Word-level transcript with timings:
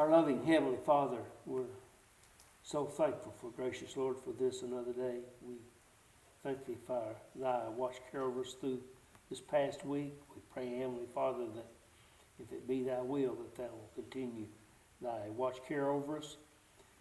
Our 0.00 0.08
loving 0.08 0.42
Heavenly 0.46 0.78
Father, 0.86 1.18
we're 1.44 1.68
so 2.62 2.86
thankful 2.86 3.34
for 3.38 3.50
gracious 3.50 3.98
Lord 3.98 4.16
for 4.18 4.32
this 4.32 4.62
another 4.62 4.94
day. 4.94 5.18
We 5.42 5.56
thank 6.42 6.64
thee 6.64 6.78
for 6.86 7.16
thy 7.36 7.68
watch 7.68 7.96
care 8.10 8.22
over 8.22 8.40
us 8.40 8.56
through 8.58 8.80
this 9.28 9.42
past 9.42 9.84
week. 9.84 10.14
We 10.34 10.40
pray, 10.54 10.78
Heavenly 10.78 11.04
Father, 11.14 11.44
that 11.54 11.66
if 12.42 12.50
it 12.50 12.66
be 12.66 12.82
thy 12.82 13.02
will, 13.02 13.34
that 13.34 13.54
thou 13.56 13.64
will 13.64 13.90
continue 13.94 14.46
thy 15.02 15.28
watch 15.36 15.58
care 15.68 15.90
over 15.90 16.16
us. 16.16 16.38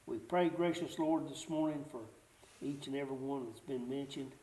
We 0.06 0.18
pray, 0.18 0.50
gracious 0.50 1.00
Lord, 1.00 1.30
this 1.30 1.48
morning 1.48 1.86
for 1.90 2.02
each 2.62 2.88
and 2.88 2.98
every 2.98 3.16
one 3.16 3.46
that's 3.46 3.62
been 3.62 3.88
mentioned 3.88 4.34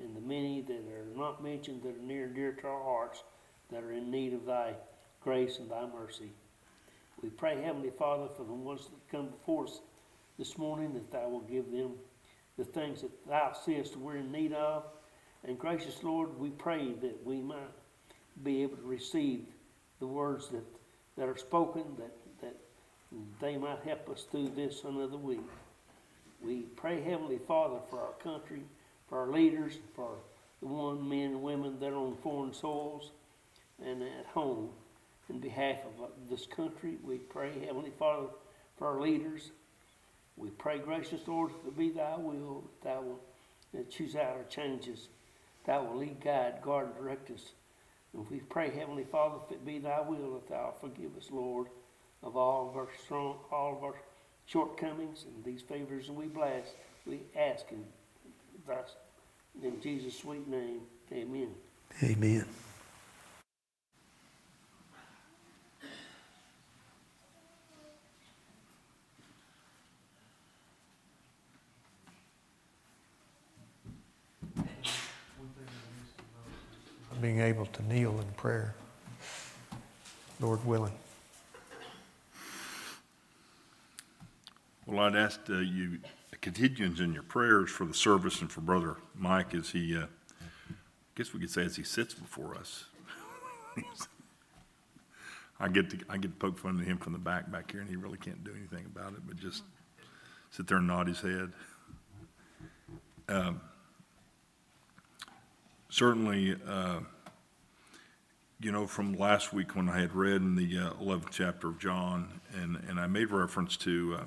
and 0.00 0.16
the 0.16 0.20
many 0.20 0.60
that 0.62 0.74
are 0.74 1.16
not 1.16 1.40
mentioned 1.40 1.84
that 1.84 1.94
are 1.94 2.04
near 2.04 2.24
and 2.24 2.34
dear 2.34 2.50
to 2.50 2.66
our 2.66 2.82
hearts 2.82 3.22
that 3.70 3.84
are 3.84 3.92
in 3.92 4.10
need 4.10 4.34
of 4.34 4.44
thy 4.44 4.74
grace 5.22 5.60
and 5.60 5.70
thy 5.70 5.86
mercy. 5.86 6.32
We 7.22 7.30
pray, 7.30 7.62
Heavenly 7.62 7.90
Father, 7.90 8.28
for 8.36 8.42
the 8.42 8.52
ones 8.52 8.82
that 8.82 9.16
come 9.16 9.28
before 9.28 9.64
us 9.64 9.80
this 10.38 10.58
morning, 10.58 10.92
that 10.94 11.12
thou 11.12 11.28
will 11.28 11.40
give 11.40 11.70
them 11.70 11.92
the 12.58 12.64
things 12.64 13.02
that 13.02 13.26
thou 13.28 13.52
seest 13.52 13.96
we're 13.96 14.16
in 14.16 14.32
need 14.32 14.52
of. 14.52 14.84
And 15.44 15.56
gracious 15.56 16.02
Lord, 16.02 16.36
we 16.36 16.50
pray 16.50 16.92
that 17.00 17.24
we 17.24 17.40
might 17.40 17.70
be 18.42 18.62
able 18.62 18.76
to 18.76 18.82
receive 18.82 19.44
the 20.00 20.06
words 20.06 20.48
that, 20.48 20.64
that 21.16 21.28
are 21.28 21.36
spoken, 21.36 21.84
that, 21.98 22.12
that 22.40 22.56
they 23.40 23.56
might 23.56 23.78
help 23.84 24.08
us 24.10 24.26
through 24.28 24.50
this 24.56 24.82
another 24.84 25.16
week. 25.16 25.40
We 26.42 26.62
pray, 26.74 27.00
Heavenly 27.02 27.38
Father, 27.38 27.78
for 27.88 28.00
our 28.00 28.14
country, 28.22 28.62
for 29.08 29.20
our 29.20 29.30
leaders, 29.30 29.78
for 29.94 30.16
the 30.60 30.66
one 30.66 31.08
men 31.08 31.26
and 31.26 31.42
women 31.42 31.78
that 31.78 31.92
are 31.92 31.96
on 31.96 32.16
foreign 32.16 32.52
soils 32.52 33.12
and 33.84 34.02
at 34.02 34.26
home. 34.26 34.70
In 35.32 35.40
behalf 35.40 35.78
of 35.86 36.04
uh, 36.04 36.08
this 36.28 36.46
country, 36.46 36.98
we 37.02 37.16
pray, 37.16 37.52
Heavenly 37.64 37.92
Father, 37.98 38.26
for 38.76 38.88
our 38.88 39.00
leaders. 39.00 39.50
We 40.36 40.50
pray, 40.50 40.78
gracious 40.78 41.26
Lord, 41.26 41.52
it 41.66 41.76
be 41.76 41.90
thy 41.90 42.16
will, 42.16 42.64
that 42.82 42.88
thou 42.88 43.00
will 43.00 43.84
choose 43.90 44.14
out 44.14 44.36
our 44.36 44.44
changes. 44.50 45.08
Thou 45.64 45.84
will 45.84 45.98
lead, 45.98 46.20
guide, 46.22 46.60
guard, 46.62 46.88
and 46.88 46.96
direct 46.96 47.30
us. 47.30 47.52
And 48.12 48.28
we 48.30 48.40
pray, 48.40 48.70
Heavenly 48.70 49.04
Father, 49.04 49.36
if 49.46 49.52
it 49.52 49.64
be 49.64 49.78
thy 49.78 50.00
will, 50.00 50.34
that 50.34 50.48
thou 50.48 50.74
forgive 50.78 51.16
us, 51.16 51.28
Lord, 51.30 51.68
of 52.22 52.36
all 52.36 52.68
of 52.68 52.76
our 52.76 52.88
strong, 53.02 53.36
all 53.50 53.76
of 53.76 53.84
our 53.84 53.94
shortcomings 54.46 55.24
and 55.24 55.44
these 55.44 55.62
favors 55.62 56.10
we 56.10 56.26
bless. 56.26 56.66
We 57.06 57.20
ask 57.36 57.64
in 57.70 57.84
in 59.62 59.80
Jesus' 59.80 60.18
sweet 60.18 60.46
name. 60.48 60.82
Amen. 61.12 61.50
Amen. 62.02 62.44
Being 77.22 77.38
able 77.38 77.66
to 77.66 77.82
kneel 77.86 78.18
in 78.18 78.26
prayer, 78.36 78.74
Lord 80.40 80.66
willing. 80.66 80.92
Well, 84.86 84.98
I'd 85.06 85.14
ask 85.14 85.38
uh, 85.48 85.58
you 85.58 86.00
continuance 86.40 86.98
in 86.98 87.14
your 87.14 87.22
prayers 87.22 87.70
for 87.70 87.84
the 87.84 87.94
service 87.94 88.40
and 88.40 88.50
for 88.50 88.60
Brother 88.60 88.96
Mike 89.14 89.54
as 89.54 89.70
he, 89.70 89.96
uh, 89.96 90.00
I 90.00 90.74
guess 91.14 91.32
we 91.32 91.38
could 91.38 91.50
say 91.50 91.64
as 91.64 91.76
he 91.76 91.84
sits 91.84 92.12
before 92.12 92.56
us. 92.56 92.86
I 95.60 95.68
get 95.68 95.90
to, 95.90 95.98
I 96.10 96.16
get 96.16 96.32
to 96.32 96.36
poke 96.44 96.58
fun 96.58 96.80
at 96.80 96.84
him 96.84 96.98
from 96.98 97.12
the 97.12 97.20
back 97.20 97.52
back 97.52 97.70
here, 97.70 97.82
and 97.82 97.88
he 97.88 97.94
really 97.94 98.18
can't 98.18 98.42
do 98.42 98.50
anything 98.50 98.84
about 98.86 99.12
it, 99.12 99.20
but 99.28 99.36
just 99.36 99.62
sit 100.50 100.66
there 100.66 100.78
and 100.78 100.88
nod 100.88 101.06
his 101.06 101.20
head. 101.20 101.52
Um, 103.28 103.60
Certainly, 105.92 106.56
uh, 106.66 107.00
you 108.62 108.70
know, 108.70 108.86
from 108.86 109.14
last 109.14 109.52
week 109.52 109.74
when 109.74 109.88
I 109.88 109.98
had 110.00 110.14
read 110.14 110.36
in 110.36 110.54
the 110.54 110.78
uh, 110.78 110.92
11th 111.02 111.30
chapter 111.32 111.66
of 111.66 111.80
John, 111.80 112.40
and, 112.54 112.76
and 112.88 113.00
I 113.00 113.08
made 113.08 113.32
reference 113.32 113.76
to, 113.78 114.18
uh, 114.20 114.24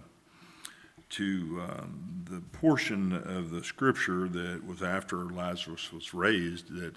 to 1.11 1.61
um, 1.69 2.25
the 2.29 2.41
portion 2.57 3.13
of 3.13 3.49
the 3.49 3.63
scripture 3.63 4.27
that 4.27 4.61
was 4.67 4.83
after 4.83 5.19
Lazarus 5.19 5.93
was 5.93 6.13
raised, 6.13 6.75
that 6.75 6.95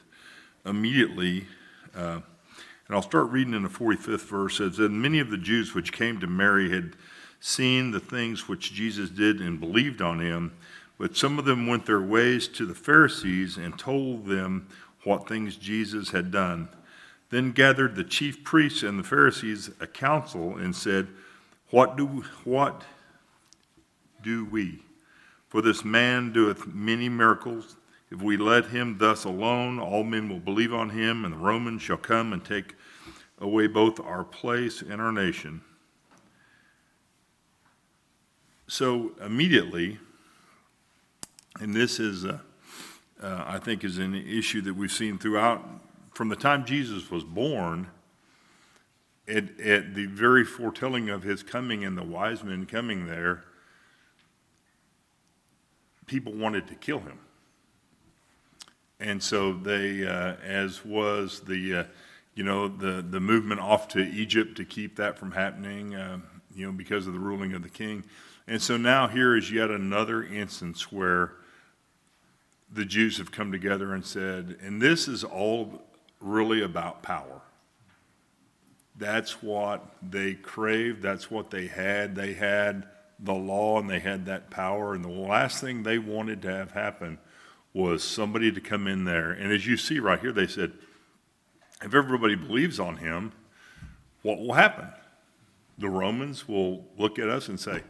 immediately, 0.66 1.46
uh, 1.94 2.20
and 2.88 2.96
I'll 2.96 3.02
start 3.02 3.30
reading 3.30 3.54
in 3.54 3.62
the 3.62 3.68
45th 3.68 4.26
verse, 4.26 4.58
it 4.58 4.74
says, 4.74 4.78
And 4.80 5.00
many 5.00 5.20
of 5.20 5.30
the 5.30 5.38
Jews 5.38 5.74
which 5.74 5.92
came 5.92 6.18
to 6.18 6.26
Mary 6.26 6.70
had 6.70 6.96
seen 7.38 7.92
the 7.92 8.00
things 8.00 8.48
which 8.48 8.72
Jesus 8.72 9.10
did 9.10 9.40
and 9.40 9.60
believed 9.60 10.02
on 10.02 10.18
him, 10.18 10.54
but 10.98 11.16
some 11.16 11.38
of 11.38 11.44
them 11.44 11.68
went 11.68 11.86
their 11.86 12.02
ways 12.02 12.48
to 12.48 12.66
the 12.66 12.74
Pharisees 12.74 13.56
and 13.56 13.78
told 13.78 14.26
them 14.26 14.66
what 15.04 15.28
things 15.28 15.54
Jesus 15.54 16.10
had 16.10 16.32
done. 16.32 16.68
Then 17.30 17.52
gathered 17.52 17.94
the 17.94 18.04
chief 18.04 18.42
priests 18.42 18.82
and 18.82 18.98
the 18.98 19.04
Pharisees 19.04 19.70
a 19.80 19.86
council 19.86 20.56
and 20.56 20.74
said, 20.74 21.08
What 21.70 21.96
do, 21.96 22.24
what 22.44 22.82
do 24.22 24.44
we? 24.46 24.82
For 25.48 25.62
this 25.62 25.84
man 25.84 26.32
doeth 26.32 26.66
many 26.66 27.08
miracles. 27.08 27.76
If 28.10 28.22
we 28.22 28.36
let 28.38 28.66
him 28.66 28.96
thus 28.98 29.24
alone, 29.24 29.78
all 29.78 30.04
men 30.04 30.28
will 30.28 30.40
believe 30.40 30.72
on 30.72 30.90
him, 30.90 31.24
and 31.24 31.34
the 31.34 31.38
Romans 31.38 31.82
shall 31.82 31.98
come 31.98 32.32
and 32.32 32.42
take 32.42 32.74
away 33.38 33.66
both 33.66 34.00
our 34.00 34.24
place 34.24 34.80
and 34.80 35.00
our 35.00 35.12
nation. 35.12 35.60
So 38.66 39.12
immediately, 39.24 39.98
and 41.60 41.74
this 41.74 42.00
is, 42.00 42.24
uh, 42.24 42.38
uh, 43.22 43.44
I 43.46 43.58
think, 43.58 43.84
is 43.84 43.98
an 43.98 44.14
issue 44.14 44.60
that 44.62 44.74
we've 44.74 44.92
seen 44.92 45.18
throughout, 45.18 45.66
from 46.18 46.28
the 46.28 46.34
time 46.34 46.64
Jesus 46.64 47.12
was 47.12 47.22
born, 47.22 47.86
at, 49.28 49.60
at 49.60 49.94
the 49.94 50.06
very 50.06 50.44
foretelling 50.44 51.08
of 51.08 51.22
his 51.22 51.44
coming 51.44 51.84
and 51.84 51.96
the 51.96 52.02
wise 52.02 52.42
men 52.42 52.66
coming 52.66 53.06
there, 53.06 53.44
people 56.06 56.32
wanted 56.32 56.66
to 56.66 56.74
kill 56.74 56.98
him. 56.98 57.20
And 58.98 59.22
so 59.22 59.52
they, 59.52 60.08
uh, 60.08 60.34
as 60.42 60.84
was 60.84 61.38
the, 61.42 61.72
uh, 61.72 61.84
you 62.34 62.42
know, 62.42 62.66
the, 62.66 63.00
the 63.08 63.20
movement 63.20 63.60
off 63.60 63.86
to 63.90 64.00
Egypt 64.00 64.56
to 64.56 64.64
keep 64.64 64.96
that 64.96 65.16
from 65.16 65.30
happening, 65.30 65.94
uh, 65.94 66.18
you 66.52 66.66
know, 66.66 66.72
because 66.72 67.06
of 67.06 67.12
the 67.12 67.20
ruling 67.20 67.52
of 67.52 67.62
the 67.62 67.68
king. 67.68 68.02
And 68.48 68.60
so 68.60 68.76
now 68.76 69.06
here 69.06 69.36
is 69.36 69.52
yet 69.52 69.70
another 69.70 70.24
instance 70.24 70.90
where 70.90 71.34
the 72.72 72.84
Jews 72.84 73.18
have 73.18 73.30
come 73.30 73.52
together 73.52 73.94
and 73.94 74.04
said, 74.04 74.58
and 74.60 74.82
this 74.82 75.06
is 75.06 75.22
all 75.22 75.84
really 76.20 76.62
about 76.62 77.02
power. 77.02 77.40
That's 78.96 79.42
what 79.42 79.86
they 80.02 80.34
craved, 80.34 81.02
that's 81.02 81.30
what 81.30 81.50
they 81.50 81.68
had. 81.68 82.16
They 82.16 82.32
had 82.32 82.88
the 83.18 83.34
law 83.34 83.78
and 83.78 83.88
they 83.88 84.00
had 84.00 84.26
that 84.26 84.50
power. 84.50 84.94
And 84.94 85.04
the 85.04 85.08
last 85.08 85.60
thing 85.60 85.82
they 85.82 85.98
wanted 85.98 86.42
to 86.42 86.52
have 86.52 86.72
happen 86.72 87.18
was 87.72 88.02
somebody 88.02 88.50
to 88.50 88.60
come 88.60 88.88
in 88.88 89.04
there. 89.04 89.30
And 89.30 89.52
as 89.52 89.66
you 89.66 89.76
see 89.76 90.00
right 90.00 90.18
here, 90.18 90.32
they 90.32 90.46
said, 90.46 90.72
if 91.82 91.94
everybody 91.94 92.34
believes 92.34 92.80
on 92.80 92.96
him, 92.96 93.32
what 94.22 94.38
will 94.38 94.54
happen? 94.54 94.88
The 95.78 95.88
Romans 95.88 96.48
will 96.48 96.84
look 96.96 97.20
at 97.20 97.28
us 97.28 97.48
and 97.48 97.60
say, 97.60 97.82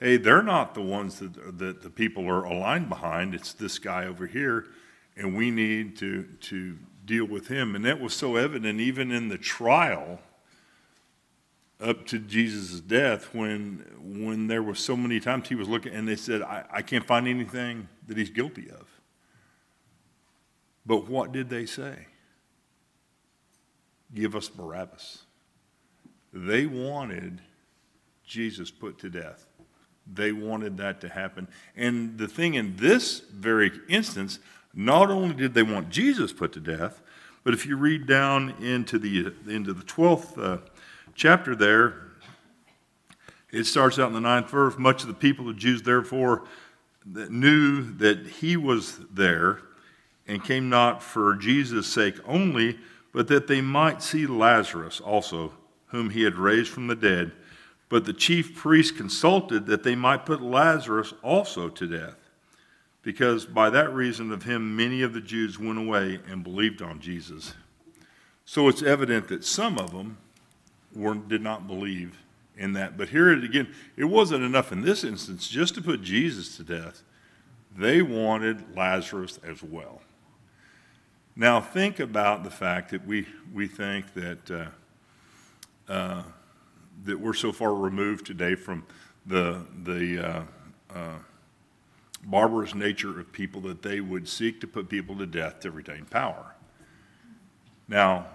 hey, 0.00 0.16
they're 0.16 0.42
not 0.42 0.74
the 0.74 0.80
ones 0.82 1.18
that, 1.18 1.58
that 1.58 1.82
the 1.82 1.90
people 1.90 2.26
are 2.28 2.44
aligned 2.44 2.88
behind. 2.88 3.34
It's 3.34 3.52
this 3.52 3.78
guy 3.78 4.06
over 4.06 4.26
here, 4.26 4.66
and 5.16 5.36
we 5.36 5.50
need 5.50 5.96
to, 5.98 6.22
to 6.42 6.78
deal 7.08 7.24
with 7.24 7.48
him. 7.48 7.74
And 7.74 7.84
that 7.84 8.00
was 8.00 8.14
so 8.14 8.36
evident 8.36 8.78
even 8.80 9.10
in 9.10 9.28
the 9.28 9.38
trial 9.38 10.20
up 11.80 12.06
to 12.06 12.18
Jesus' 12.18 12.80
death 12.80 13.34
when, 13.34 13.84
when 14.00 14.46
there 14.46 14.62
were 14.62 14.74
so 14.74 14.96
many 14.96 15.18
times 15.18 15.48
he 15.48 15.54
was 15.54 15.68
looking 15.68 15.94
and 15.94 16.06
they 16.06 16.16
said, 16.16 16.42
I, 16.42 16.64
I 16.70 16.82
can't 16.82 17.04
find 17.04 17.26
anything 17.26 17.88
that 18.06 18.16
he's 18.16 18.30
guilty 18.30 18.70
of. 18.70 18.86
But 20.84 21.08
what 21.08 21.32
did 21.32 21.48
they 21.50 21.66
say? 21.66 22.06
Give 24.14 24.34
us 24.34 24.48
Barabbas. 24.48 25.22
They 26.32 26.66
wanted 26.66 27.40
Jesus 28.24 28.70
put 28.70 28.98
to 28.98 29.10
death. 29.10 29.46
They 30.10 30.32
wanted 30.32 30.78
that 30.78 31.00
to 31.02 31.08
happen. 31.08 31.48
And 31.76 32.16
the 32.18 32.28
thing 32.28 32.54
in 32.54 32.76
this 32.76 33.20
very 33.20 33.70
instance, 33.88 34.38
not 34.74 35.10
only 35.10 35.34
did 35.34 35.54
they 35.54 35.62
want 35.62 35.90
Jesus 35.90 36.32
put 36.32 36.52
to 36.52 36.60
death, 36.60 37.00
but 37.44 37.54
if 37.54 37.66
you 37.66 37.76
read 37.76 38.06
down 38.06 38.50
into 38.60 38.98
the, 38.98 39.32
into 39.46 39.72
the 39.72 39.84
12th 39.84 40.38
uh, 40.38 40.58
chapter 41.14 41.54
there, 41.54 41.94
it 43.50 43.64
starts 43.64 43.98
out 43.98 44.08
in 44.08 44.14
the 44.14 44.20
ninth 44.20 44.50
verse. 44.50 44.76
Much 44.76 45.02
of 45.02 45.08
the 45.08 45.14
people, 45.14 45.46
the 45.46 45.54
Jews, 45.54 45.82
therefore, 45.82 46.44
that 47.12 47.30
knew 47.30 47.82
that 47.94 48.26
he 48.26 48.56
was 48.56 48.98
there 49.10 49.60
and 50.26 50.44
came 50.44 50.68
not 50.68 51.02
for 51.02 51.34
Jesus' 51.34 51.86
sake 51.86 52.16
only, 52.26 52.78
but 53.12 53.28
that 53.28 53.46
they 53.46 53.62
might 53.62 54.02
see 54.02 54.26
Lazarus 54.26 55.00
also, 55.00 55.54
whom 55.86 56.10
he 56.10 56.22
had 56.22 56.36
raised 56.36 56.70
from 56.70 56.86
the 56.86 56.94
dead. 56.94 57.32
But 57.88 58.04
the 58.04 58.12
chief 58.12 58.54
priests 58.54 58.94
consulted 58.94 59.66
that 59.66 59.82
they 59.82 59.94
might 59.94 60.26
put 60.26 60.42
Lazarus 60.42 61.14
also 61.22 61.70
to 61.70 61.86
death, 61.86 62.27
because 63.08 63.46
by 63.46 63.70
that 63.70 63.90
reason 63.94 64.30
of 64.32 64.42
him 64.42 64.76
many 64.76 65.00
of 65.00 65.14
the 65.14 65.20
Jews 65.22 65.58
went 65.58 65.78
away 65.78 66.20
and 66.28 66.44
believed 66.44 66.82
on 66.82 67.00
Jesus. 67.00 67.54
So 68.44 68.68
it's 68.68 68.82
evident 68.82 69.28
that 69.28 69.46
some 69.46 69.78
of 69.78 69.92
them 69.92 70.18
were, 70.94 71.14
did 71.14 71.40
not 71.40 71.66
believe 71.66 72.18
in 72.58 72.74
that. 72.74 72.98
But 72.98 73.08
here 73.08 73.32
it 73.32 73.42
again, 73.42 73.72
it 73.96 74.04
wasn't 74.04 74.44
enough 74.44 74.72
in 74.72 74.82
this 74.82 75.04
instance 75.04 75.48
just 75.48 75.74
to 75.76 75.80
put 75.80 76.02
Jesus 76.02 76.58
to 76.58 76.62
death. 76.62 77.02
They 77.74 78.02
wanted 78.02 78.76
Lazarus 78.76 79.40
as 79.42 79.62
well. 79.62 80.02
Now 81.34 81.62
think 81.62 82.00
about 82.00 82.44
the 82.44 82.50
fact 82.50 82.90
that 82.90 83.06
we, 83.06 83.26
we 83.54 83.68
think 83.68 84.12
that, 84.12 84.50
uh, 84.50 85.90
uh, 85.90 86.22
that 87.04 87.18
we're 87.18 87.32
so 87.32 87.52
far 87.52 87.74
removed 87.74 88.26
today 88.26 88.54
from 88.54 88.84
the, 89.24 89.64
the 89.82 90.28
uh, 90.28 90.42
uh, 90.94 91.14
barbarous 92.24 92.74
nature 92.74 93.18
of 93.20 93.32
people 93.32 93.60
that 93.62 93.82
they 93.82 94.00
would 94.00 94.28
seek 94.28 94.60
to 94.60 94.66
put 94.66 94.88
people 94.88 95.16
to 95.16 95.26
death 95.26 95.60
to 95.60 95.70
retain 95.70 96.04
power. 96.04 96.54
Now, 97.88 98.26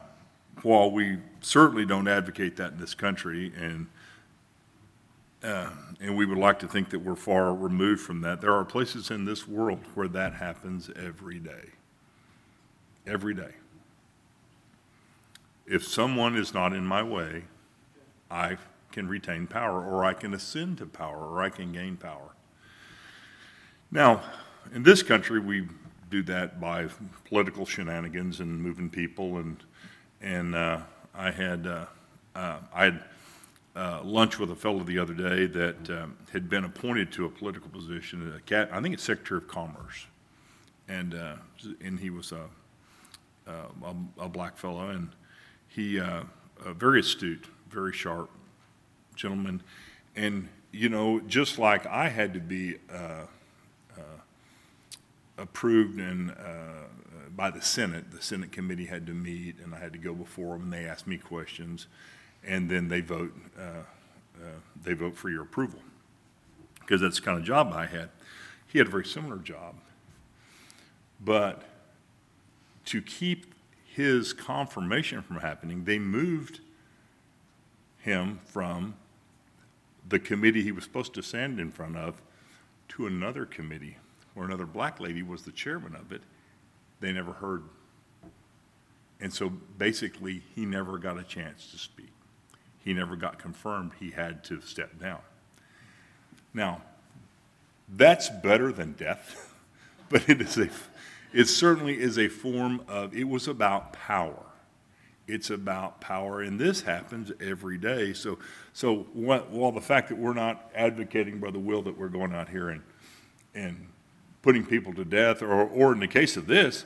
while 0.61 0.91
we 0.91 1.17
certainly 1.41 1.85
don't 1.85 2.07
advocate 2.07 2.55
that 2.57 2.73
in 2.73 2.79
this 2.79 2.93
country, 2.93 3.51
and 3.57 3.87
uh, 5.43 5.69
and 5.99 6.15
we 6.15 6.25
would 6.25 6.37
like 6.37 6.59
to 6.59 6.67
think 6.67 6.89
that 6.89 6.99
we're 6.99 7.15
far 7.15 7.53
removed 7.53 8.01
from 8.01 8.21
that, 8.21 8.39
there 8.39 8.53
are 8.53 8.63
places 8.63 9.11
in 9.11 9.25
this 9.25 9.45
world 9.45 9.79
where 9.93 10.07
that 10.07 10.35
happens 10.35 10.89
every 10.95 11.37
day. 11.37 11.71
Every 13.05 13.33
day. 13.33 13.51
If 15.65 15.85
someone 15.85 16.37
is 16.37 16.53
not 16.53 16.71
in 16.71 16.85
my 16.85 17.03
way, 17.03 17.43
I 18.31 18.57
can 18.93 19.09
retain 19.09 19.47
power, 19.47 19.83
or 19.83 20.05
I 20.05 20.13
can 20.13 20.33
ascend 20.33 20.77
to 20.77 20.85
power, 20.85 21.17
or 21.17 21.41
I 21.41 21.49
can 21.49 21.73
gain 21.73 21.97
power. 21.97 22.35
Now, 23.93 24.23
in 24.73 24.81
this 24.81 25.03
country, 25.03 25.39
we 25.39 25.67
do 26.09 26.23
that 26.23 26.59
by 26.59 26.87
political 27.25 27.63
shenanigans 27.63 28.39
and 28.39 28.59
moving 28.59 28.89
people, 28.89 29.37
and 29.37 29.63
and 30.19 30.55
uh, 30.55 30.79
I 31.13 31.29
had 31.29 31.67
uh, 31.67 31.85
uh, 32.35 32.57
I 32.73 32.85
had 32.85 33.03
uh, 33.75 34.01
lunch 34.03 34.39
with 34.39 34.49
a 34.49 34.55
fellow 34.55 34.79
the 34.79 34.97
other 34.97 35.13
day 35.13 35.45
that 35.45 35.89
um, 35.91 36.17
had 36.31 36.49
been 36.49 36.63
appointed 36.63 37.11
to 37.11 37.25
a 37.25 37.29
political 37.29 37.69
position, 37.69 38.33
a 38.35 38.39
cat, 38.41 38.67
I 38.71 38.81
think 38.81 38.95
it's 38.95 39.03
Secretary 39.03 39.37
of 39.37 39.47
Commerce, 39.47 40.07
and 40.87 41.13
uh, 41.13 41.35
and 41.79 41.99
he 41.99 42.09
was 42.09 42.31
a 42.31 42.49
a, 43.45 43.95
a 44.17 44.27
black 44.27 44.57
fellow, 44.57 44.89
and 44.89 45.09
he 45.67 45.99
uh, 45.99 46.23
uh, 46.65 46.73
very 46.73 47.01
astute, 47.01 47.45
very 47.69 47.93
sharp 47.93 48.31
gentleman, 49.15 49.61
and 50.15 50.49
you 50.71 50.89
know, 50.89 51.19
just 51.19 51.59
like 51.59 51.85
I 51.85 52.09
had 52.09 52.33
to 52.33 52.39
be 52.39 52.77
uh, 52.91 52.95
uh, 52.95 53.27
approved 55.43 55.99
and 55.99 56.31
uh, 56.31 56.87
by 57.35 57.51
the 57.51 57.61
Senate, 57.61 58.11
the 58.11 58.21
Senate 58.21 58.51
committee 58.51 58.85
had 58.85 59.05
to 59.07 59.13
meet, 59.13 59.59
and 59.59 59.73
I 59.73 59.79
had 59.79 59.93
to 59.93 59.99
go 59.99 60.13
before 60.13 60.53
them, 60.53 60.63
and 60.63 60.73
they 60.73 60.85
asked 60.85 61.07
me 61.07 61.17
questions, 61.17 61.87
and 62.43 62.69
then 62.69 62.87
they 62.87 63.01
vote. 63.01 63.33
Uh, 63.57 63.83
uh, 64.41 64.47
they 64.83 64.93
vote 64.93 65.15
for 65.15 65.29
your 65.29 65.43
approval 65.43 65.79
because 66.79 66.99
that's 67.01 67.17
the 67.17 67.21
kind 67.25 67.37
of 67.37 67.45
job 67.45 67.71
I 67.71 67.85
had. 67.85 68.09
He 68.67 68.79
had 68.79 68.87
a 68.87 68.89
very 68.89 69.05
similar 69.05 69.37
job, 69.37 69.75
but 71.23 71.63
to 72.85 73.01
keep 73.01 73.53
his 73.85 74.33
confirmation 74.33 75.21
from 75.21 75.37
happening, 75.37 75.85
they 75.85 75.99
moved 75.99 76.61
him 77.99 78.39
from 78.43 78.95
the 80.07 80.19
committee 80.19 80.63
he 80.63 80.71
was 80.71 80.83
supposed 80.83 81.13
to 81.13 81.21
stand 81.21 81.59
in 81.59 81.71
front 81.71 81.95
of 81.95 82.21
to 82.89 83.05
another 83.05 83.45
committee 83.45 83.97
where 84.33 84.45
another 84.45 84.65
black 84.65 84.99
lady 84.99 85.21
was 85.21 85.43
the 85.43 85.51
chairman 85.51 85.95
of 85.95 86.11
it. 86.11 86.21
They 86.99 87.11
never 87.11 87.33
heard. 87.33 87.63
And 89.19 89.33
so 89.33 89.49
basically, 89.49 90.41
he 90.55 90.65
never 90.65 90.97
got 90.97 91.17
a 91.17 91.23
chance 91.23 91.71
to 91.71 91.77
speak. 91.77 92.11
He 92.83 92.93
never 92.93 93.15
got 93.15 93.39
confirmed 93.39 93.91
he 93.99 94.11
had 94.11 94.43
to 94.45 94.61
step 94.61 94.99
down. 94.99 95.19
Now, 96.53 96.81
that's 97.89 98.29
better 98.29 98.71
than 98.71 98.93
death, 98.93 99.53
but 100.09 100.27
it 100.29 100.41
is 100.41 100.57
a, 100.57 100.69
it 101.31 101.45
certainly 101.45 101.99
is 101.99 102.17
a 102.17 102.27
form 102.27 102.81
of, 102.87 103.15
it 103.15 103.27
was 103.27 103.47
about 103.47 103.93
power. 103.93 104.43
It's 105.25 105.49
about 105.49 106.01
power, 106.01 106.41
and 106.41 106.59
this 106.59 106.81
happens 106.81 107.31
every 107.39 107.77
day. 107.77 108.11
So, 108.11 108.39
so 108.73 109.07
what, 109.13 109.49
while 109.49 109.71
the 109.71 109.79
fact 109.81 110.09
that 110.09 110.17
we're 110.17 110.33
not 110.33 110.69
advocating, 110.75 111.39
Brother 111.39 111.59
Will, 111.59 111.81
that 111.83 111.97
we're 111.97 112.09
going 112.09 112.33
out 112.33 112.49
here 112.49 112.69
and, 112.69 112.81
and 113.55 113.87
putting 114.43 114.65
people 114.65 114.93
to 114.93 115.05
death, 115.05 115.41
or, 115.41 115.63
or 115.63 115.93
in 115.93 115.99
the 115.99 116.07
case 116.07 116.37
of 116.37 116.45
this, 116.45 116.85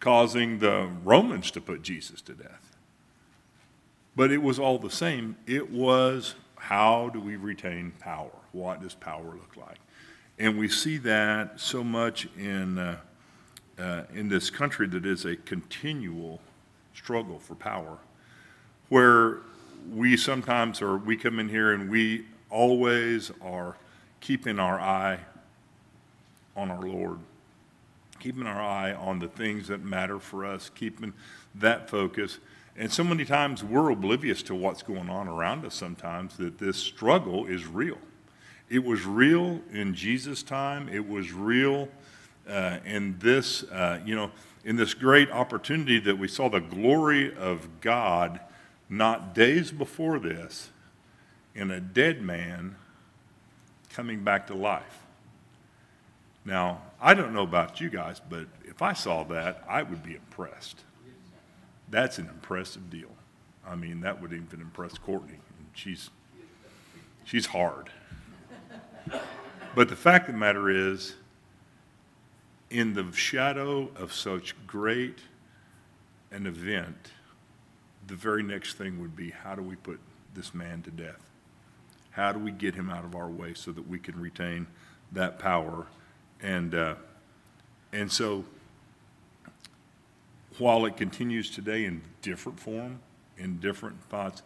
causing 0.00 0.58
the 0.58 0.90
Romans 1.04 1.52
to 1.52 1.60
put 1.60 1.82
Jesus 1.82 2.20
to 2.22 2.32
death. 2.32 2.76
But 4.16 4.32
it 4.32 4.42
was 4.42 4.58
all 4.58 4.78
the 4.78 4.90
same. 4.90 5.36
It 5.46 5.70
was 5.70 6.34
how 6.56 7.10
do 7.10 7.20
we 7.20 7.36
retain 7.36 7.92
power? 8.00 8.30
What 8.52 8.80
does 8.82 8.94
power 8.94 9.24
look 9.24 9.56
like? 9.56 9.78
And 10.38 10.58
we 10.58 10.68
see 10.68 10.96
that 10.98 11.60
so 11.60 11.84
much 11.84 12.26
in, 12.38 12.78
uh, 12.78 12.96
uh, 13.78 14.02
in 14.14 14.28
this 14.28 14.50
country 14.50 14.88
that 14.88 15.04
is 15.04 15.26
a 15.26 15.36
continual 15.36 16.40
struggle 16.94 17.38
for 17.38 17.54
power, 17.54 17.98
where 18.88 19.40
we 19.92 20.16
sometimes 20.16 20.80
or 20.80 20.96
we 20.96 21.16
come 21.16 21.38
in 21.38 21.48
here 21.48 21.72
and 21.72 21.90
we 21.90 22.24
always 22.48 23.30
are 23.42 23.76
keeping 24.20 24.58
our 24.58 24.80
eye 24.80 25.18
on 26.56 26.70
our 26.70 26.82
Lord, 26.82 27.18
keeping 28.20 28.46
our 28.46 28.60
eye 28.60 28.92
on 28.92 29.18
the 29.18 29.28
things 29.28 29.68
that 29.68 29.82
matter 29.82 30.18
for 30.18 30.44
us, 30.44 30.70
keeping 30.74 31.12
that 31.54 31.90
focus. 31.90 32.38
And 32.76 32.92
so 32.92 33.04
many 33.04 33.24
times 33.24 33.62
we're 33.62 33.90
oblivious 33.90 34.42
to 34.44 34.54
what's 34.54 34.82
going 34.82 35.08
on 35.08 35.28
around 35.28 35.64
us 35.64 35.74
sometimes 35.74 36.36
that 36.38 36.58
this 36.58 36.76
struggle 36.76 37.46
is 37.46 37.66
real. 37.66 37.98
It 38.68 38.82
was 38.82 39.04
real 39.04 39.60
in 39.72 39.94
Jesus' 39.94 40.42
time. 40.42 40.88
It 40.88 41.06
was 41.08 41.32
real 41.32 41.88
uh, 42.48 42.78
in 42.84 43.18
this, 43.18 43.62
uh, 43.64 44.00
you 44.04 44.14
know, 44.14 44.30
in 44.64 44.76
this 44.76 44.94
great 44.94 45.30
opportunity 45.30 46.00
that 46.00 46.18
we 46.18 46.26
saw 46.26 46.48
the 46.48 46.60
glory 46.60 47.34
of 47.36 47.80
God 47.80 48.40
not 48.88 49.34
days 49.34 49.70
before 49.70 50.18
this 50.18 50.70
in 51.54 51.70
a 51.70 51.80
dead 51.80 52.22
man 52.22 52.76
coming 53.92 54.24
back 54.24 54.46
to 54.48 54.54
life. 54.54 55.03
Now, 56.44 56.82
I 57.00 57.14
don't 57.14 57.32
know 57.32 57.42
about 57.42 57.80
you 57.80 57.88
guys, 57.88 58.20
but 58.20 58.46
if 58.64 58.82
I 58.82 58.92
saw 58.92 59.24
that, 59.24 59.64
I 59.68 59.82
would 59.82 60.02
be 60.02 60.14
impressed. 60.14 60.84
That's 61.88 62.18
an 62.18 62.28
impressive 62.28 62.90
deal. 62.90 63.10
I 63.66 63.76
mean, 63.76 64.00
that 64.00 64.20
would 64.20 64.32
even 64.32 64.60
impress 64.60 64.98
Courtney. 64.98 65.38
She's, 65.72 66.10
she's 67.24 67.46
hard. 67.46 67.90
But 69.74 69.88
the 69.88 69.96
fact 69.96 70.28
of 70.28 70.34
the 70.34 70.38
matter 70.38 70.68
is, 70.68 71.14
in 72.70 72.94
the 72.94 73.10
shadow 73.12 73.90
of 73.96 74.12
such 74.12 74.54
great 74.66 75.18
an 76.30 76.46
event, 76.46 77.12
the 78.06 78.16
very 78.16 78.42
next 78.42 78.74
thing 78.74 79.00
would 79.00 79.16
be 79.16 79.30
how 79.30 79.54
do 79.54 79.62
we 79.62 79.76
put 79.76 80.00
this 80.34 80.52
man 80.52 80.82
to 80.82 80.90
death? 80.90 81.30
How 82.10 82.32
do 82.32 82.38
we 82.38 82.50
get 82.50 82.74
him 82.74 82.90
out 82.90 83.04
of 83.04 83.14
our 83.14 83.28
way 83.28 83.54
so 83.54 83.72
that 83.72 83.88
we 83.88 83.98
can 83.98 84.20
retain 84.20 84.66
that 85.12 85.38
power? 85.38 85.86
And, 86.42 86.74
uh, 86.74 86.94
and 87.92 88.10
so, 88.10 88.44
while 90.58 90.86
it 90.86 90.96
continues 90.96 91.50
today 91.50 91.84
in 91.84 92.02
different 92.22 92.60
form, 92.60 93.00
in 93.38 93.58
different 93.58 94.02
thoughts, 94.08 94.42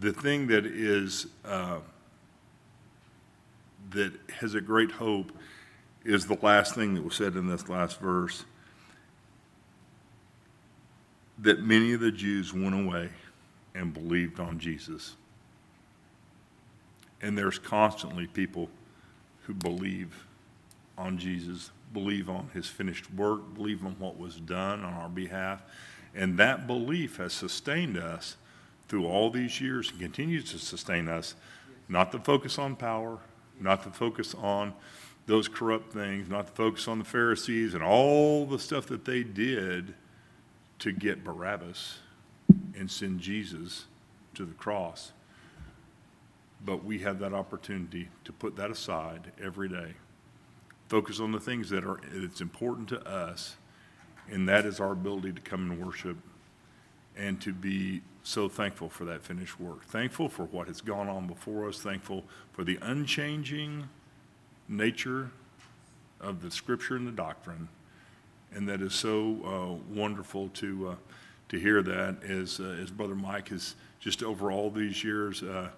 the 0.00 0.12
thing 0.12 0.46
that 0.48 0.66
is 0.66 1.26
uh, 1.44 1.78
that 3.90 4.12
has 4.40 4.54
a 4.54 4.60
great 4.60 4.90
hope 4.90 5.32
is 6.04 6.26
the 6.26 6.38
last 6.42 6.74
thing 6.74 6.94
that 6.94 7.04
was 7.04 7.14
said 7.14 7.34
in 7.34 7.46
this 7.48 7.68
last 7.68 8.00
verse 8.00 8.44
that 11.38 11.60
many 11.60 11.92
of 11.92 12.00
the 12.00 12.12
Jews 12.12 12.52
went 12.52 12.74
away 12.74 13.08
and 13.74 13.92
believed 13.92 14.38
on 14.38 14.58
Jesus. 14.58 15.16
And 17.20 17.36
there's 17.36 17.58
constantly 17.58 18.26
people 18.26 18.68
who 19.42 19.54
believe 19.54 20.26
on 20.96 21.18
Jesus, 21.18 21.70
believe 21.92 22.28
on 22.28 22.50
his 22.54 22.66
finished 22.66 23.12
work, 23.14 23.54
believe 23.54 23.84
on 23.84 23.96
what 23.98 24.18
was 24.18 24.36
done 24.40 24.84
on 24.84 24.94
our 24.94 25.08
behalf. 25.08 25.62
And 26.14 26.38
that 26.38 26.66
belief 26.66 27.16
has 27.16 27.32
sustained 27.32 27.96
us 27.96 28.36
through 28.88 29.06
all 29.06 29.30
these 29.30 29.60
years 29.60 29.90
and 29.90 30.00
continues 30.00 30.50
to 30.52 30.58
sustain 30.58 31.08
us, 31.08 31.34
not 31.88 32.12
to 32.12 32.18
focus 32.18 32.58
on 32.58 32.76
power, 32.76 33.18
not 33.60 33.82
to 33.82 33.90
focus 33.90 34.34
on 34.34 34.74
those 35.26 35.48
corrupt 35.48 35.92
things, 35.92 36.28
not 36.28 36.46
to 36.46 36.52
focus 36.52 36.86
on 36.86 36.98
the 36.98 37.04
Pharisees 37.04 37.74
and 37.74 37.82
all 37.82 38.46
the 38.46 38.58
stuff 38.58 38.86
that 38.86 39.04
they 39.04 39.22
did 39.22 39.94
to 40.80 40.92
get 40.92 41.24
Barabbas 41.24 41.98
and 42.76 42.90
send 42.90 43.20
Jesus 43.20 43.86
to 44.34 44.44
the 44.44 44.54
cross. 44.54 45.12
but 46.64 46.84
we 46.84 46.98
have 47.00 47.18
that 47.18 47.34
opportunity 47.34 48.08
to 48.24 48.32
put 48.32 48.56
that 48.56 48.70
aside 48.70 49.32
every 49.42 49.68
day. 49.68 49.94
Focus 50.88 51.20
on 51.20 51.32
the 51.32 51.40
things 51.40 51.70
that 51.70 51.84
are, 51.84 52.00
that's 52.12 52.40
important 52.40 52.88
to 52.90 53.08
us, 53.08 53.56
and 54.30 54.48
that 54.48 54.64
is 54.66 54.80
our 54.80 54.92
ability 54.92 55.32
to 55.32 55.40
come 55.40 55.70
and 55.70 55.84
worship 55.84 56.16
and 57.16 57.40
to 57.40 57.52
be 57.52 58.02
so 58.22 58.48
thankful 58.48 58.88
for 58.88 59.04
that 59.04 59.22
finished 59.22 59.60
work. 59.60 59.84
Thankful 59.84 60.28
for 60.28 60.44
what 60.46 60.66
has 60.66 60.80
gone 60.80 61.08
on 61.08 61.26
before 61.26 61.68
us, 61.68 61.78
thankful 61.78 62.24
for 62.52 62.64
the 62.64 62.78
unchanging 62.82 63.88
nature 64.68 65.30
of 66.20 66.42
the 66.42 66.50
scripture 66.50 66.96
and 66.96 67.06
the 67.06 67.12
doctrine. 67.12 67.68
And 68.52 68.68
that 68.68 68.80
is 68.80 68.94
so 68.94 69.36
uh, 69.44 69.94
wonderful 69.94 70.48
to, 70.54 70.88
uh, 70.90 70.94
to 71.50 71.58
hear 71.58 71.82
that 71.82 72.22
as, 72.22 72.60
uh, 72.60 72.76
as 72.82 72.90
Brother 72.90 73.14
Mike 73.14 73.48
has 73.48 73.74
just 74.00 74.22
over 74.22 74.50
all 74.50 74.70
these 74.70 75.04
years, 75.04 75.42
uh, 75.42 75.68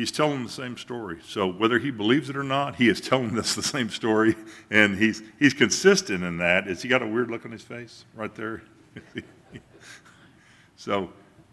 he's 0.00 0.10
telling 0.10 0.42
the 0.42 0.50
same 0.50 0.78
story. 0.78 1.18
So 1.26 1.46
whether 1.46 1.78
he 1.78 1.90
believes 1.90 2.30
it 2.30 2.36
or 2.36 2.42
not, 2.42 2.76
he 2.76 2.88
is 2.88 3.00
telling 3.00 3.38
us 3.38 3.54
the 3.54 3.62
same 3.62 3.90
story. 3.90 4.34
And 4.70 4.96
he's, 4.96 5.22
he's 5.38 5.52
consistent 5.52 6.24
in 6.24 6.38
that. 6.38 6.66
Has 6.66 6.80
he 6.80 6.88
got 6.88 7.02
a 7.02 7.06
weird 7.06 7.30
look 7.30 7.44
on 7.44 7.52
his 7.52 7.62
face 7.62 8.04
right 8.14 8.34
there? 8.34 8.62
So, 10.76 11.10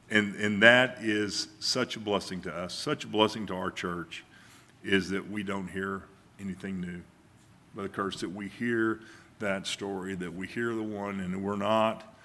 and, 0.09 0.35
and 0.37 0.63
that 0.63 0.99
is 1.01 1.49
such 1.59 1.97
a 1.97 1.99
blessing 1.99 2.39
to 2.43 2.55
us, 2.55 2.73
such 2.73 3.03
a 3.03 3.07
blessing 3.07 3.45
to 3.47 3.55
our 3.55 3.69
church, 3.69 4.23
is 4.85 5.09
that 5.09 5.29
we 5.29 5.43
don't 5.43 5.67
hear 5.67 6.03
anything 6.39 6.79
new. 6.79 7.01
Brother 7.75 7.89
Curtis, 7.89 8.21
that 8.21 8.33
we 8.33 8.47
hear 8.47 9.01
that 9.39 9.67
story, 9.67 10.15
that 10.15 10.33
we 10.33 10.47
hear 10.47 10.73
the 10.73 10.81
one, 10.81 11.19
and 11.19 11.43
we're 11.43 11.57
not 11.57 12.15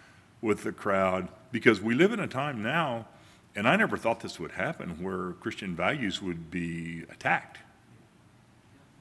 with 0.42 0.62
the 0.62 0.70
crowd, 0.70 1.26
because 1.50 1.80
we 1.80 1.96
live 1.96 2.12
in 2.12 2.20
a 2.20 2.28
time 2.28 2.62
now, 2.62 3.08
and 3.54 3.68
I 3.68 3.76
never 3.76 3.96
thought 3.96 4.20
this 4.20 4.38
would 4.40 4.52
happen, 4.52 5.02
where 5.02 5.32
Christian 5.34 5.74
values 5.74 6.22
would 6.22 6.50
be 6.50 7.04
attacked. 7.10 7.58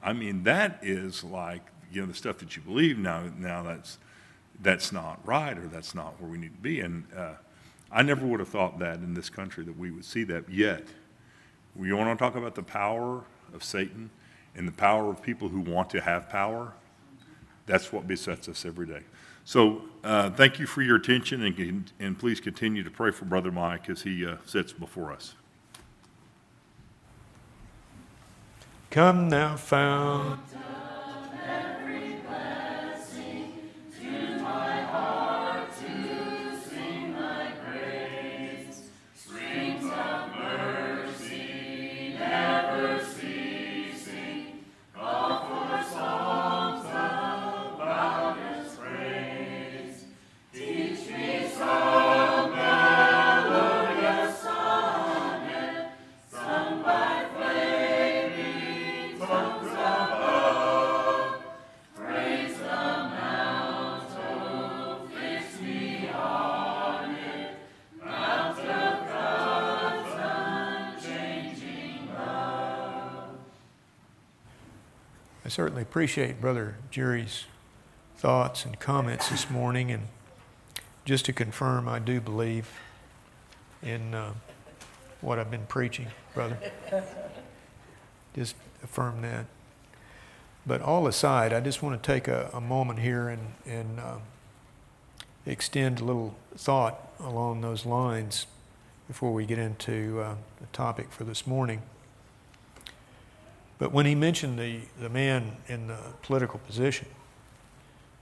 I 0.03 0.13
mean, 0.13 0.43
that 0.43 0.79
is 0.81 1.23
like, 1.23 1.61
you 1.91 2.01
know, 2.01 2.07
the 2.07 2.13
stuff 2.13 2.39
that 2.39 2.55
you 2.55 2.61
believe 2.61 2.97
now, 2.97 3.23
now 3.37 3.63
that's, 3.63 3.97
that's 4.61 4.91
not 4.91 5.19
right, 5.25 5.57
or 5.57 5.67
that's 5.67 5.93
not 5.93 6.19
where 6.19 6.29
we 6.29 6.37
need 6.37 6.55
to 6.55 6.61
be, 6.61 6.79
and, 6.81 7.05
uh, 7.15 7.33
I 7.93 8.03
never 8.03 8.25
would 8.25 8.39
have 8.39 8.47
thought 8.47 8.79
that 8.79 8.99
in 8.99 9.13
this 9.13 9.29
country 9.29 9.65
that 9.65 9.77
we 9.77 9.91
would 9.91 10.05
see 10.05 10.23
that 10.23 10.49
yet. 10.49 10.85
We 11.75 11.91
want 11.91 12.17
to 12.17 12.23
talk 12.23 12.35
about 12.35 12.55
the 12.55 12.63
power 12.63 13.23
of 13.53 13.63
Satan 13.65 14.09
and 14.55 14.65
the 14.65 14.71
power 14.71 15.09
of 15.09 15.21
people 15.21 15.49
who 15.49 15.59
want 15.59 15.89
to 15.89 15.99
have 15.99 16.29
power. 16.29 16.71
That's 17.65 17.91
what 17.91 18.07
besets 18.07 18.47
us 18.47 18.65
every 18.65 18.85
day. 18.85 19.01
So 19.45 19.83
uh, 20.03 20.29
thank 20.31 20.59
you 20.59 20.65
for 20.65 20.81
your 20.81 20.97
attention 20.97 21.43
and, 21.43 21.91
and 21.99 22.17
please 22.17 22.39
continue 22.39 22.83
to 22.83 22.91
pray 22.91 23.11
for 23.11 23.25
Brother 23.25 23.51
Mike 23.51 23.89
as 23.89 24.03
he 24.03 24.25
uh, 24.25 24.37
sits 24.45 24.73
before 24.73 25.11
us. 25.11 25.35
Come 28.89 29.29
now, 29.29 29.55
fount 29.55 30.39
appreciate 75.91 76.39
Brother 76.39 76.75
Jerry's 76.89 77.43
thoughts 78.15 78.63
and 78.63 78.79
comments 78.79 79.27
this 79.27 79.49
morning. 79.49 79.91
And 79.91 80.03
just 81.03 81.25
to 81.25 81.33
confirm, 81.33 81.89
I 81.89 81.99
do 81.99 82.21
believe 82.21 82.69
in 83.83 84.13
uh, 84.13 84.31
what 85.19 85.37
I've 85.37 85.51
been 85.51 85.65
preaching, 85.65 86.07
brother. 86.33 86.57
just 88.33 88.55
affirm 88.81 89.21
that. 89.23 89.47
But 90.65 90.81
all 90.81 91.07
aside, 91.07 91.51
I 91.51 91.59
just 91.59 91.83
want 91.83 92.01
to 92.01 92.07
take 92.07 92.29
a, 92.29 92.49
a 92.53 92.61
moment 92.61 92.99
here 92.99 93.27
and, 93.27 93.53
and 93.65 93.99
uh, 93.99 94.15
extend 95.45 95.99
a 95.99 96.05
little 96.05 96.35
thought 96.55 97.11
along 97.19 97.59
those 97.59 97.85
lines 97.85 98.47
before 99.09 99.33
we 99.33 99.45
get 99.45 99.59
into 99.59 100.21
uh, 100.21 100.35
the 100.61 100.67
topic 100.67 101.11
for 101.11 101.25
this 101.25 101.45
morning. 101.45 101.81
But 103.81 103.91
when 103.91 104.05
he 104.05 104.13
mentioned 104.13 104.59
the, 104.59 104.81
the 104.99 105.09
man 105.09 105.53
in 105.67 105.87
the 105.87 105.97
political 106.21 106.59
position 106.59 107.07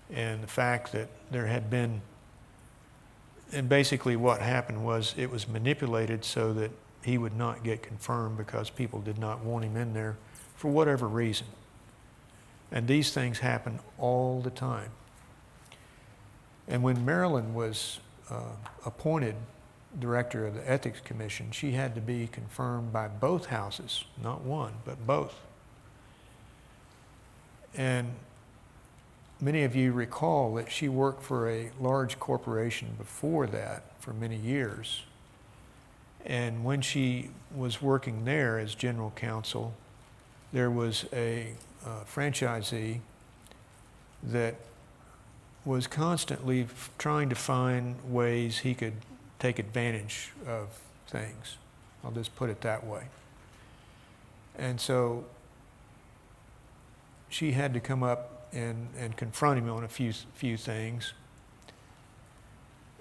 and 0.10 0.42
the 0.42 0.48
fact 0.48 0.94
that 0.94 1.10
there 1.32 1.48
had 1.48 1.70
been, 1.70 2.01
and 3.51 3.68
basically 3.68 4.16
what 4.16 4.39
happened 4.39 4.86
was 4.86 5.13
it 5.18 5.30
was 5.30 5.50
manipulated 5.50 6.24
so 6.24 6.54
that 6.54 6.72
he 7.04 7.18
would 7.18 7.36
not 7.36 7.62
get 7.62 7.84
confirmed 7.84 8.38
because 8.38 8.70
people 8.70 9.01
did 9.01 9.18
not 9.18 9.44
want 9.44 9.66
him 9.66 9.75
in 9.75 9.94
there 9.94 10.16
for 10.56 10.72
whatever 10.72 11.10
reason. 11.10 11.48
And 12.72 12.88
these 12.88 13.12
things 13.12 13.39
happen 13.39 13.82
all 13.98 14.39
the 14.39 14.51
time. 14.51 14.92
And 16.70 16.84
when 16.84 17.04
Marilyn 17.04 17.54
was 17.54 18.00
uh, 18.30 18.44
appointed 18.86 19.36
director 20.00 20.48
of 20.48 20.54
the 20.54 20.72
Ethics 20.72 21.01
Commission, 21.01 21.51
she 21.51 21.72
had 21.72 21.96
to 21.96 22.01
be 22.01 22.28
confirmed 22.32 22.94
by 22.94 23.10
both 23.10 23.48
houses, 23.48 24.06
not 24.24 24.39
one, 24.44 24.75
but 24.86 25.06
both. 25.06 25.36
And 27.76 28.14
many 29.40 29.64
of 29.64 29.76
you 29.76 29.92
recall 29.92 30.54
that 30.56 30.72
she 30.72 30.90
worked 30.90 31.24
for 31.24 31.50
a 31.50 31.72
large 31.80 32.20
corporation 32.20 32.96
before 32.98 33.48
that 33.48 33.84
for 34.00 34.14
many 34.14 34.36
years. 34.36 35.04
And 36.26 36.64
when 36.64 36.82
she 36.82 37.30
was 37.56 37.82
working 37.82 38.26
there 38.26 38.60
as 38.60 38.76
general 38.76 39.12
counsel, 39.16 39.74
there 40.52 40.70
was 40.70 41.06
a 41.14 41.54
uh, 41.86 42.04
franchisee 42.04 43.00
that 44.24 44.56
was 45.64 45.88
constantly 45.88 46.64
f- 46.64 46.90
trying 46.98 47.30
to 47.30 47.36
find 47.36 47.96
ways 48.12 48.60
he 48.60 48.74
could 48.74 48.94
take 49.40 49.60
advantage 49.60 50.32
of 50.46 50.68
things. 51.08 51.58
I'll 52.04 52.12
just 52.12 52.36
put 52.36 52.50
it 52.50 52.62
that 52.62 52.86
way. 52.86 53.04
And 54.58 54.82
so 54.82 55.26
she 57.30 57.52
had 57.52 57.74
to 57.76 57.80
come 57.80 58.04
up 58.04 58.48
and, 58.52 58.90
and 58.98 59.16
confront 59.16 59.60
him 59.60 59.70
on 59.70 59.84
a 59.84 59.88
few, 59.88 60.12
few 60.34 60.58
things. 60.58 61.14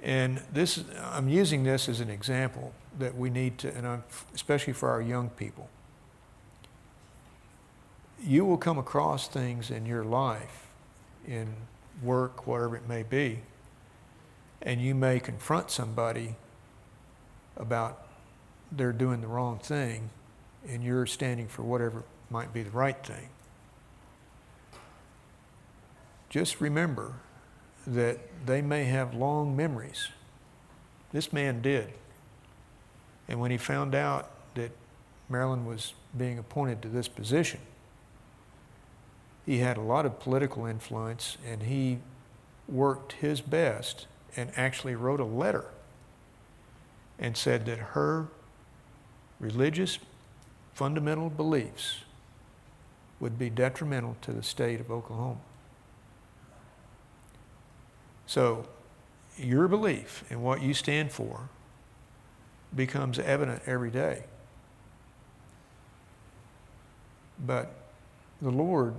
And 0.02 0.40
this, 0.52 0.84
I'm 1.02 1.28
using 1.28 1.64
this 1.64 1.88
as 1.88 2.00
an 2.00 2.10
example 2.10 2.72
that 2.98 3.16
we 3.16 3.30
need 3.30 3.58
to, 3.58 3.74
and 3.74 3.86
I'm, 3.86 4.04
especially 4.34 4.74
for 4.74 4.90
our 4.90 5.02
young 5.02 5.30
people. 5.30 5.68
You 8.22 8.44
will 8.44 8.58
come 8.58 8.78
across 8.78 9.28
things 9.28 9.70
in 9.70 9.86
your 9.86 10.04
life, 10.04 10.66
in 11.26 11.48
work, 12.02 12.46
whatever 12.46 12.76
it 12.76 12.88
may 12.88 13.02
be, 13.02 13.40
and 14.62 14.80
you 14.80 14.94
may 14.94 15.18
confront 15.18 15.70
somebody 15.70 16.36
about 17.56 18.04
they're 18.70 18.92
doing 18.92 19.20
the 19.20 19.26
wrong 19.26 19.58
thing, 19.58 20.10
and 20.68 20.82
you're 20.82 21.06
standing 21.06 21.48
for 21.48 21.62
whatever 21.62 22.02
might 22.30 22.52
be 22.52 22.62
the 22.62 22.70
right 22.70 23.04
thing 23.04 23.30
just 26.28 26.60
remember 26.60 27.14
that 27.86 28.18
they 28.46 28.60
may 28.60 28.84
have 28.84 29.14
long 29.14 29.56
memories. 29.56 30.08
This 31.12 31.32
man 31.32 31.62
did. 31.62 31.92
And 33.28 33.40
when 33.40 33.50
he 33.50 33.56
found 33.56 33.94
out 33.94 34.30
that 34.54 34.70
Marilyn 35.28 35.64
was 35.64 35.94
being 36.16 36.38
appointed 36.38 36.82
to 36.82 36.88
this 36.88 37.08
position, 37.08 37.60
he 39.46 39.58
had 39.58 39.76
a 39.76 39.82
lot 39.82 40.04
of 40.04 40.20
political 40.20 40.66
influence 40.66 41.38
and 41.46 41.62
he 41.62 41.98
worked 42.68 43.12
his 43.12 43.40
best 43.40 44.06
and 44.36 44.50
actually 44.56 44.94
wrote 44.94 45.20
a 45.20 45.24
letter 45.24 45.64
and 47.18 47.36
said 47.36 47.64
that 47.66 47.78
her 47.78 48.28
religious 49.40 49.98
fundamental 50.74 51.30
beliefs 51.30 52.00
would 53.20 53.38
be 53.38 53.50
detrimental 53.50 54.16
to 54.20 54.32
the 54.32 54.42
state 54.42 54.80
of 54.80 54.90
Oklahoma. 54.90 55.40
So, 58.28 58.68
your 59.36 59.66
belief 59.66 60.22
in 60.30 60.42
what 60.42 60.62
you 60.62 60.72
stand 60.72 61.10
for 61.10 61.48
becomes 62.72 63.18
evident 63.18 63.62
every 63.66 63.90
day. 63.90 64.22
but 67.44 67.74
the 68.42 68.50
Lord 68.50 68.94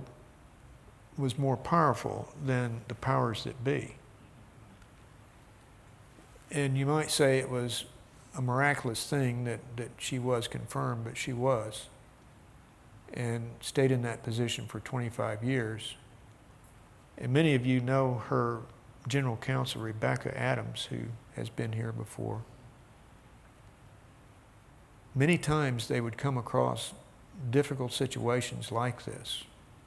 was 1.18 1.38
more 1.38 1.56
powerful 1.56 2.28
than 2.44 2.80
the 2.88 2.94
powers 2.94 3.44
that 3.44 3.62
be. 3.62 3.96
And 6.50 6.76
you 6.76 6.86
might 6.86 7.10
say 7.10 7.38
it 7.38 7.50
was 7.50 7.84
a 8.36 8.42
miraculous 8.42 9.06
thing 9.08 9.44
that, 9.44 9.60
that 9.76 9.90
she 9.98 10.18
was 10.18 10.48
confirmed, 10.48 11.04
but 11.04 11.16
she 11.16 11.32
was. 11.32 11.88
And 13.12 13.50
stayed 13.60 13.90
in 13.90 14.02
that 14.02 14.22
position 14.22 14.66
for 14.66 14.80
25 14.80 15.44
years. 15.44 15.96
And 17.18 17.32
many 17.32 17.54
of 17.54 17.66
you 17.66 17.80
know 17.80 18.22
her 18.28 18.60
general 19.10 19.36
counsel, 19.36 19.82
Rebecca 19.82 20.36
Adams, 20.38 20.86
who 20.86 21.00
has 21.36 21.50
been 21.50 21.72
here 21.72 21.92
before. 21.92 22.42
Many 25.14 25.36
times 25.36 25.88
they 25.88 26.00
would 26.00 26.16
come 26.16 26.38
across 26.38 26.94
difficult 27.50 27.92
situations 27.92 28.70
like 28.70 29.04
this, 29.04 29.44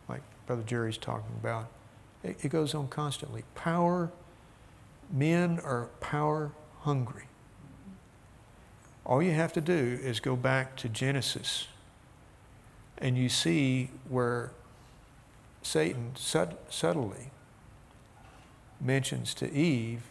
like 0.10 0.22
Brother 0.46 0.64
Jerry's 0.64 0.98
talking 0.98 1.36
about. 1.40 1.68
It, 2.24 2.44
it 2.44 2.50
goes 2.50 2.76
on 2.76 2.90
constantly. 2.90 3.44
Power, 3.56 4.12
men 5.10 5.60
are 5.64 5.86
power 6.02 6.52
hungry. 6.82 7.24
All 9.06 9.24
you 9.24 9.32
have 9.32 9.54
to 9.54 9.62
do 9.62 10.00
is 10.02 10.20
go 10.20 10.36
back 10.36 10.76
to 10.78 10.90
Genesis 10.90 11.68
and 12.98 13.18
you 13.18 13.28
see 13.28 13.90
where 14.08 14.52
Satan 15.62 16.12
sub- 16.16 16.58
subtly 16.70 17.32
mentions 18.82 19.34
to 19.36 19.52
Eve, 19.52 20.04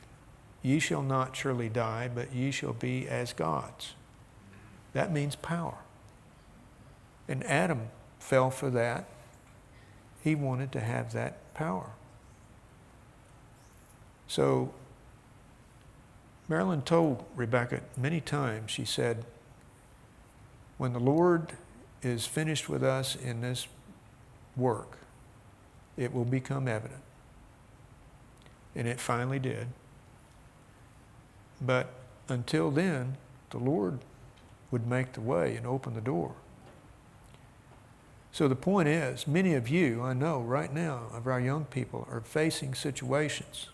Ye 0.62 0.78
shall 0.78 1.02
not 1.02 1.34
surely 1.34 1.68
die, 1.68 2.08
but 2.12 2.32
ye 2.32 2.52
shall 2.52 2.72
be 2.72 3.08
as 3.08 3.32
gods. 3.32 3.94
That 4.92 5.12
means 5.12 5.34
power. 5.34 5.78
And 7.28 7.44
Adam 7.44 7.88
fell 8.20 8.50
for 8.50 8.70
that. 8.70 9.08
He 10.22 10.36
wanted 10.36 10.70
to 10.72 10.80
have 10.80 11.12
that 11.12 11.52
power. 11.54 11.90
So 14.28 14.72
Marilyn 16.48 16.82
told 16.82 17.24
Rebecca 17.34 17.80
many 17.96 18.20
times, 18.20 18.70
she 18.70 18.84
said, 18.84 19.24
when 20.78 20.92
the 20.92 21.00
Lord 21.00 21.54
is 22.02 22.26
finished 22.26 22.68
with 22.68 22.84
us 22.84 23.16
in 23.16 23.40
this 23.40 23.66
work, 24.56 24.98
it 25.96 26.12
will 26.12 26.24
become 26.24 26.68
evident. 26.68 27.02
And 28.74 28.88
it 28.88 29.00
finally 29.00 29.38
did. 29.38 29.68
But 31.60 31.92
until 32.28 32.70
then, 32.70 33.16
the 33.50 33.58
Lord 33.58 33.98
would 34.70 34.86
make 34.86 35.12
the 35.12 35.20
way 35.20 35.56
and 35.56 35.66
open 35.66 35.94
the 35.94 36.00
door. 36.00 36.32
So 38.32 38.48
the 38.48 38.56
point 38.56 38.88
is, 38.88 39.26
many 39.26 39.52
of 39.52 39.68
you, 39.68 40.02
I 40.02 40.14
know 40.14 40.40
right 40.40 40.72
now, 40.72 41.02
of 41.12 41.26
our 41.26 41.38
young 41.38 41.66
people 41.66 42.08
are 42.10 42.22
facing 42.22 42.72
situations 42.72 43.68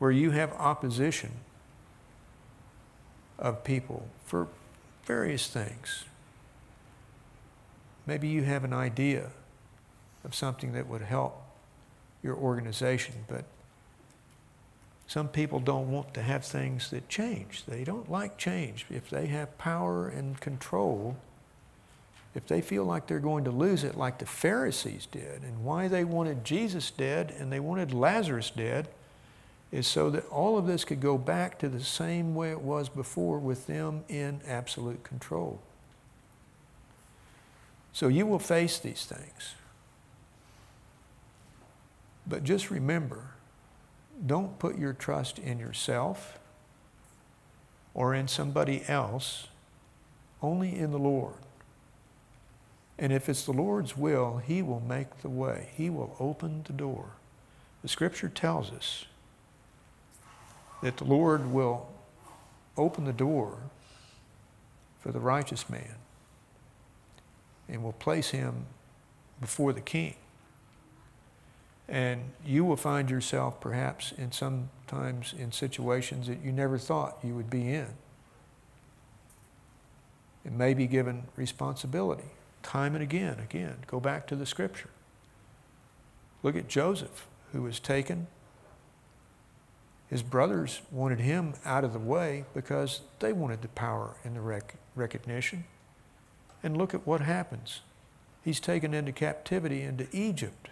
where 0.00 0.10
you 0.10 0.32
have 0.32 0.52
opposition 0.54 1.30
of 3.38 3.62
people 3.62 4.08
for 4.24 4.48
various 5.04 5.46
things. 5.46 6.04
Maybe 8.04 8.26
you 8.26 8.42
have 8.42 8.64
an 8.64 8.72
idea 8.72 9.30
of 10.24 10.34
something 10.34 10.72
that 10.72 10.88
would 10.88 11.02
help 11.02 11.41
your 12.22 12.36
organization, 12.36 13.14
but 13.28 13.44
some 15.06 15.28
people 15.28 15.60
don't 15.60 15.90
want 15.90 16.14
to 16.14 16.22
have 16.22 16.44
things 16.44 16.90
that 16.90 17.08
change. 17.08 17.64
They 17.66 17.84
don't 17.84 18.10
like 18.10 18.38
change. 18.38 18.86
If 18.88 19.10
they 19.10 19.26
have 19.26 19.58
power 19.58 20.08
and 20.08 20.40
control, 20.40 21.16
if 22.34 22.46
they 22.46 22.62
feel 22.62 22.84
like 22.84 23.06
they're 23.06 23.18
going 23.18 23.44
to 23.44 23.50
lose 23.50 23.84
it, 23.84 23.96
like 23.96 24.18
the 24.18 24.26
Pharisees 24.26 25.06
did, 25.06 25.42
and 25.42 25.64
why 25.64 25.88
they 25.88 26.04
wanted 26.04 26.44
Jesus 26.44 26.90
dead 26.90 27.34
and 27.38 27.52
they 27.52 27.60
wanted 27.60 27.92
Lazarus 27.92 28.50
dead, 28.50 28.88
is 29.70 29.86
so 29.86 30.10
that 30.10 30.26
all 30.28 30.56
of 30.56 30.66
this 30.66 30.84
could 30.84 31.00
go 31.00 31.18
back 31.18 31.58
to 31.58 31.68
the 31.68 31.82
same 31.82 32.34
way 32.34 32.50
it 32.50 32.60
was 32.60 32.88
before 32.88 33.38
with 33.38 33.66
them 33.66 34.04
in 34.08 34.40
absolute 34.46 35.02
control. 35.02 35.60
So 37.92 38.08
you 38.08 38.26
will 38.26 38.38
face 38.38 38.78
these 38.78 39.04
things. 39.04 39.54
But 42.26 42.44
just 42.44 42.70
remember 42.70 43.30
don't 44.24 44.58
put 44.58 44.78
your 44.78 44.92
trust 44.92 45.38
in 45.38 45.58
yourself 45.58 46.38
or 47.94 48.14
in 48.14 48.28
somebody 48.28 48.84
else, 48.86 49.48
only 50.40 50.78
in 50.78 50.92
the 50.92 50.98
Lord. 50.98 51.34
And 52.98 53.12
if 53.12 53.28
it's 53.28 53.44
the 53.44 53.52
Lord's 53.52 53.96
will, 53.96 54.38
He 54.38 54.62
will 54.62 54.80
make 54.80 55.22
the 55.22 55.28
way, 55.28 55.70
He 55.74 55.90
will 55.90 56.16
open 56.20 56.62
the 56.66 56.72
door. 56.72 57.10
The 57.82 57.88
scripture 57.88 58.28
tells 58.28 58.70
us 58.70 59.06
that 60.82 60.98
the 60.98 61.04
Lord 61.04 61.52
will 61.52 61.88
open 62.76 63.04
the 63.04 63.12
door 63.12 63.58
for 65.00 65.10
the 65.10 65.20
righteous 65.20 65.68
man 65.68 65.96
and 67.68 67.82
will 67.82 67.92
place 67.92 68.30
him 68.30 68.66
before 69.40 69.72
the 69.72 69.80
king. 69.80 70.14
And 71.92 72.32
you 72.44 72.64
will 72.64 72.76
find 72.76 73.08
yourself 73.08 73.60
perhaps 73.60 74.10
in 74.12 74.32
sometimes 74.32 75.32
in 75.38 75.52
situations 75.52 76.26
that 76.26 76.42
you 76.42 76.50
never 76.50 76.78
thought 76.78 77.18
you 77.22 77.36
would 77.36 77.50
be 77.50 77.72
in. 77.72 77.88
And 80.44 80.58
may 80.58 80.74
be 80.74 80.88
given 80.88 81.28
responsibility 81.36 82.30
time 82.62 82.94
and 82.94 83.02
again, 83.02 83.38
again. 83.38 83.76
Go 83.86 84.00
back 84.00 84.26
to 84.28 84.36
the 84.36 84.46
scripture. 84.46 84.88
Look 86.42 86.56
at 86.56 86.68
Joseph, 86.68 87.26
who 87.52 87.62
was 87.62 87.78
taken. 87.78 88.26
His 90.08 90.22
brothers 90.22 90.82
wanted 90.90 91.20
him 91.20 91.54
out 91.64 91.84
of 91.84 91.92
the 91.92 91.98
way 91.98 92.44
because 92.54 93.00
they 93.20 93.32
wanted 93.32 93.62
the 93.62 93.68
power 93.68 94.16
and 94.24 94.36
the 94.36 94.40
rec- 94.40 94.74
recognition. 94.94 95.64
And 96.62 96.76
look 96.76 96.94
at 96.94 97.06
what 97.06 97.20
happens. 97.20 97.80
He's 98.44 98.60
taken 98.60 98.92
into 98.94 99.12
captivity 99.12 99.82
into 99.82 100.06
Egypt, 100.12 100.68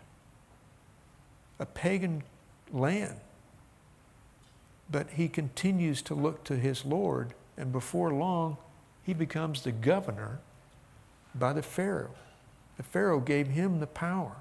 a 1.60 1.66
pagan 1.66 2.24
land. 2.72 3.16
But 4.90 5.10
he 5.10 5.28
continues 5.28 6.02
to 6.02 6.14
look 6.14 6.42
to 6.44 6.56
his 6.56 6.84
Lord, 6.84 7.34
and 7.56 7.70
before 7.70 8.12
long, 8.12 8.56
he 9.04 9.14
becomes 9.14 9.62
the 9.62 9.70
governor 9.70 10.40
by 11.34 11.52
the 11.52 11.62
Pharaoh. 11.62 12.14
The 12.76 12.82
Pharaoh 12.82 13.20
gave 13.20 13.48
him 13.48 13.78
the 13.78 13.86
power. 13.86 14.36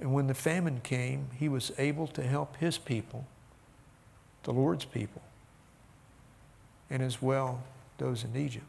And 0.00 0.12
when 0.12 0.26
the 0.26 0.34
famine 0.34 0.80
came, 0.82 1.28
he 1.38 1.48
was 1.48 1.72
able 1.78 2.08
to 2.08 2.22
help 2.22 2.56
his 2.56 2.76
people, 2.76 3.24
the 4.42 4.52
Lord's 4.52 4.84
people, 4.84 5.22
and 6.90 7.02
as 7.02 7.22
well 7.22 7.62
those 7.98 8.24
in 8.24 8.36
Egypt. 8.36 8.66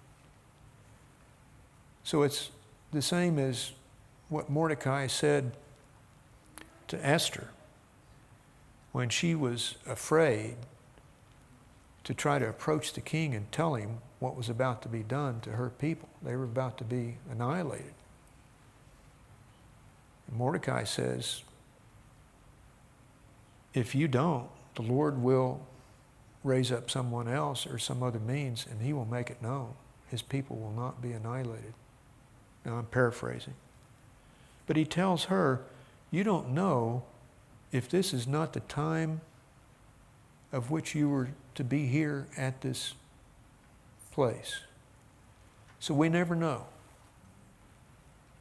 So 2.03 2.21
it's 2.21 2.51
the 2.91 3.01
same 3.01 3.39
as 3.39 3.71
what 4.29 4.49
Mordecai 4.49 5.07
said 5.07 5.51
to 6.87 7.05
Esther 7.05 7.49
when 8.91 9.09
she 9.09 9.35
was 9.35 9.75
afraid 9.87 10.55
to 12.03 12.13
try 12.13 12.39
to 12.39 12.47
approach 12.47 12.93
the 12.93 13.01
king 13.01 13.33
and 13.33 13.51
tell 13.51 13.75
him 13.75 13.97
what 14.19 14.37
was 14.37 14.47
about 14.47 14.81
to 14.83 14.87
be 14.87 15.03
done 15.03 15.41
to 15.41 15.51
her 15.51 15.69
people. 15.69 16.07
They 16.21 16.35
were 16.35 16.43
about 16.43 16.77
to 16.77 16.83
be 16.83 17.17
annihilated. 17.29 17.93
And 20.27 20.37
Mordecai 20.37 20.83
says, 20.83 21.43
if 23.73 23.93
you 23.93 24.07
don't, 24.07 24.47
the 24.75 24.83
Lord 24.83 25.21
will 25.21 25.61
raise 26.43 26.71
up 26.71 26.89
someone 26.89 27.27
else 27.27 27.65
or 27.67 27.77
some 27.77 28.01
other 28.03 28.19
means, 28.19 28.65
and 28.69 28.81
he 28.81 28.93
will 28.93 29.05
make 29.05 29.29
it 29.29 29.41
known. 29.41 29.73
His 30.09 30.21
people 30.21 30.55
will 30.57 30.71
not 30.71 31.01
be 31.01 31.11
annihilated. 31.11 31.73
Now, 32.63 32.75
I'm 32.75 32.85
paraphrasing. 32.85 33.55
But 34.67 34.77
he 34.77 34.85
tells 34.85 35.25
her, 35.25 35.61
You 36.11 36.23
don't 36.23 36.49
know 36.49 37.03
if 37.71 37.89
this 37.89 38.13
is 38.13 38.27
not 38.27 38.53
the 38.53 38.61
time 38.61 39.21
of 40.51 40.71
which 40.71 40.95
you 40.95 41.09
were 41.09 41.29
to 41.55 41.63
be 41.63 41.87
here 41.87 42.27
at 42.37 42.61
this 42.61 42.93
place. 44.11 44.61
So 45.79 45.93
we 45.93 46.07
never 46.09 46.35
know. 46.35 46.67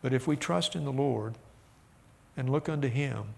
But 0.00 0.12
if 0.12 0.27
we 0.27 0.37
trust 0.37 0.77
in 0.77 0.85
the 0.85 0.92
Lord 0.92 1.35
and 2.37 2.48
look 2.48 2.68
unto 2.68 2.88
Him, 2.88 3.35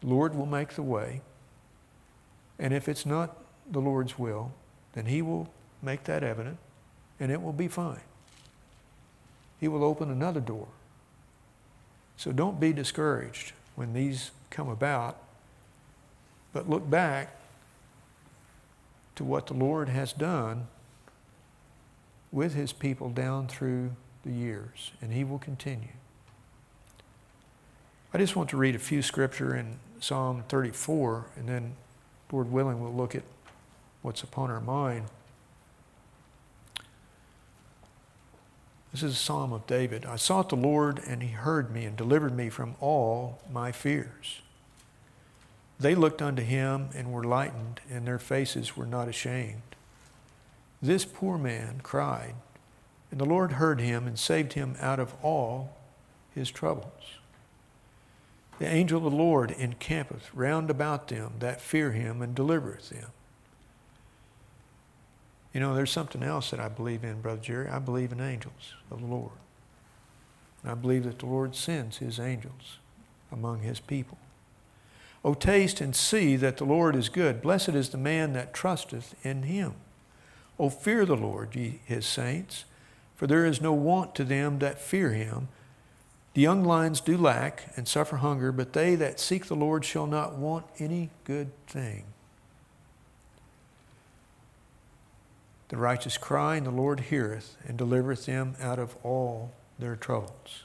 the 0.00 0.08
Lord 0.08 0.34
will 0.34 0.46
make 0.46 0.70
the 0.70 0.82
way. 0.82 1.20
And 2.58 2.74
if 2.74 2.88
it's 2.88 3.06
not 3.06 3.36
the 3.70 3.80
Lord's 3.80 4.18
will, 4.18 4.52
then 4.94 5.06
He 5.06 5.22
will 5.22 5.48
make 5.82 6.04
that 6.04 6.22
evident 6.22 6.58
and 7.20 7.30
it 7.30 7.40
will 7.40 7.52
be 7.52 7.68
fine. 7.68 8.00
He 9.60 9.68
will 9.68 9.84
open 9.84 10.10
another 10.10 10.40
door. 10.40 10.68
So 12.20 12.32
don't 12.32 12.60
be 12.60 12.74
discouraged 12.74 13.54
when 13.76 13.94
these 13.94 14.30
come 14.50 14.68
about, 14.68 15.16
but 16.52 16.68
look 16.68 16.90
back 16.90 17.34
to 19.16 19.24
what 19.24 19.46
the 19.46 19.54
Lord 19.54 19.88
has 19.88 20.12
done 20.12 20.66
with 22.30 22.52
his 22.52 22.74
people 22.74 23.08
down 23.08 23.48
through 23.48 23.92
the 24.22 24.32
years, 24.32 24.92
and 25.00 25.14
he 25.14 25.24
will 25.24 25.38
continue. 25.38 25.94
I 28.12 28.18
just 28.18 28.36
want 28.36 28.50
to 28.50 28.58
read 28.58 28.74
a 28.74 28.78
few 28.78 29.00
scripture 29.00 29.56
in 29.56 29.78
Psalm 29.98 30.44
34, 30.50 31.24
and 31.38 31.48
then, 31.48 31.74
Lord 32.30 32.52
willing, 32.52 32.82
we'll 32.82 32.92
look 32.92 33.14
at 33.14 33.22
what's 34.02 34.22
upon 34.22 34.50
our 34.50 34.60
mind. 34.60 35.06
This 38.92 39.02
is 39.04 39.12
a 39.12 39.16
psalm 39.16 39.52
of 39.52 39.66
David. 39.66 40.04
I 40.04 40.16
sought 40.16 40.48
the 40.48 40.56
Lord, 40.56 41.00
and 41.06 41.22
he 41.22 41.28
heard 41.28 41.70
me 41.70 41.84
and 41.84 41.96
delivered 41.96 42.36
me 42.36 42.48
from 42.48 42.74
all 42.80 43.40
my 43.50 43.70
fears. 43.70 44.42
They 45.78 45.94
looked 45.94 46.20
unto 46.20 46.42
him 46.42 46.88
and 46.94 47.12
were 47.12 47.24
lightened, 47.24 47.80
and 47.88 48.06
their 48.06 48.18
faces 48.18 48.76
were 48.76 48.86
not 48.86 49.08
ashamed. 49.08 49.62
This 50.82 51.04
poor 51.04 51.38
man 51.38 51.80
cried, 51.82 52.34
and 53.10 53.20
the 53.20 53.24
Lord 53.24 53.52
heard 53.52 53.80
him 53.80 54.06
and 54.06 54.18
saved 54.18 54.54
him 54.54 54.76
out 54.80 54.98
of 54.98 55.14
all 55.22 55.76
his 56.34 56.50
troubles. 56.50 57.18
The 58.58 58.66
angel 58.66 58.98
of 58.98 59.10
the 59.10 59.18
Lord 59.18 59.52
encampeth 59.52 60.34
round 60.34 60.68
about 60.68 61.08
them 61.08 61.34
that 61.38 61.62
fear 61.62 61.92
him 61.92 62.20
and 62.20 62.34
delivereth 62.34 62.90
them. 62.90 63.10
You 65.52 65.60
know, 65.60 65.74
there's 65.74 65.90
something 65.90 66.22
else 66.22 66.50
that 66.50 66.60
I 66.60 66.68
believe 66.68 67.02
in, 67.02 67.20
Brother 67.20 67.40
Jerry. 67.40 67.68
I 67.68 67.78
believe 67.78 68.12
in 68.12 68.20
angels 68.20 68.74
of 68.90 69.00
the 69.00 69.06
Lord. 69.06 69.32
I 70.64 70.74
believe 70.74 71.04
that 71.04 71.18
the 71.18 71.26
Lord 71.26 71.56
sends 71.56 71.98
his 71.98 72.20
angels 72.20 72.78
among 73.32 73.60
his 73.60 73.80
people. 73.80 74.18
O 75.24 75.34
taste 75.34 75.80
and 75.80 75.94
see 75.94 76.36
that 76.36 76.56
the 76.56 76.64
Lord 76.64 76.96
is 76.96 77.08
good. 77.08 77.42
Blessed 77.42 77.70
is 77.70 77.90
the 77.90 77.98
man 77.98 78.32
that 78.34 78.54
trusteth 78.54 79.14
in 79.24 79.44
him. 79.44 79.74
O 80.58 80.70
fear 80.70 81.04
the 81.04 81.16
Lord, 81.16 81.54
ye 81.56 81.80
his 81.84 82.06
saints, 82.06 82.64
for 83.16 83.26
there 83.26 83.44
is 83.44 83.60
no 83.60 83.72
want 83.72 84.14
to 84.14 84.24
them 84.24 84.58
that 84.60 84.80
fear 84.80 85.12
him. 85.12 85.48
The 86.34 86.42
young 86.42 86.64
lions 86.64 87.00
do 87.00 87.16
lack 87.16 87.72
and 87.76 87.88
suffer 87.88 88.16
hunger, 88.16 88.52
but 88.52 88.72
they 88.72 88.94
that 88.94 89.18
seek 89.18 89.46
the 89.46 89.56
Lord 89.56 89.84
shall 89.84 90.06
not 90.06 90.36
want 90.36 90.66
any 90.78 91.10
good 91.24 91.50
thing. 91.66 92.04
The 95.70 95.76
righteous 95.76 96.18
cry, 96.18 96.56
and 96.56 96.66
the 96.66 96.72
Lord 96.72 96.98
heareth, 96.98 97.56
and 97.64 97.78
delivereth 97.78 98.26
them 98.26 98.56
out 98.60 98.80
of 98.80 98.96
all 99.04 99.52
their 99.78 99.94
troubles. 99.94 100.64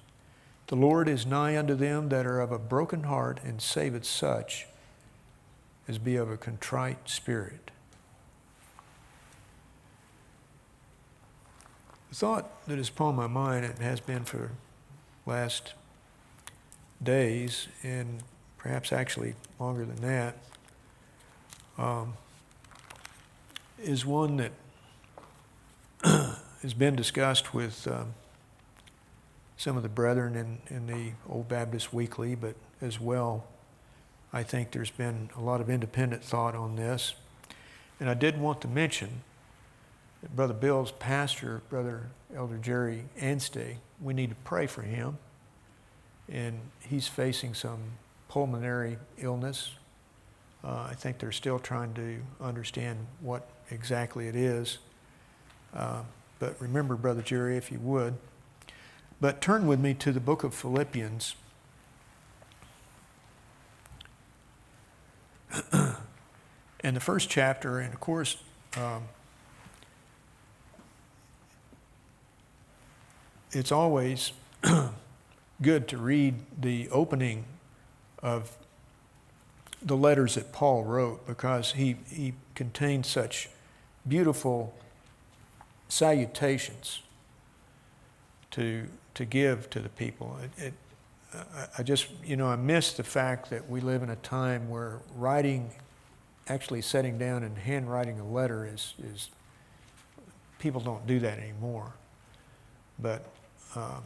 The 0.65 0.75
Lord 0.75 1.07
is 1.07 1.27
nigh 1.27 1.55
unto 1.55 1.75
them 1.75 2.09
that 2.09 2.25
are 2.25 2.41
of 2.41 2.51
a 2.51 2.57
broken 2.57 3.03
heart, 3.03 3.39
and 3.43 3.61
saveth 3.61 4.03
such 4.03 4.65
as 5.87 5.99
be 5.99 6.15
of 6.15 6.31
a 6.31 6.37
contrite 6.37 7.07
spirit. 7.07 7.69
The 12.09 12.15
thought 12.15 12.65
that 12.65 12.79
is 12.79 12.89
upon 12.89 13.15
my 13.15 13.27
mind, 13.27 13.63
and 13.63 13.77
has 13.77 13.99
been 13.99 14.25
for 14.25 14.53
last 15.27 15.75
days, 17.03 17.67
and 17.83 18.23
perhaps 18.57 18.91
actually 18.91 19.35
longer 19.59 19.85
than 19.85 19.97
that, 19.97 20.37
um, 21.77 22.15
is 23.79 24.03
one 24.03 24.37
that 24.37 24.51
has 26.61 26.73
been 26.73 26.95
discussed 26.95 27.53
with 27.53 27.87
um, 27.87 28.13
some 29.57 29.77
of 29.77 29.83
the 29.83 29.89
brethren 29.89 30.35
in, 30.35 30.75
in 30.75 30.87
the 30.87 31.11
Old 31.27 31.47
Baptist 31.47 31.93
Weekly, 31.93 32.35
but 32.35 32.55
as 32.81 32.99
well, 32.99 33.45
I 34.31 34.43
think 34.43 34.71
there's 34.71 34.91
been 34.91 35.29
a 35.35 35.41
lot 35.41 35.61
of 35.61 35.69
independent 35.69 36.23
thought 36.23 36.55
on 36.55 36.75
this. 36.75 37.15
And 37.99 38.09
I 38.09 38.13
did 38.13 38.39
want 38.39 38.61
to 38.61 38.67
mention 38.67 39.23
that 40.21 40.35
Brother 40.35 40.53
Bill's 40.53 40.91
pastor, 40.91 41.61
Brother 41.69 42.09
Elder 42.35 42.57
Jerry 42.57 43.05
Anstey, 43.19 43.77
we 44.01 44.13
need 44.13 44.29
to 44.29 44.35
pray 44.43 44.67
for 44.67 44.81
him. 44.81 45.17
And 46.29 46.59
he's 46.81 47.07
facing 47.07 47.53
some 47.53 47.79
pulmonary 48.27 48.97
illness. 49.17 49.71
Uh, 50.63 50.87
I 50.89 50.93
think 50.93 51.19
they're 51.19 51.31
still 51.31 51.59
trying 51.59 51.93
to 51.93 52.19
understand 52.41 53.07
what 53.21 53.47
exactly 53.71 54.27
it 54.27 54.35
is. 54.35 54.79
Uh, 55.75 56.03
but 56.39 56.59
remember, 56.61 56.95
Brother 56.95 57.21
Jerry, 57.21 57.57
if 57.57 57.71
you 57.71 57.79
would. 57.79 58.15
But 59.19 59.41
turn 59.41 59.67
with 59.67 59.79
me 59.79 59.93
to 59.95 60.11
the 60.11 60.19
book 60.19 60.43
of 60.43 60.53
Philippians. 60.53 61.35
and 65.71 66.95
the 66.95 66.99
first 66.99 67.29
chapter, 67.29 67.79
and 67.79 67.93
of 67.93 67.99
course, 67.99 68.37
um, 68.77 69.03
it's 73.51 73.71
always 73.71 74.33
good 75.61 75.87
to 75.87 75.97
read 75.97 76.35
the 76.59 76.89
opening 76.89 77.45
of 78.21 78.57
the 79.81 79.95
letters 79.95 80.35
that 80.35 80.51
Paul 80.51 80.83
wrote 80.83 81.25
because 81.25 81.73
he, 81.73 81.95
he 82.09 82.33
contained 82.53 83.05
such 83.05 83.49
beautiful 84.07 84.73
salutations 85.87 87.01
to, 88.51 88.87
to 89.13 89.25
give 89.25 89.69
to 89.69 89.79
the 89.79 89.89
people. 89.89 90.37
It, 90.43 90.67
it, 90.67 90.73
I 91.77 91.83
just, 91.83 92.07
you 92.23 92.37
know, 92.37 92.47
I 92.47 92.55
miss 92.55 92.93
the 92.93 93.03
fact 93.03 93.49
that 93.49 93.69
we 93.69 93.81
live 93.81 94.03
in 94.03 94.09
a 94.09 94.15
time 94.17 94.69
where 94.69 94.99
writing, 95.15 95.71
actually 96.47 96.81
sitting 96.81 97.17
down 97.17 97.43
and 97.43 97.57
handwriting 97.57 98.19
a 98.19 98.25
letter 98.25 98.65
is, 98.65 98.93
is 99.03 99.29
people 100.59 100.79
don't 100.79 101.05
do 101.05 101.19
that 101.19 101.39
anymore. 101.39 101.93
But 102.99 103.25
uh, 103.75 103.99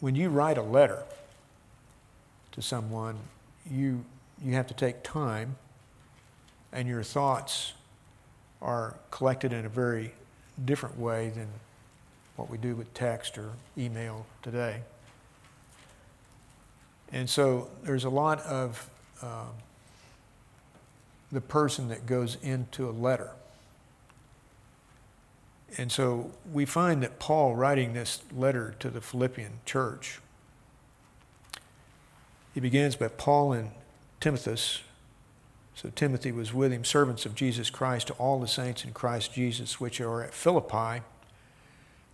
when 0.00 0.14
you 0.14 0.30
write 0.30 0.56
a 0.56 0.62
letter 0.62 1.02
to 2.52 2.62
someone, 2.62 3.18
you, 3.70 4.04
you 4.42 4.54
have 4.54 4.66
to 4.68 4.74
take 4.74 5.02
time 5.02 5.56
and 6.72 6.88
your 6.88 7.02
thoughts 7.02 7.74
are 8.62 8.96
collected 9.10 9.52
in 9.52 9.66
a 9.66 9.68
very 9.68 10.14
different 10.64 10.98
way 10.98 11.30
than 11.30 11.48
what 12.36 12.50
we 12.50 12.58
do 12.58 12.74
with 12.74 12.92
text 12.94 13.38
or 13.38 13.52
email 13.78 14.26
today. 14.42 14.82
And 17.12 17.30
so 17.30 17.70
there's 17.82 18.04
a 18.04 18.10
lot 18.10 18.40
of 18.40 18.90
um, 19.22 19.50
the 21.30 21.40
person 21.40 21.88
that 21.88 22.06
goes 22.06 22.36
into 22.42 22.88
a 22.88 22.92
letter. 22.92 23.30
And 25.76 25.90
so 25.90 26.30
we 26.52 26.64
find 26.64 27.02
that 27.02 27.18
Paul, 27.18 27.56
writing 27.56 27.94
this 27.94 28.22
letter 28.32 28.74
to 28.78 28.90
the 28.90 29.00
Philippian 29.00 29.54
church, 29.64 30.20
he 32.52 32.60
begins 32.60 32.94
by 32.94 33.08
Paul 33.08 33.52
and 33.52 33.70
Timothy. 34.20 34.56
So 35.74 35.90
Timothy 35.94 36.30
was 36.30 36.54
with 36.54 36.72
him, 36.72 36.84
servants 36.84 37.26
of 37.26 37.34
Jesus 37.34 37.68
Christ, 37.68 38.06
to 38.06 38.12
all 38.14 38.40
the 38.40 38.48
saints 38.48 38.84
in 38.84 38.92
Christ 38.92 39.34
Jesus, 39.34 39.80
which 39.80 40.00
are 40.00 40.22
at 40.22 40.32
Philippi 40.32 41.02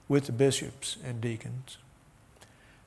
with 0.08 0.26
the 0.26 0.32
bishops 0.32 0.96
and 1.04 1.20
deacons. 1.20 1.78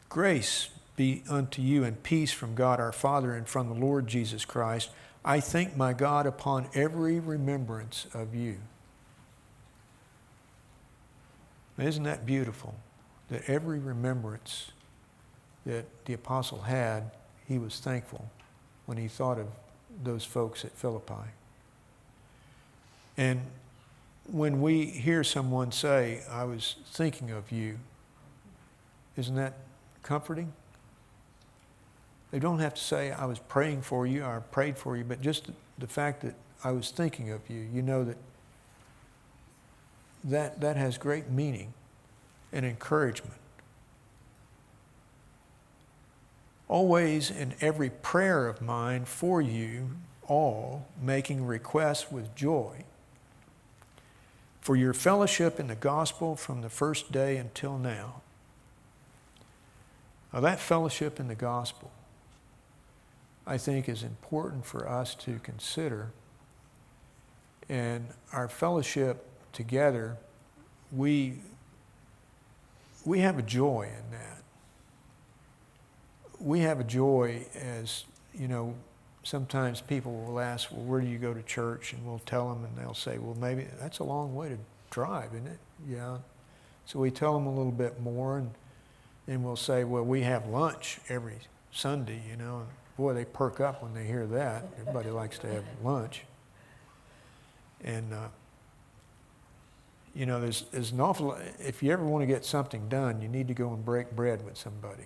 Grace 0.10 0.70
be 0.96 1.24
unto 1.30 1.62
you 1.62 1.84
and 1.84 2.04
peace 2.04 2.32
from 2.32 2.56
God 2.56 2.80
our 2.80 2.92
Father 2.92 3.34
and 3.34 3.48
from 3.48 3.68
the 3.68 3.74
Lord 3.74 4.08
Jesus 4.08 4.46
Christ. 4.46 4.90
I 5.24 5.40
thank 5.40 5.78
my 5.78 5.94
God 5.94 6.26
upon 6.26 6.68
every 6.74 7.20
remembrance 7.20 8.08
of 8.14 8.36
you. 8.36 8.58
Isn't 11.78 12.04
that 12.04 12.26
beautiful? 12.26 12.76
That 13.30 13.44
every 13.48 13.80
remembrance 13.80 14.72
that 15.66 16.06
the 16.06 16.14
apostle 16.14 16.62
had, 16.62 17.12
he 17.48 17.58
was 17.58 17.80
thankful 17.80 18.30
when 18.86 18.98
he 18.98 19.08
thought 19.08 19.40
of 19.40 19.48
those 20.04 20.24
folks 20.24 20.64
at 20.66 20.72
Philippi. 20.72 21.30
And 23.18 23.42
when 24.32 24.62
we 24.62 24.86
hear 24.86 25.24
someone 25.24 25.72
say, 25.72 26.22
I 26.30 26.46
was 26.46 26.78
thinking 26.92 27.32
of 27.32 27.52
you, 27.52 27.78
isn't 29.18 29.36
that 29.36 29.54
comforting? 30.02 30.54
They 32.32 32.40
don't 32.40 32.60
have 32.60 32.74
to 32.74 32.82
say, 32.82 33.12
I 33.12 33.26
was 33.26 33.38
praying 33.38 33.84
for 33.84 34.08
you, 34.08 34.24
or 34.24 34.38
I 34.38 34.40
prayed 34.40 34.78
for 34.78 34.98
you, 34.98 35.04
but 35.04 35.22
just 35.22 35.52
the 35.78 35.88
fact 35.88 36.22
that 36.22 36.36
I 36.64 36.72
was 36.72 36.90
thinking 36.90 37.32
of 37.32 37.42
you, 37.50 37.68
you 37.72 37.82
know 37.82 38.04
that 38.04 38.18
that, 40.24 40.62
that 40.62 40.78
has 40.78 40.98
great 40.98 41.30
meaning 41.30 41.74
and 42.52 42.66
encouragement. 42.66 43.34
Always 46.74 47.30
in 47.30 47.54
every 47.62 47.92
prayer 47.92 48.48
of 48.48 48.60
mine 48.60 49.06
for 49.06 49.40
you 49.40 49.92
all, 50.28 50.88
making 51.00 51.46
requests 51.46 52.12
with 52.12 52.34
joy 52.34 52.86
for 54.60 54.76
your 54.76 54.96
fellowship 54.96 55.60
in 55.60 55.68
the 55.68 55.76
gospel 55.76 56.36
from 56.36 56.62
the 56.62 56.70
first 56.70 57.12
day 57.12 57.38
until 57.38 57.78
now. 57.78 58.24
Now, 60.34 60.40
that 60.40 60.60
fellowship 60.60 61.20
in 61.20 61.28
the 61.28 61.36
gospel, 61.36 61.92
I 63.46 63.60
think, 63.60 63.88
is 63.88 64.02
important 64.02 64.66
for 64.66 64.90
us 64.90 65.14
to 65.14 65.38
consider. 65.44 66.10
And 67.70 68.08
our 68.32 68.48
fellowship 68.48 69.28
together, 69.52 70.18
we 70.92 71.38
we 73.06 73.20
have 73.20 73.38
a 73.38 73.44
joy 73.44 73.90
in 73.96 74.18
that. 74.18 74.43
We 76.44 76.60
have 76.60 76.82
a 76.82 76.84
joy 76.84 77.46
as, 77.56 78.04
you 78.38 78.50
know, 78.50 78.76
sometimes 79.24 79.80
people 79.80 80.14
will 80.26 80.42
ask, 80.42 80.70
well, 80.72 80.82
where 80.82 81.00
do 81.00 81.08
you 81.08 81.18
go 81.18 81.34
to 81.34 81.42
church? 81.44 81.94
And 81.94 82.06
we'll 82.06 82.20
tell 82.20 82.50
them, 82.50 82.66
and 82.66 82.78
they'll 82.78 82.94
say, 82.94 83.18
well, 83.18 83.38
maybe 83.40 83.66
that's 83.80 84.00
a 84.00 84.04
long 84.04 84.36
way 84.36 84.50
to 84.50 84.58
drive, 84.90 85.34
isn't 85.34 85.48
it? 85.48 85.60
Yeah. 85.88 86.18
So 86.86 87.00
we 87.00 87.12
tell 87.12 87.34
them 87.34 87.48
a 87.48 87.54
little 87.56 87.72
bit 87.72 88.02
more, 88.02 88.40
and 88.40 88.52
then 89.26 89.42
we'll 89.42 89.56
say, 89.56 89.86
well, 89.86 90.04
we 90.04 90.22
have 90.24 90.46
lunch 90.48 91.00
every 91.08 91.38
Sunday, 91.72 92.22
you 92.30 92.36
know. 92.36 92.58
And 92.58 92.68
boy, 92.98 93.14
they 93.14 93.24
perk 93.24 93.62
up 93.62 93.82
when 93.82 93.94
they 93.94 94.06
hear 94.06 94.28
that. 94.28 94.66
Everybody 94.82 95.12
likes 95.12 95.40
to 95.40 95.48
have 95.48 95.64
lunch. 95.82 96.26
And, 97.86 98.14
uh, 98.14 98.28
you 100.14 100.26
know, 100.26 100.42
there's, 100.42 100.66
there's 100.74 100.92
an 100.92 101.00
awful 101.00 101.28
lot, 101.28 101.40
if 101.58 101.82
you 101.82 101.94
ever 101.94 102.04
want 102.04 102.22
to 102.22 102.28
get 102.28 102.44
something 102.44 102.90
done, 102.90 103.22
you 103.22 103.30
need 103.30 103.48
to 103.48 103.54
go 103.54 103.74
and 103.74 103.84
break 103.84 104.12
bread 104.12 104.44
with 104.44 104.58
somebody. 104.58 105.06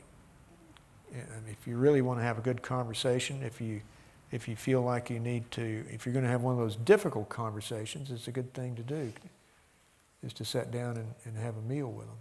And 1.14 1.44
if 1.50 1.68
you 1.68 1.78
really 1.78 2.02
want 2.02 2.20
to 2.20 2.24
have 2.24 2.38
a 2.38 2.42
good 2.42 2.62
conversation, 2.62 3.42
if 3.44 3.62
you, 3.62 3.82
if 4.32 4.48
you 4.48 4.56
feel 4.56 4.82
like 4.82 5.10
you 5.10 5.20
need 5.20 5.50
to, 5.52 5.86
if 5.90 6.06
you're 6.06 6.14
going 6.14 6.26
to 6.26 6.32
have 6.32 6.42
one 6.42 6.54
of 6.54 6.60
those 6.60 6.76
difficult 6.76 7.30
conversations, 7.30 8.12
it's 8.12 8.28
a 8.28 8.32
good 8.32 8.54
thing 8.54 8.76
to 8.76 8.84
do, 8.84 9.12
is 10.24 10.34
to 10.34 10.46
sit 10.46 10.72
down 10.72 10.98
and, 10.98 11.14
and 11.26 11.38
have 11.38 11.56
a 11.58 11.62
meal 11.62 11.92
with 11.92 12.08
them. 12.08 12.18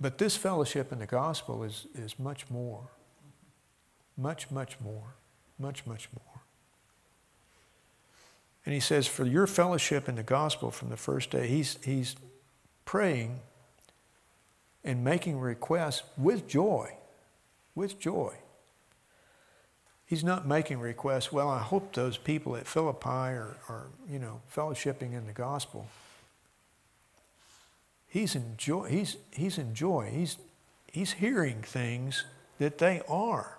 But 0.00 0.18
this 0.18 0.36
fellowship 0.36 0.92
in 0.92 0.98
the 0.98 1.06
gospel 1.06 1.62
is, 1.62 1.86
is 1.94 2.18
much 2.18 2.48
more. 2.48 2.88
Much, 4.16 4.50
much 4.50 4.80
more. 4.80 5.14
Much, 5.58 5.84
much 5.84 6.08
more. 6.14 6.42
And 8.64 8.72
he 8.72 8.80
says, 8.80 9.06
for 9.06 9.26
your 9.26 9.46
fellowship 9.46 10.08
in 10.08 10.14
the 10.14 10.22
gospel 10.22 10.70
from 10.70 10.88
the 10.88 10.96
first 10.96 11.30
day, 11.30 11.48
he's, 11.48 11.78
he's 11.84 12.16
praying 12.84 13.40
and 14.84 15.04
making 15.04 15.38
requests 15.38 16.02
with 16.16 16.48
joy. 16.48 16.94
With 17.74 17.98
joy. 17.98 18.34
He's 20.06 20.24
not 20.24 20.46
making 20.46 20.80
requests, 20.80 21.30
well, 21.30 21.48
I 21.48 21.60
hope 21.60 21.92
those 21.92 22.16
people 22.16 22.56
at 22.56 22.66
Philippi 22.66 23.08
are, 23.08 23.56
are 23.68 23.86
you 24.08 24.18
know, 24.18 24.40
fellowshipping 24.52 25.12
in 25.12 25.26
the 25.26 25.32
gospel. 25.32 25.86
He's 28.08 28.34
in 28.34 28.56
joy. 28.56 28.88
He's, 28.88 29.16
he's 29.32 29.56
in 29.56 29.72
joy. 29.72 30.10
He's, 30.12 30.36
he's 30.90 31.12
hearing 31.12 31.62
things 31.62 32.24
that 32.58 32.78
they 32.78 33.02
are 33.08 33.58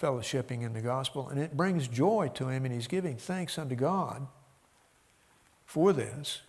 fellowshipping 0.00 0.62
in 0.62 0.74
the 0.74 0.80
gospel, 0.80 1.28
and 1.28 1.40
it 1.40 1.56
brings 1.56 1.88
joy 1.88 2.30
to 2.34 2.48
him, 2.48 2.64
and 2.64 2.72
he's 2.72 2.86
giving 2.86 3.16
thanks 3.16 3.58
unto 3.58 3.74
God 3.74 4.28
for 5.66 5.92
this. 5.92 6.42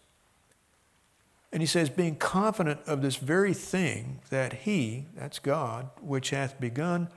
And 1.52 1.62
he 1.64 1.68
says, 1.68 1.90
being 1.90 2.16
confident 2.16 2.82
of 2.86 3.02
this 3.02 3.16
very 3.16 3.54
thing, 3.54 4.22
that 4.30 4.54
he, 4.54 5.06
that's 5.16 5.40
God, 5.40 5.90
which 6.00 6.30
hath 6.30 6.60
begun 6.60 7.10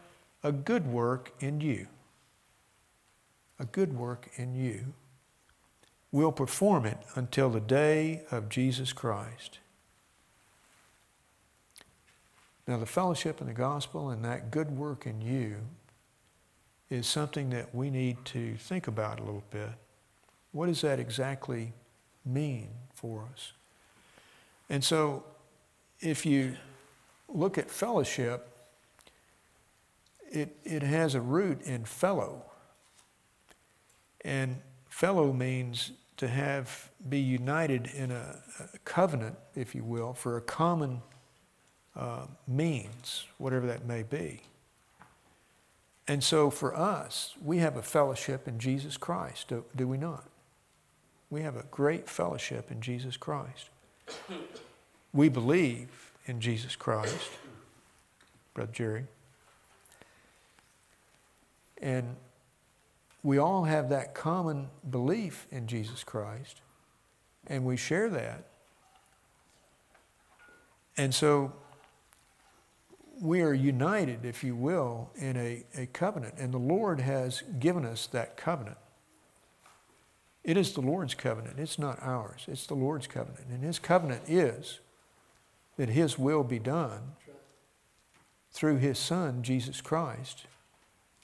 a 0.42 0.53
good 0.53 0.87
work 0.87 1.33
in 1.40 1.61
you, 1.61 1.87
a 3.59 3.66
good 3.66 3.97
work 3.97 4.31
in 4.37 4.55
you, 4.55 4.95
will 6.11 6.33
perform 6.33 6.87
it 6.87 6.99
until 7.14 7.51
the 7.51 7.61
day 7.61 8.23
of 8.31 8.49
Jesus 8.49 8.92
Christ. 8.92 9.59
Now, 12.66 12.79
the 12.79 12.87
fellowship 12.87 13.40
in 13.40 13.47
the 13.49 13.53
gospel 13.53 14.11
and 14.11 14.25
that 14.25 14.51
good 14.51 14.71
work 14.71 15.07
in 15.07 15.21
you 15.21 15.57
is 16.88 17.07
something 17.07 17.51
that 17.51 17.75
we 17.75 17.90
need 17.90 18.25
to 18.27 18.55
think 18.57 18.87
about 18.87 19.18
a 19.18 19.25
little 19.25 19.45
bit. 19.51 19.71
What 20.53 20.66
does 20.66 20.83
that 20.83 21.01
exactly 21.01 21.73
mean 22.25 22.68
for 22.95 23.27
us? 23.33 23.53
And 24.68 24.83
so, 24.83 25.25
if 26.01 26.27
you 26.27 26.57
look 27.29 27.59
at 27.59 27.70
fellowship, 27.70 28.48
it, 30.31 30.57
it 30.64 30.83
has 30.83 31.14
a 31.14 31.20
root 31.20 31.62
in 31.62 31.85
fellow. 31.85 32.44
And 34.25 34.61
fellow 34.88 35.33
means 35.33 35.92
to 36.16 36.29
have, 36.29 36.90
be 37.09 37.18
united 37.18 37.87
in 37.87 38.11
a, 38.11 38.38
a 38.75 38.79
covenant, 38.85 39.37
if 39.55 39.75
you 39.75 39.85
will, 39.85 40.14
for 40.14 40.37
a 40.37 40.40
common 40.40 41.03
uh, 41.96 42.27
means, 42.46 43.27
whatever 43.38 43.66
that 43.66 43.85
may 43.85 44.03
be. 44.03 44.42
And 46.09 46.22
so 46.22 46.51
for 46.51 46.77
us, 46.77 47.35
we 47.42 47.59
have 47.59 47.77
a 47.77 47.83
fellowship 47.83 48.48
in 48.48 48.59
Jesus 48.59 48.96
Christ, 48.96 49.48
do, 49.48 49.64
do 49.75 49.87
we 49.87 49.98
not? 49.98 50.29
We 51.31 51.42
have 51.42 51.57
a 51.57 51.64
great 51.70 52.09
fellowship 52.09 52.70
in 52.70 52.81
Jesus 52.81 53.16
Christ. 53.16 53.70
We 55.12 55.29
believe 55.29 56.12
in 56.27 56.41
Jesus 56.41 56.77
Christ, 56.77 57.31
Brother 58.55 58.73
Jerry. 58.73 59.05
And 61.81 62.17
we 63.23 63.38
all 63.38 63.65
have 63.65 63.88
that 63.91 64.15
common 64.15 64.69
belief 64.88 65.47
in 65.51 65.67
Jesus 65.67 66.03
Christ, 66.05 66.61
and 67.47 67.65
we 67.65 67.77
share 67.77 68.09
that. 68.11 68.47
And 70.97 71.15
so 71.15 71.53
we 73.21 73.43
are 73.43 73.55
united, 73.55 74.25
if 74.25 74.43
you 74.43 74.57
will, 74.57 75.11
in 75.17 75.37
a, 75.37 75.65
a 75.77 75.87
covenant, 75.87 76.35
and 76.38 76.53
the 76.53 76.59
Lord 76.59 77.01
has 77.01 77.43
given 77.61 77.85
us 77.85 78.07
that 78.09 78.37
covenant. 78.37 78.79
It 80.44 80.57
is 80.57 80.72
the 80.72 80.81
Lord's 80.81 81.14
covenant, 81.14 81.59
it's 81.59 81.78
not 81.78 82.02
ours, 82.02 82.44
it's 82.48 82.66
the 82.66 82.74
Lord's 82.74 83.07
covenant. 83.07 83.46
And 83.48 83.62
His 83.62 83.78
covenant 83.78 84.22
is 84.26 84.81
that 85.76 85.88
His 85.88 86.18
will 86.18 86.42
be 86.42 86.59
done 86.59 87.12
through 88.50 88.78
His 88.78 88.98
Son, 88.98 89.42
Jesus 89.42 89.81
Christ, 89.81 90.46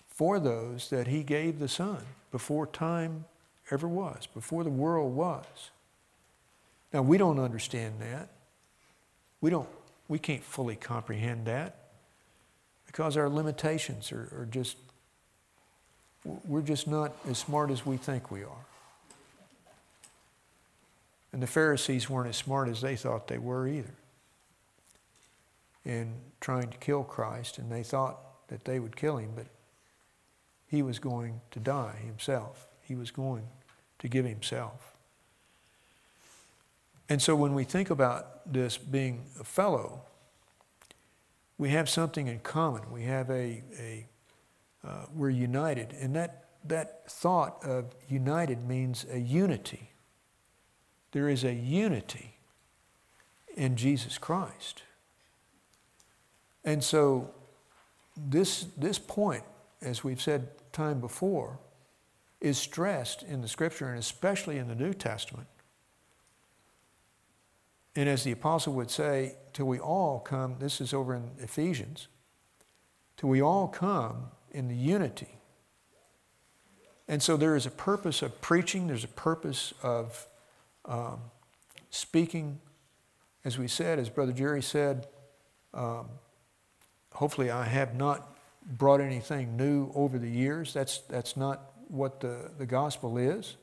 for 0.08 0.38
those 0.38 0.90
that 0.90 1.08
He 1.08 1.22
gave 1.22 1.58
the 1.58 1.68
Son 1.68 2.02
before 2.30 2.66
time 2.66 3.24
ever 3.70 3.88
was, 3.88 4.26
before 4.26 4.64
the 4.64 4.70
world 4.70 5.14
was. 5.14 5.70
Now, 6.92 7.02
we 7.02 7.18
don't 7.18 7.38
understand 7.38 7.94
that. 8.00 8.30
We, 9.40 9.50
don't, 9.50 9.68
we 10.08 10.18
can't 10.18 10.42
fully 10.42 10.76
comprehend 10.76 11.46
that 11.46 11.76
because 12.86 13.16
our 13.16 13.28
limitations 13.28 14.10
are, 14.10 14.28
are 14.32 14.48
just, 14.50 14.76
we're 16.24 16.62
just 16.62 16.88
not 16.88 17.14
as 17.28 17.38
smart 17.38 17.70
as 17.70 17.84
we 17.84 17.96
think 17.96 18.30
we 18.30 18.42
are. 18.42 18.64
And 21.32 21.42
the 21.42 21.46
Pharisees 21.46 22.08
weren't 22.08 22.28
as 22.28 22.36
smart 22.36 22.68
as 22.68 22.80
they 22.80 22.96
thought 22.96 23.28
they 23.28 23.38
were 23.38 23.68
either 23.68 23.94
in 25.84 26.14
trying 26.40 26.68
to 26.68 26.76
kill 26.78 27.02
Christ, 27.02 27.58
and 27.58 27.70
they 27.70 27.82
thought 27.82 28.18
that 28.48 28.64
they 28.64 28.78
would 28.78 28.96
kill 28.96 29.16
him, 29.16 29.30
but 29.34 29.46
he 30.66 30.82
was 30.82 30.98
going 30.98 31.40
to 31.50 31.60
die 31.60 31.96
himself. 32.04 32.66
He 32.82 32.94
was 32.94 33.10
going 33.10 33.44
to 33.98 34.08
give 34.08 34.24
himself. 34.24 34.94
And 37.08 37.22
so 37.22 37.34
when 37.34 37.54
we 37.54 37.64
think 37.64 37.88
about 37.90 38.52
this 38.52 38.76
being 38.76 39.24
a 39.40 39.44
fellow, 39.44 40.02
we 41.56 41.70
have 41.70 41.88
something 41.88 42.28
in 42.28 42.40
common. 42.40 42.92
We 42.92 43.04
have 43.04 43.30
a, 43.30 43.62
a 43.78 44.06
uh, 44.86 45.06
we're 45.14 45.30
united. 45.30 45.94
And 46.00 46.14
that, 46.16 46.44
that 46.64 47.10
thought 47.10 47.64
of 47.64 47.94
united 48.08 48.66
means 48.66 49.06
a 49.10 49.18
unity. 49.18 49.90
There 51.12 51.28
is 51.28 51.44
a 51.44 51.52
unity 51.52 52.36
in 53.56 53.76
Jesus 53.76 54.18
Christ. 54.18 54.82
And 56.64 56.82
so 56.84 57.30
this, 58.16 58.66
this 58.76 58.98
point, 58.98 59.44
as 59.80 60.04
we've 60.04 60.20
said 60.20 60.48
time 60.72 61.00
before, 61.00 61.58
is 62.40 62.58
stressed 62.58 63.22
in 63.22 63.40
the 63.40 63.48
scripture 63.48 63.88
and 63.88 63.98
especially 63.98 64.58
in 64.58 64.68
the 64.68 64.74
New 64.74 64.92
Testament. 64.92 65.48
And 67.96 68.08
as 68.08 68.22
the 68.22 68.32
apostle 68.32 68.74
would 68.74 68.90
say, 68.90 69.34
till 69.52 69.66
we 69.66 69.80
all 69.80 70.20
come, 70.20 70.56
this 70.60 70.80
is 70.80 70.94
over 70.94 71.14
in 71.14 71.30
Ephesians, 71.40 72.06
till 73.16 73.28
we 73.28 73.42
all 73.42 73.66
come 73.66 74.26
in 74.52 74.68
the 74.68 74.76
unity. 74.76 75.38
And 77.08 77.22
so 77.22 77.36
there 77.36 77.56
is 77.56 77.66
a 77.66 77.70
purpose 77.70 78.22
of 78.22 78.40
preaching, 78.40 78.86
there's 78.86 79.02
a 79.02 79.08
purpose 79.08 79.74
of 79.82 80.28
um, 80.88 81.20
speaking. 81.90 82.60
As 83.44 83.56
we 83.56 83.68
said, 83.68 83.98
as 83.98 84.10
Brother 84.10 84.32
Jerry 84.32 84.62
said, 84.62 85.06
um, 85.72 86.08
hopefully 87.12 87.50
I 87.50 87.64
have 87.64 87.94
not 87.94 88.36
brought 88.66 89.00
anything 89.00 89.56
new 89.56 89.90
over 89.94 90.18
the 90.18 90.28
years. 90.28 90.74
That's, 90.74 90.98
that's 91.08 91.36
not 91.36 91.70
what 91.88 92.20
the, 92.20 92.50
the 92.58 92.66
gospel 92.66 93.16
is. 93.16 93.56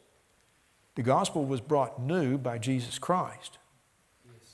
The 0.95 1.03
gospel 1.03 1.45
was 1.45 1.61
brought 1.61 2.01
new 2.01 2.38
by 2.38 2.57
Jesus 2.57 2.97
Christ. 2.97 3.57
Yes. 4.25 4.53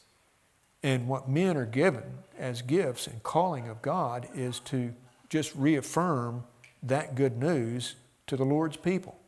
And 0.82 1.08
what 1.08 1.30
men 1.30 1.56
are 1.56 1.66
given 1.66 2.04
as 2.38 2.62
gifts 2.62 3.06
and 3.06 3.22
calling 3.22 3.70
of 3.70 3.82
God 3.82 4.28
is 4.34 4.60
to 4.62 4.94
just 5.30 5.56
reaffirm 5.56 6.44
that 6.84 7.16
good 7.16 7.38
news 7.38 7.96
to 8.28 8.36
the 8.36 8.44
Lord's 8.44 8.76
people. 8.76 9.21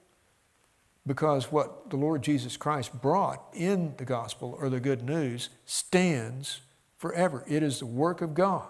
Because 1.06 1.52
what 1.52 1.90
the 1.90 1.98
Lord 1.98 2.22
Jesus 2.24 2.56
Christ 2.58 3.02
brought 3.02 3.44
in 3.54 3.94
the 3.98 4.06
gospel 4.06 4.58
or 4.60 4.70
the 4.70 4.80
good 4.80 5.04
news 5.04 5.50
stands 5.66 6.62
forever. 6.98 7.44
It 7.48 7.62
is 7.64 7.80
the 7.80 7.86
work 7.86 8.22
of 8.22 8.34
God, 8.34 8.68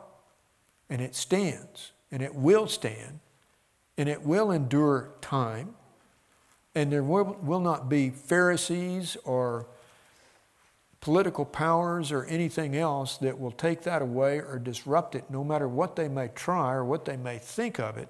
and 0.89 1.02
it 1.02 1.15
stands, 1.15 1.91
and 2.12 2.24
it 2.24 2.34
will 2.34 2.67
stand, 2.67 3.19
and 3.98 4.10
it 4.10 4.24
will 4.24 4.52
endure 4.52 5.13
time, 5.22 5.76
and 6.74 6.91
there 6.91 7.04
will, 7.04 7.38
will 7.43 7.60
not 7.60 7.88
be 7.88 8.10
Pharisees 8.10 9.15
or 9.24 9.67
political 11.00 11.46
powers 11.46 12.12
or 12.12 12.24
anything 12.26 12.76
else 12.76 13.17
that 13.17 13.38
will 13.38 13.52
take 13.52 13.82
that 13.84 14.02
away 14.02 14.39
or 14.39 14.58
disrupt 14.58 15.13
it, 15.13 15.26
no 15.30 15.43
matter 15.43 15.67
what 15.67 15.96
they 15.96 16.08
may 16.08 16.30
try 16.30 16.74
or 16.74 16.84
what 16.84 17.06
they 17.06 17.17
may 17.17 17.38
think 17.38 17.80
of 17.80 17.98
it. 17.98 18.08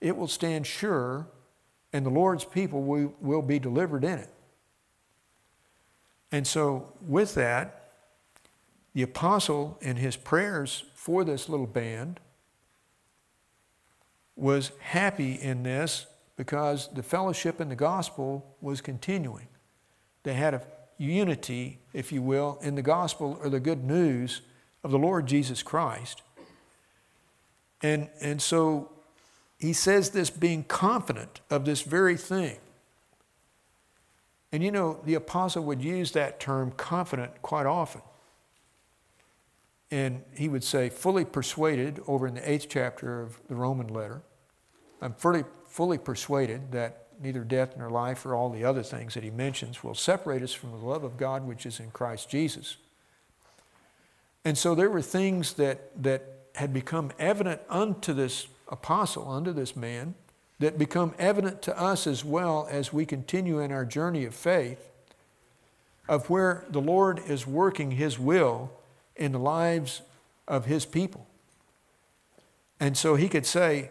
It 0.00 0.16
will 0.16 0.28
stand 0.28 0.66
sure, 0.66 1.28
and 1.96 2.04
the 2.04 2.10
Lord's 2.10 2.44
people 2.44 2.82
will, 2.82 3.14
will 3.22 3.40
be 3.40 3.58
delivered 3.58 4.04
in 4.04 4.18
it. 4.18 4.28
And 6.30 6.46
so, 6.46 6.92
with 7.00 7.34
that, 7.36 7.92
the 8.92 9.00
apostle 9.00 9.78
in 9.80 9.96
his 9.96 10.14
prayers 10.14 10.84
for 10.94 11.24
this 11.24 11.48
little 11.48 11.66
band 11.66 12.20
was 14.36 14.72
happy 14.80 15.36
in 15.36 15.62
this 15.62 16.04
because 16.36 16.88
the 16.92 17.02
fellowship 17.02 17.62
in 17.62 17.70
the 17.70 17.76
gospel 17.76 18.54
was 18.60 18.82
continuing. 18.82 19.48
They 20.22 20.34
had 20.34 20.52
a 20.52 20.62
unity, 20.98 21.78
if 21.94 22.12
you 22.12 22.20
will, 22.20 22.58
in 22.60 22.74
the 22.74 22.82
gospel 22.82 23.38
or 23.42 23.48
the 23.48 23.60
good 23.60 23.82
news 23.82 24.42
of 24.84 24.90
the 24.90 24.98
Lord 24.98 25.24
Jesus 25.24 25.62
Christ. 25.62 26.20
And, 27.80 28.10
and 28.20 28.42
so 28.42 28.90
he 29.58 29.72
says 29.72 30.10
this 30.10 30.30
being 30.30 30.64
confident 30.64 31.40
of 31.50 31.64
this 31.64 31.82
very 31.82 32.16
thing. 32.16 32.58
And 34.52 34.62
you 34.62 34.70
know, 34.70 35.00
the 35.04 35.14
apostle 35.14 35.64
would 35.64 35.82
use 35.82 36.12
that 36.12 36.40
term 36.40 36.72
confident 36.72 37.42
quite 37.42 37.66
often. 37.66 38.02
And 39.90 40.22
he 40.34 40.48
would 40.48 40.64
say, 40.64 40.88
fully 40.88 41.24
persuaded, 41.24 42.00
over 42.06 42.26
in 42.26 42.34
the 42.34 42.50
eighth 42.50 42.66
chapter 42.68 43.22
of 43.22 43.38
the 43.48 43.54
Roman 43.54 43.88
letter. 43.88 44.22
I'm 45.00 45.14
fully, 45.14 45.44
fully 45.68 45.98
persuaded 45.98 46.72
that 46.72 47.06
neither 47.20 47.44
death 47.44 47.76
nor 47.76 47.90
life 47.90 48.26
or 48.26 48.34
all 48.34 48.50
the 48.50 48.64
other 48.64 48.82
things 48.82 49.14
that 49.14 49.22
he 49.22 49.30
mentions 49.30 49.82
will 49.82 49.94
separate 49.94 50.42
us 50.42 50.52
from 50.52 50.72
the 50.72 50.76
love 50.76 51.04
of 51.04 51.16
God 51.16 51.46
which 51.46 51.66
is 51.66 51.80
in 51.80 51.90
Christ 51.90 52.28
Jesus. 52.28 52.76
And 54.44 54.56
so 54.56 54.74
there 54.74 54.90
were 54.90 55.02
things 55.02 55.54
that, 55.54 56.02
that 56.02 56.24
had 56.54 56.72
become 56.72 57.10
evident 57.18 57.60
unto 57.68 58.12
this 58.12 58.46
apostle, 58.68 59.30
unto 59.30 59.52
this 59.52 59.76
man, 59.76 60.14
that 60.58 60.78
become 60.78 61.14
evident 61.18 61.62
to 61.62 61.78
us 61.78 62.06
as 62.06 62.24
well 62.24 62.66
as 62.70 62.92
we 62.92 63.04
continue 63.04 63.58
in 63.58 63.70
our 63.70 63.84
journey 63.84 64.24
of 64.24 64.34
faith 64.34 64.90
of 66.08 66.30
where 66.30 66.64
the 66.70 66.80
Lord 66.80 67.20
is 67.26 67.46
working 67.46 67.92
his 67.92 68.18
will 68.18 68.70
in 69.16 69.32
the 69.32 69.38
lives 69.38 70.02
of 70.46 70.66
his 70.66 70.86
people. 70.86 71.26
And 72.78 72.96
so 72.96 73.16
he 73.16 73.28
could 73.28 73.46
say, 73.46 73.90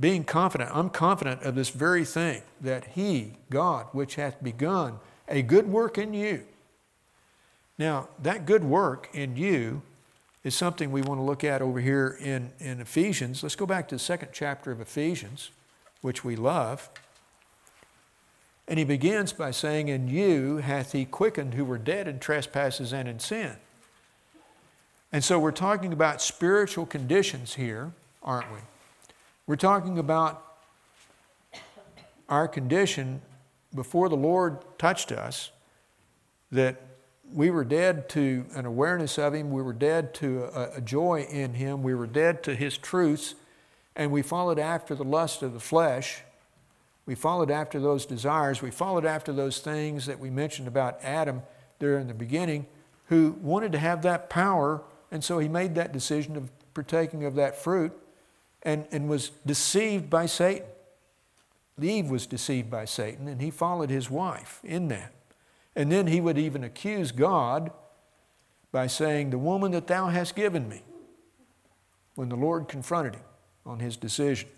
being 0.00 0.24
confident, 0.24 0.70
I'm 0.74 0.90
confident 0.90 1.42
of 1.42 1.54
this 1.54 1.68
very 1.68 2.04
thing, 2.04 2.42
that 2.60 2.88
he, 2.88 3.34
God, 3.50 3.86
which 3.92 4.16
hath 4.16 4.42
begun 4.42 4.98
a 5.28 5.42
good 5.42 5.68
work 5.68 5.98
in 5.98 6.14
you. 6.14 6.44
Now, 7.78 8.08
that 8.20 8.46
good 8.46 8.64
work 8.64 9.08
in 9.12 9.36
you 9.36 9.82
is 10.44 10.54
something 10.54 10.90
we 10.90 11.02
want 11.02 11.18
to 11.18 11.24
look 11.24 11.44
at 11.44 11.62
over 11.62 11.80
here 11.80 12.18
in, 12.20 12.50
in 12.58 12.80
Ephesians. 12.80 13.42
Let's 13.42 13.56
go 13.56 13.66
back 13.66 13.88
to 13.88 13.94
the 13.94 14.00
second 14.00 14.30
chapter 14.32 14.72
of 14.72 14.80
Ephesians, 14.80 15.50
which 16.00 16.24
we 16.24 16.34
love. 16.34 16.90
And 18.66 18.78
he 18.78 18.84
begins 18.84 19.32
by 19.32 19.50
saying, 19.50 19.88
In 19.88 20.08
you 20.08 20.58
hath 20.58 20.92
he 20.92 21.04
quickened 21.04 21.54
who 21.54 21.64
were 21.64 21.78
dead 21.78 22.08
in 22.08 22.18
trespasses 22.18 22.92
and 22.92 23.08
in 23.08 23.18
sin. 23.18 23.56
And 25.12 25.22
so 25.22 25.38
we're 25.38 25.52
talking 25.52 25.92
about 25.92 26.22
spiritual 26.22 26.86
conditions 26.86 27.54
here, 27.54 27.92
aren't 28.22 28.50
we? 28.50 28.58
We're 29.46 29.56
talking 29.56 29.98
about 29.98 30.44
our 32.28 32.48
condition 32.48 33.20
before 33.74 34.08
the 34.08 34.16
Lord 34.16 34.58
touched 34.78 35.12
us, 35.12 35.50
that 36.50 36.80
we 37.32 37.50
were 37.50 37.64
dead 37.64 38.08
to 38.10 38.44
an 38.54 38.66
awareness 38.66 39.18
of 39.18 39.34
Him, 39.34 39.50
we 39.50 39.62
were 39.62 39.72
dead 39.72 40.14
to 40.14 40.44
a, 40.44 40.76
a, 40.76 40.80
joy 40.80 41.26
in 41.30 41.54
Him, 41.54 41.82
we 41.82 41.94
were 41.94 42.06
dead 42.06 42.42
to 42.44 42.54
His 42.54 42.76
truths, 42.76 43.34
and 43.96 44.10
we 44.10 44.22
followed 44.22 44.58
after 44.58 44.94
the 44.94 45.04
lust 45.04 45.42
of 45.42 45.52
the 45.52 45.60
flesh. 45.60 46.22
We 47.04 47.14
followed 47.14 47.50
after 47.50 47.80
those 47.80 48.06
desires. 48.06 48.62
We 48.62 48.70
followed 48.70 49.04
after 49.04 49.32
those 49.32 49.58
things 49.58 50.06
that 50.06 50.20
we 50.20 50.30
mentioned 50.30 50.68
about 50.68 50.98
Adam 51.02 51.42
there 51.78 51.98
in 51.98 52.06
the 52.06 52.14
beginning, 52.14 52.66
who 53.06 53.36
wanted 53.40 53.72
to 53.72 53.78
have 53.78 54.02
that 54.02 54.30
power 54.30 54.82
and 55.12 55.22
so 55.22 55.38
he 55.38 55.46
made 55.46 55.74
that 55.76 55.92
decision 55.92 56.36
of 56.36 56.50
partaking 56.72 57.24
of 57.24 57.34
that 57.36 57.54
fruit 57.54 57.92
and, 58.62 58.86
and 58.90 59.08
was 59.08 59.30
deceived 59.46 60.08
by 60.08 60.26
Satan. 60.26 60.66
Eve 61.80 62.10
was 62.10 62.26
deceived 62.26 62.70
by 62.70 62.86
Satan, 62.86 63.28
and 63.28 63.40
he 63.40 63.50
followed 63.50 63.90
his 63.90 64.10
wife 64.10 64.60
in 64.64 64.88
that. 64.88 65.12
And 65.74 65.90
then 65.90 66.06
he 66.06 66.20
would 66.20 66.38
even 66.38 66.64
accuse 66.64 67.12
God 67.12 67.70
by 68.70 68.86
saying, 68.86 69.30
The 69.30 69.38
woman 69.38 69.72
that 69.72 69.86
thou 69.86 70.08
hast 70.08 70.36
given 70.36 70.68
me, 70.68 70.82
when 72.14 72.28
the 72.28 72.36
Lord 72.36 72.68
confronted 72.68 73.16
him 73.16 73.24
on 73.64 73.80
his 73.80 73.96
decision. 73.96 74.48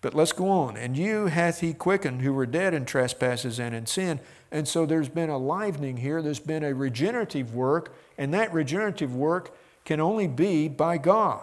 But 0.00 0.14
let's 0.14 0.32
go 0.32 0.48
on. 0.48 0.76
And 0.76 0.96
you 0.96 1.26
hath 1.26 1.60
he 1.60 1.72
quickened 1.72 2.22
who 2.22 2.32
were 2.32 2.46
dead 2.46 2.72
in 2.72 2.84
trespasses 2.84 3.58
and 3.58 3.74
in 3.74 3.86
sin. 3.86 4.20
And 4.50 4.68
so 4.68 4.86
there's 4.86 5.08
been 5.08 5.30
a 5.30 5.38
livening 5.38 5.98
here, 5.98 6.22
there's 6.22 6.38
been 6.38 6.62
a 6.62 6.74
regenerative 6.74 7.54
work, 7.54 7.94
and 8.16 8.32
that 8.32 8.52
regenerative 8.52 9.14
work 9.14 9.54
can 9.84 10.00
only 10.00 10.28
be 10.28 10.68
by 10.68 10.98
God. 10.98 11.42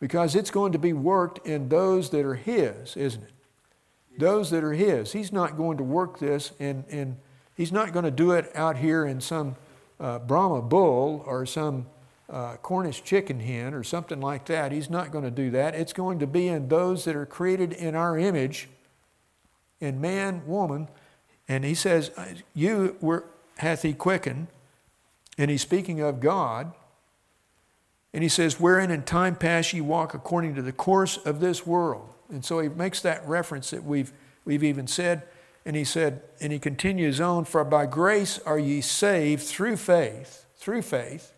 Because 0.00 0.34
it's 0.34 0.50
going 0.50 0.72
to 0.72 0.78
be 0.78 0.94
worked 0.94 1.46
in 1.46 1.68
those 1.68 2.08
that 2.10 2.24
are 2.24 2.36
His, 2.36 2.96
isn't 2.96 3.22
it? 3.22 3.32
Those 4.18 4.50
that 4.50 4.64
are 4.64 4.72
His. 4.72 5.12
He's 5.12 5.30
not 5.30 5.58
going 5.58 5.76
to 5.76 5.84
work 5.84 6.18
this 6.18 6.52
in, 6.58 6.84
in 6.88 7.18
He's 7.56 7.72
not 7.72 7.92
going 7.92 8.04
to 8.04 8.10
do 8.10 8.32
it 8.32 8.50
out 8.54 8.78
here 8.78 9.04
in 9.04 9.20
some 9.20 9.56
uh, 9.98 10.18
Brahma 10.18 10.62
bull 10.62 11.22
or 11.26 11.44
some 11.44 11.86
uh, 12.30 12.56
Cornish 12.56 13.02
chicken 13.02 13.40
hen 13.40 13.74
or 13.74 13.82
something 13.82 14.20
like 14.20 14.46
that. 14.46 14.72
He's 14.72 14.88
not 14.88 15.10
going 15.10 15.24
to 15.24 15.30
do 15.30 15.50
that. 15.50 15.74
It's 15.74 15.92
going 15.92 16.20
to 16.20 16.26
be 16.26 16.48
in 16.48 16.68
those 16.68 17.04
that 17.04 17.16
are 17.16 17.26
created 17.26 17.72
in 17.72 17.94
our 17.94 18.16
image, 18.16 18.68
in 19.80 20.00
man, 20.00 20.42
woman. 20.46 20.88
And 21.48 21.64
he 21.64 21.74
says, 21.74 22.12
You 22.54 22.96
were, 23.00 23.24
hath 23.58 23.82
he 23.82 23.92
quickened. 23.92 24.46
And 25.36 25.50
he's 25.50 25.62
speaking 25.62 26.00
of 26.00 26.20
God. 26.20 26.72
And 28.12 28.22
he 28.22 28.28
says, 28.28 28.60
Wherein 28.60 28.90
in 28.90 29.02
time 29.02 29.34
past 29.34 29.72
ye 29.72 29.80
walk 29.80 30.14
according 30.14 30.54
to 30.54 30.62
the 30.62 30.72
course 30.72 31.16
of 31.18 31.40
this 31.40 31.66
world. 31.66 32.08
And 32.28 32.44
so 32.44 32.60
he 32.60 32.68
makes 32.68 33.00
that 33.02 33.26
reference 33.26 33.70
that 33.70 33.84
we've, 33.84 34.12
we've 34.44 34.62
even 34.62 34.86
said. 34.86 35.24
And 35.64 35.76
he 35.76 35.84
said, 35.84 36.22
and 36.40 36.52
he 36.52 36.58
continues 36.58 37.20
on, 37.20 37.44
For 37.44 37.64
by 37.64 37.86
grace 37.86 38.38
are 38.46 38.58
ye 38.58 38.80
saved 38.80 39.42
through 39.42 39.76
faith, 39.76 40.46
through 40.56 40.82
faith. 40.82 41.32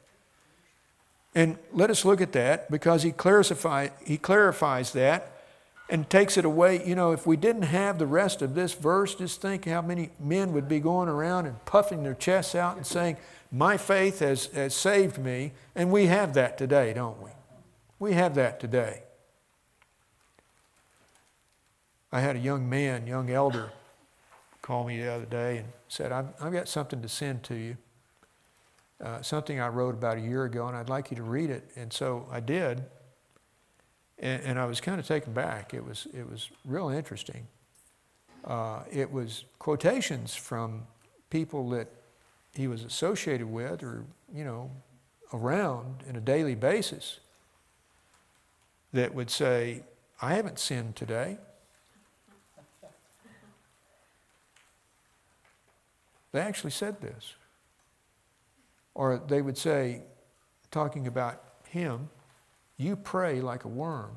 And 1.34 1.58
let 1.72 1.90
us 1.90 2.04
look 2.04 2.20
at 2.20 2.32
that 2.32 2.70
because 2.70 3.02
he, 3.02 3.10
clarify, 3.10 3.88
he 4.04 4.18
clarifies 4.18 4.92
that 4.92 5.32
and 5.88 6.08
takes 6.08 6.36
it 6.36 6.44
away. 6.44 6.86
You 6.86 6.94
know, 6.94 7.12
if 7.12 7.26
we 7.26 7.36
didn't 7.36 7.62
have 7.62 7.98
the 7.98 8.06
rest 8.06 8.42
of 8.42 8.54
this 8.54 8.74
verse, 8.74 9.14
just 9.14 9.40
think 9.40 9.64
how 9.64 9.82
many 9.82 10.10
men 10.20 10.52
would 10.52 10.68
be 10.68 10.78
going 10.78 11.08
around 11.08 11.46
and 11.46 11.64
puffing 11.64 12.02
their 12.02 12.14
chests 12.14 12.54
out 12.54 12.76
and 12.76 12.86
saying, 12.86 13.16
my 13.52 13.76
faith 13.76 14.20
has, 14.20 14.46
has 14.46 14.74
saved 14.74 15.18
me, 15.18 15.52
and 15.74 15.92
we 15.92 16.06
have 16.06 16.32
that 16.34 16.56
today, 16.56 16.94
don't 16.94 17.22
we? 17.22 17.30
We 17.98 18.14
have 18.14 18.34
that 18.36 18.58
today. 18.58 19.02
I 22.10 22.20
had 22.20 22.36
a 22.36 22.38
young 22.38 22.68
man, 22.68 23.06
young 23.06 23.28
elder, 23.28 23.70
call 24.62 24.84
me 24.84 25.00
the 25.00 25.12
other 25.12 25.26
day 25.26 25.58
and 25.58 25.66
said, 25.88 26.12
I've, 26.12 26.28
I've 26.40 26.52
got 26.52 26.68
something 26.68 27.02
to 27.02 27.08
send 27.08 27.42
to 27.44 27.54
you. 27.54 27.76
Uh, 29.02 29.20
something 29.20 29.58
I 29.58 29.66
wrote 29.66 29.94
about 29.94 30.16
a 30.16 30.20
year 30.20 30.44
ago, 30.44 30.68
and 30.68 30.76
I'd 30.76 30.88
like 30.88 31.10
you 31.10 31.16
to 31.16 31.24
read 31.24 31.50
it. 31.50 31.68
And 31.74 31.92
so 31.92 32.28
I 32.30 32.38
did, 32.38 32.84
and, 34.20 34.42
and 34.44 34.58
I 34.60 34.64
was 34.66 34.80
kind 34.80 35.00
of 35.00 35.06
taken 35.08 35.32
back. 35.32 35.74
It 35.74 35.84
was, 35.84 36.06
it 36.14 36.30
was 36.30 36.50
real 36.64 36.88
interesting. 36.88 37.48
Uh, 38.44 38.84
it 38.92 39.10
was 39.10 39.44
quotations 39.58 40.36
from 40.36 40.84
people 41.30 41.68
that 41.70 41.88
he 42.54 42.68
was 42.68 42.84
associated 42.84 43.46
with 43.46 43.82
or, 43.82 44.04
you 44.32 44.44
know, 44.44 44.70
around 45.32 46.04
in 46.08 46.14
a 46.14 46.20
daily 46.20 46.54
basis 46.54 47.18
that 48.92 49.12
would 49.14 49.30
say, 49.30 49.82
I 50.20 50.34
haven't 50.34 50.60
sinned 50.60 50.94
today. 50.94 51.38
They 56.32 56.40
actually 56.40 56.70
said 56.70 57.00
this. 57.00 57.34
Or 58.94 59.22
they 59.26 59.40
would 59.40 59.56
say, 59.56 60.02
talking 60.70 61.06
about 61.06 61.42
him, 61.68 62.10
you 62.76 62.96
pray 62.96 63.40
like 63.40 63.64
a 63.64 63.68
worm. 63.68 64.16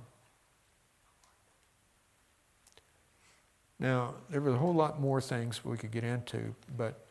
Now, 3.80 4.16
there 4.30 4.41
was 4.41 4.53
a 4.53 4.57
whole 4.57 4.74
lot 4.74 4.99
more 4.99 5.20
things 5.20 5.63
we 5.63 5.78
could 5.78 5.91
get 5.91 6.03
into, 6.03 6.55
but 6.78 7.05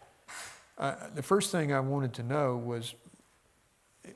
uh, 0.79 0.95
the 1.15 1.23
first 1.23 1.53
thing 1.53 1.73
I 1.73 1.81
wanted 1.81 2.15
to 2.15 2.23
know 2.23 2.57
was 2.57 2.95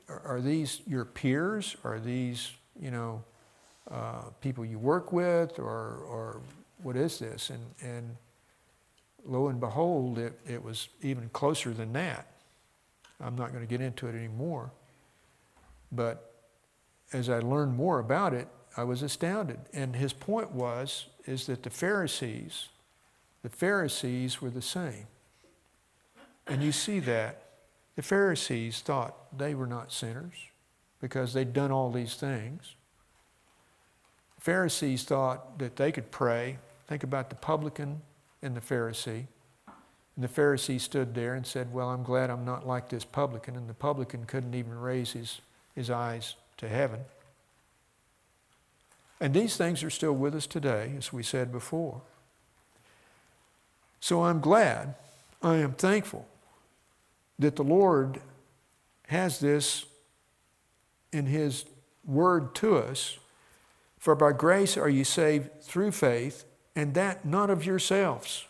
are, 0.07 0.41
these 0.41 0.81
your 0.87 1.05
peers? 1.05 1.75
Are 1.83 1.99
these, 1.99 2.51
you 2.79 2.91
know, 2.91 3.23
uh, 3.89 4.23
people 4.41 4.65
you 4.65 4.77
work 4.77 5.11
with, 5.11 5.57
or, 5.59 6.03
or 6.07 6.41
what 6.81 6.95
is 6.95 7.19
this? 7.19 7.49
And, 7.49 7.61
and 7.81 8.15
lo 9.25 9.47
and 9.47 9.59
behold, 9.59 10.17
it, 10.17 10.39
it 10.47 10.63
was 10.63 10.89
even 11.01 11.29
closer 11.29 11.73
than 11.73 11.93
that. 11.93 12.27
I'm 13.21 13.35
not 13.35 13.51
going 13.51 13.63
to 13.63 13.69
get 13.69 13.81
into 13.81 14.07
it 14.07 14.15
anymore. 14.15 14.71
But 15.91 16.33
as 17.11 17.29
I 17.29 17.39
learned 17.39 17.75
more 17.75 17.99
about 17.99 18.33
it, 18.33 18.47
I 18.77 18.83
was 18.83 19.01
astounded. 19.01 19.59
And 19.73 19.95
his 19.95 20.13
point 20.13 20.51
was 20.51 21.07
is 21.25 21.45
that 21.47 21.63
the 21.63 21.69
Pharisees, 21.69 22.69
the 23.43 23.49
Pharisees 23.49 24.41
were 24.41 24.49
the 24.49 24.61
same. 24.61 25.07
And 26.47 26.63
you 26.63 26.71
see 26.71 26.99
that. 27.01 27.45
The 27.95 28.03
Pharisees 28.03 28.79
thought 28.79 29.37
they 29.37 29.53
were 29.53 29.67
not 29.67 29.91
sinners 29.91 30.35
because 31.01 31.33
they'd 31.33 31.51
done 31.51 31.71
all 31.71 31.91
these 31.91 32.15
things. 32.15 32.75
The 34.35 34.41
Pharisees 34.41 35.03
thought 35.03 35.59
that 35.59 35.75
they 35.75 35.91
could 35.91 36.09
pray. 36.09 36.59
Think 36.87 37.03
about 37.03 37.29
the 37.29 37.35
publican 37.35 38.01
and 38.41 38.55
the 38.55 38.61
Pharisee. 38.61 39.27
And 40.15 40.23
the 40.23 40.27
Pharisee 40.27 40.79
stood 40.79 41.15
there 41.15 41.33
and 41.33 41.45
said, 41.45 41.73
Well, 41.73 41.89
I'm 41.89 42.03
glad 42.03 42.29
I'm 42.29 42.45
not 42.45 42.67
like 42.67 42.89
this 42.89 43.05
publican. 43.05 43.55
And 43.55 43.69
the 43.69 43.73
publican 43.73 44.25
couldn't 44.25 44.55
even 44.55 44.77
raise 44.77 45.13
his, 45.13 45.41
his 45.75 45.89
eyes 45.89 46.35
to 46.57 46.67
heaven. 46.67 46.99
And 49.21 49.33
these 49.33 49.57
things 49.57 49.83
are 49.83 49.89
still 49.89 50.13
with 50.13 50.33
us 50.33 50.47
today, 50.47 50.93
as 50.97 51.11
we 51.11 51.23
said 51.23 51.51
before. 51.51 52.01
So 53.99 54.23
I'm 54.23 54.39
glad, 54.39 54.95
I 55.41 55.57
am 55.57 55.73
thankful 55.73 56.25
that 57.37 57.55
the 57.55 57.63
Lord 57.63 58.21
has 59.07 59.39
this 59.39 59.85
in 61.11 61.25
His 61.25 61.65
word 62.05 62.55
to 62.55 62.77
us. 62.77 63.17
For 63.97 64.15
by 64.15 64.31
grace 64.31 64.77
are 64.77 64.89
you 64.89 65.03
saved 65.03 65.61
through 65.61 65.91
faith, 65.91 66.45
and 66.75 66.93
that 66.93 67.25
not 67.25 67.49
of 67.49 67.65
yourselves. 67.65 68.45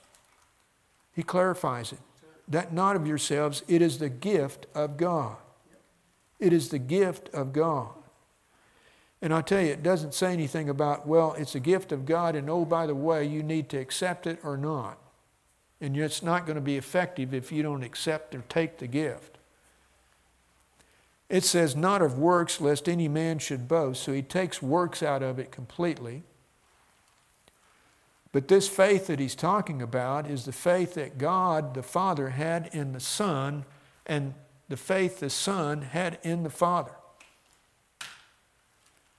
He 1.15 1.23
clarifies 1.23 1.91
it. 1.91 1.99
That 2.47 2.73
not 2.73 2.95
of 2.95 3.05
yourselves, 3.05 3.63
it 3.67 3.81
is 3.81 3.99
the 3.99 4.09
gift 4.09 4.65
of 4.73 4.97
God. 4.97 5.37
It 6.39 6.53
is 6.53 6.69
the 6.69 6.79
gift 6.79 7.29
of 7.33 7.53
God. 7.53 7.89
And 9.21 9.33
I 9.33 9.41
tell 9.41 9.61
you, 9.61 9.71
it 9.71 9.83
doesn't 9.83 10.13
say 10.13 10.31
anything 10.31 10.69
about, 10.69 11.05
well, 11.05 11.33
it's 11.37 11.53
a 11.53 11.59
gift 11.59 11.91
of 11.91 12.05
God, 12.05 12.35
and 12.35 12.49
oh, 12.49 12.63
by 12.63 12.87
the 12.87 12.95
way, 12.95 13.25
you 13.25 13.43
need 13.43 13.69
to 13.69 13.77
accept 13.77 14.25
it 14.25 14.39
or 14.43 14.55
not. 14.55 14.97
And 15.81 15.95
it's 15.97 16.23
not 16.23 16.45
going 16.45 16.55
to 16.55 16.61
be 16.61 16.77
effective 16.77 17.33
if 17.33 17.51
you 17.51 17.61
don't 17.61 17.83
accept 17.83 18.33
or 18.33 18.43
take 18.47 18.77
the 18.77 18.87
gift. 18.87 19.37
It 21.29 21.43
says, 21.43 21.75
not 21.75 22.01
of 22.01 22.17
works, 22.17 22.59
lest 22.59 22.89
any 22.89 23.07
man 23.07 23.39
should 23.39 23.67
boast. 23.67 24.03
So 24.03 24.13
he 24.13 24.21
takes 24.21 24.61
works 24.61 25.03
out 25.03 25.21
of 25.21 25.37
it 25.37 25.51
completely. 25.51 26.23
But 28.31 28.47
this 28.47 28.67
faith 28.67 29.07
that 29.07 29.19
he's 29.19 29.35
talking 29.35 29.81
about 29.81 30.27
is 30.29 30.45
the 30.45 30.51
faith 30.51 30.93
that 30.93 31.17
God 31.17 31.73
the 31.73 31.83
Father 31.83 32.29
had 32.29 32.69
in 32.73 32.91
the 32.93 32.99
Son, 32.99 33.65
and 34.05 34.33
the 34.67 34.77
faith 34.77 35.19
the 35.19 35.29
Son 35.29 35.81
had 35.81 36.19
in 36.21 36.43
the 36.43 36.49
Father 36.49 36.91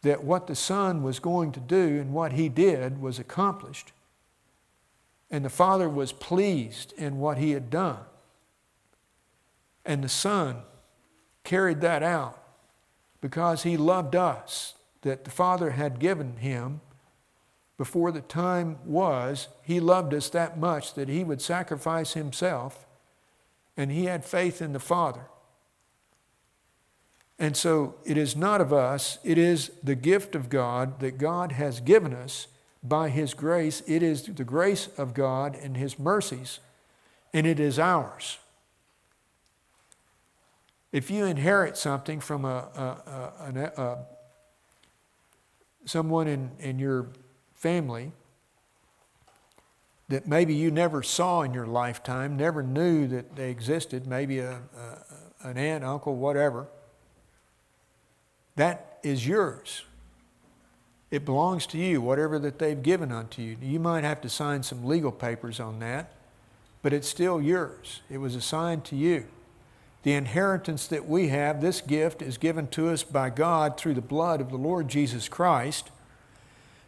that 0.02 0.24
what 0.24 0.46
the 0.46 0.54
Son 0.54 1.02
was 1.02 1.18
going 1.18 1.52
to 1.52 1.60
do 1.60 2.00
and 2.00 2.12
what 2.12 2.32
he 2.32 2.48
did 2.48 3.00
was 3.00 3.18
accomplished. 3.18 3.92
And 5.30 5.44
the 5.44 5.50
Father 5.50 5.88
was 5.88 6.12
pleased 6.12 6.92
in 6.94 7.18
what 7.18 7.38
he 7.38 7.52
had 7.52 7.70
done. 7.70 8.00
And 9.84 10.02
the 10.02 10.08
Son 10.08 10.56
carried 11.44 11.80
that 11.82 12.02
out 12.02 12.42
because 13.20 13.62
he 13.62 13.76
loved 13.76 14.16
us, 14.16 14.74
that 15.02 15.24
the 15.24 15.30
Father 15.30 15.70
had 15.70 15.98
given 15.98 16.36
him 16.36 16.80
before 17.80 18.12
the 18.12 18.20
time 18.20 18.76
was. 18.84 19.48
He 19.62 19.80
loved 19.80 20.12
us 20.12 20.28
that 20.28 20.58
much 20.58 20.92
that 20.92 21.08
he 21.08 21.24
would 21.24 21.40
sacrifice 21.40 22.12
himself, 22.12 22.84
and 23.74 23.90
he 23.90 24.04
had 24.04 24.22
faith 24.22 24.60
in 24.60 24.74
the 24.74 24.78
Father. 24.78 25.22
And 27.38 27.56
so 27.56 27.94
it 28.04 28.18
is 28.18 28.36
not 28.36 28.60
of 28.60 28.70
us, 28.70 29.18
it 29.24 29.38
is 29.38 29.70
the 29.82 29.94
gift 29.94 30.34
of 30.34 30.50
God 30.50 31.00
that 31.00 31.16
God 31.16 31.52
has 31.52 31.80
given 31.80 32.12
us 32.12 32.48
by 32.82 33.08
His 33.08 33.32
grace. 33.32 33.82
It 33.86 34.02
is 34.02 34.24
the 34.24 34.44
grace 34.44 34.90
of 34.98 35.14
God 35.14 35.56
and 35.56 35.74
His 35.74 35.98
mercies, 35.98 36.60
and 37.32 37.46
it 37.46 37.58
is 37.58 37.78
ours. 37.78 38.36
If 40.92 41.10
you 41.10 41.24
inherit 41.24 41.78
something 41.78 42.20
from 42.20 42.44
a, 42.44 42.68
a, 42.76 43.48
a, 43.58 43.82
a 43.82 43.98
someone 45.86 46.28
in, 46.28 46.50
in 46.58 46.78
your 46.78 47.08
family 47.60 48.10
that 50.08 50.26
maybe 50.26 50.52
you 50.52 50.72
never 50.72 51.04
saw 51.04 51.42
in 51.42 51.54
your 51.54 51.66
lifetime, 51.66 52.36
never 52.36 52.64
knew 52.64 53.06
that 53.06 53.36
they 53.36 53.48
existed, 53.50 54.08
maybe 54.08 54.40
a, 54.40 54.58
an 55.44 55.56
aunt, 55.56 55.84
uncle, 55.84 56.16
whatever 56.16 56.66
that 58.60 58.98
is 59.02 59.26
yours. 59.26 59.84
It 61.10 61.24
belongs 61.24 61.66
to 61.68 61.78
you, 61.78 62.02
whatever 62.02 62.38
that 62.40 62.58
they've 62.58 62.82
given 62.82 63.10
unto 63.10 63.40
you. 63.40 63.56
You 63.60 63.80
might 63.80 64.04
have 64.04 64.20
to 64.20 64.28
sign 64.28 64.62
some 64.62 64.84
legal 64.84 65.12
papers 65.12 65.58
on 65.58 65.78
that, 65.78 66.12
but 66.82 66.92
it's 66.92 67.08
still 67.08 67.40
yours. 67.40 68.02
It 68.10 68.18
was 68.18 68.34
assigned 68.34 68.84
to 68.86 68.96
you. 68.96 69.26
The 70.02 70.12
inheritance 70.12 70.86
that 70.88 71.08
we 71.08 71.28
have, 71.28 71.62
this 71.62 71.80
gift, 71.80 72.20
is 72.20 72.36
given 72.36 72.68
to 72.68 72.90
us 72.90 73.02
by 73.02 73.30
God 73.30 73.78
through 73.78 73.94
the 73.94 74.02
blood 74.02 74.42
of 74.42 74.50
the 74.50 74.58
Lord 74.58 74.88
Jesus 74.88 75.26
Christ, 75.26 75.90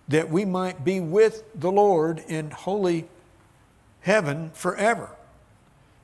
that 0.08 0.30
we 0.30 0.44
might 0.44 0.84
be 0.84 1.00
with 1.00 1.44
the 1.54 1.70
Lord 1.70 2.22
in 2.28 2.50
holy 2.50 3.08
heaven 4.00 4.50
forever 4.52 5.10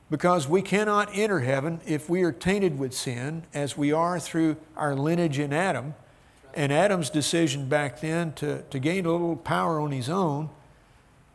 because 0.09 0.47
we 0.47 0.61
cannot 0.61 1.09
enter 1.13 1.41
heaven 1.41 1.81
if 1.85 2.09
we 2.09 2.23
are 2.23 2.31
tainted 2.31 2.79
with 2.79 2.93
sin, 2.93 3.43
as 3.53 3.77
we 3.77 3.91
are 3.91 4.19
through 4.19 4.57
our 4.75 4.95
lineage 4.95 5.37
in 5.37 5.53
Adam. 5.53 5.93
And 6.55 6.73
Adam's 6.73 7.11
decision 7.11 7.69
back 7.69 8.01
then 8.01 8.33
to, 8.33 8.63
to 8.63 8.79
gain 8.79 9.05
a 9.05 9.11
little 9.11 9.35
power 9.35 9.79
on 9.79 9.91
his 9.91 10.09
own 10.09 10.49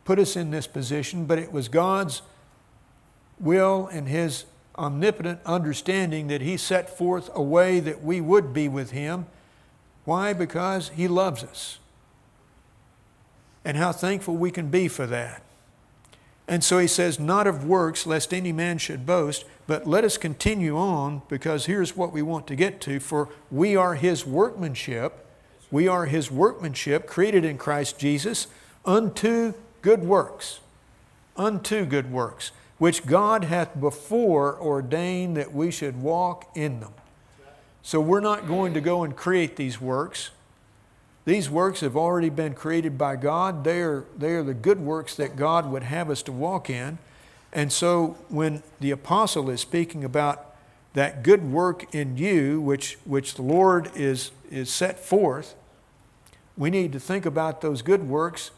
put 0.05 0.19
us 0.19 0.35
in 0.35 0.51
this 0.51 0.67
position, 0.67 1.25
but 1.25 1.39
it 1.39 1.51
was 1.51 1.67
God's 1.67 2.21
will 3.39 3.87
and 3.91 4.07
his 4.07 4.45
omnipotent 4.77 5.39
understanding 5.45 6.27
that 6.27 6.41
he 6.41 6.55
set 6.55 6.95
forth 6.95 7.29
a 7.33 7.41
way 7.41 7.79
that 7.79 8.03
we 8.03 8.21
would 8.21 8.53
be 8.53 8.67
with 8.69 8.91
him. 8.91 9.25
Why? 10.05 10.31
Because 10.31 10.89
he 10.89 11.07
loves 11.07 11.43
us. 11.43 11.79
And 13.65 13.75
how 13.75 13.91
thankful 13.91 14.37
we 14.37 14.51
can 14.51 14.69
be 14.69 14.87
for 14.87 15.05
that. 15.07 15.41
And 16.47 16.63
so 16.63 16.77
he 16.77 16.87
says, 16.87 17.19
Not 17.19 17.47
of 17.47 17.65
works, 17.65 18.05
lest 18.05 18.33
any 18.33 18.51
man 18.51 18.77
should 18.77 19.05
boast, 19.05 19.45
but 19.67 19.87
let 19.87 20.03
us 20.03 20.17
continue 20.17 20.77
on, 20.77 21.23
because 21.27 21.65
here's 21.65 21.97
what 21.97 22.13
we 22.13 22.21
want 22.21 22.45
to 22.47 22.55
get 22.55 22.79
to. 22.81 22.99
For 22.99 23.29
we 23.49 23.75
are 23.75 23.95
his 23.95 24.25
workmanship. 24.25 25.25
We 25.71 25.87
are 25.87 26.05
his 26.05 26.29
workmanship, 26.29 27.07
created 27.07 27.43
in 27.43 27.57
Christ 27.57 27.97
Jesus, 27.97 28.47
unto 28.85 29.53
good 29.81 30.03
works. 30.03 30.59
Unto 31.35 31.85
good 31.85 32.11
works, 32.11 32.51
which 32.77 33.05
God 33.05 33.45
hath 33.45 33.79
before 33.79 34.57
ordained 34.59 35.35
that 35.37 35.53
we 35.53 35.71
should 35.71 36.01
walk 36.01 36.49
in 36.55 36.79
them. 36.79 36.93
So 37.81 37.99
we're 37.99 38.19
not 38.19 38.47
going 38.47 38.73
to 38.75 38.81
go 38.81 39.03
and 39.03 39.15
create 39.15 39.55
these 39.55 39.81
works. 39.81 40.29
These 41.25 41.49
works 41.49 41.79
have 41.81 41.97
already 41.97 42.29
been 42.29 42.53
created 42.53 42.97
by 42.97 43.15
God. 43.15 43.63
They 43.63 43.81
are, 43.81 44.05
they 44.15 44.33
are 44.33 44.43
the 44.43 44.53
good 44.53 44.79
works 44.79 45.15
that 45.15 45.35
God 45.35 45.69
would 45.71 45.83
have 45.83 46.09
us 46.09 46.21
to 46.23 46.31
walk 46.31 46.69
in. 46.69 46.99
And 47.51 47.73
so 47.73 48.17
when 48.29 48.61
the 48.79 48.91
apostle 48.91 49.49
is 49.49 49.61
speaking 49.61 50.03
about 50.03 50.55
that 50.93 51.23
good 51.23 51.51
work 51.51 51.93
in 51.93 52.15
you, 52.17 52.61
which, 52.61 52.97
which 53.05 53.35
the 53.35 53.41
Lord 53.41 53.91
is, 53.95 54.31
is 54.51 54.69
set 54.69 54.99
forth, 54.99 55.55
we 56.57 56.69
need 56.69 56.93
to 56.93 56.99
think 56.99 57.25
about 57.25 57.61
those 57.61 57.81
good 57.81 58.07
works 58.07 58.51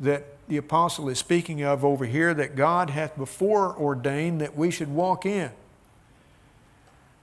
that 0.00 0.24
the 0.48 0.56
apostle 0.56 1.08
is 1.08 1.18
speaking 1.18 1.62
of 1.62 1.84
over 1.84 2.04
here 2.04 2.34
that 2.34 2.56
God 2.56 2.90
hath 2.90 3.16
before 3.16 3.76
ordained 3.76 4.40
that 4.40 4.56
we 4.56 4.70
should 4.70 4.88
walk 4.88 5.24
in. 5.24 5.50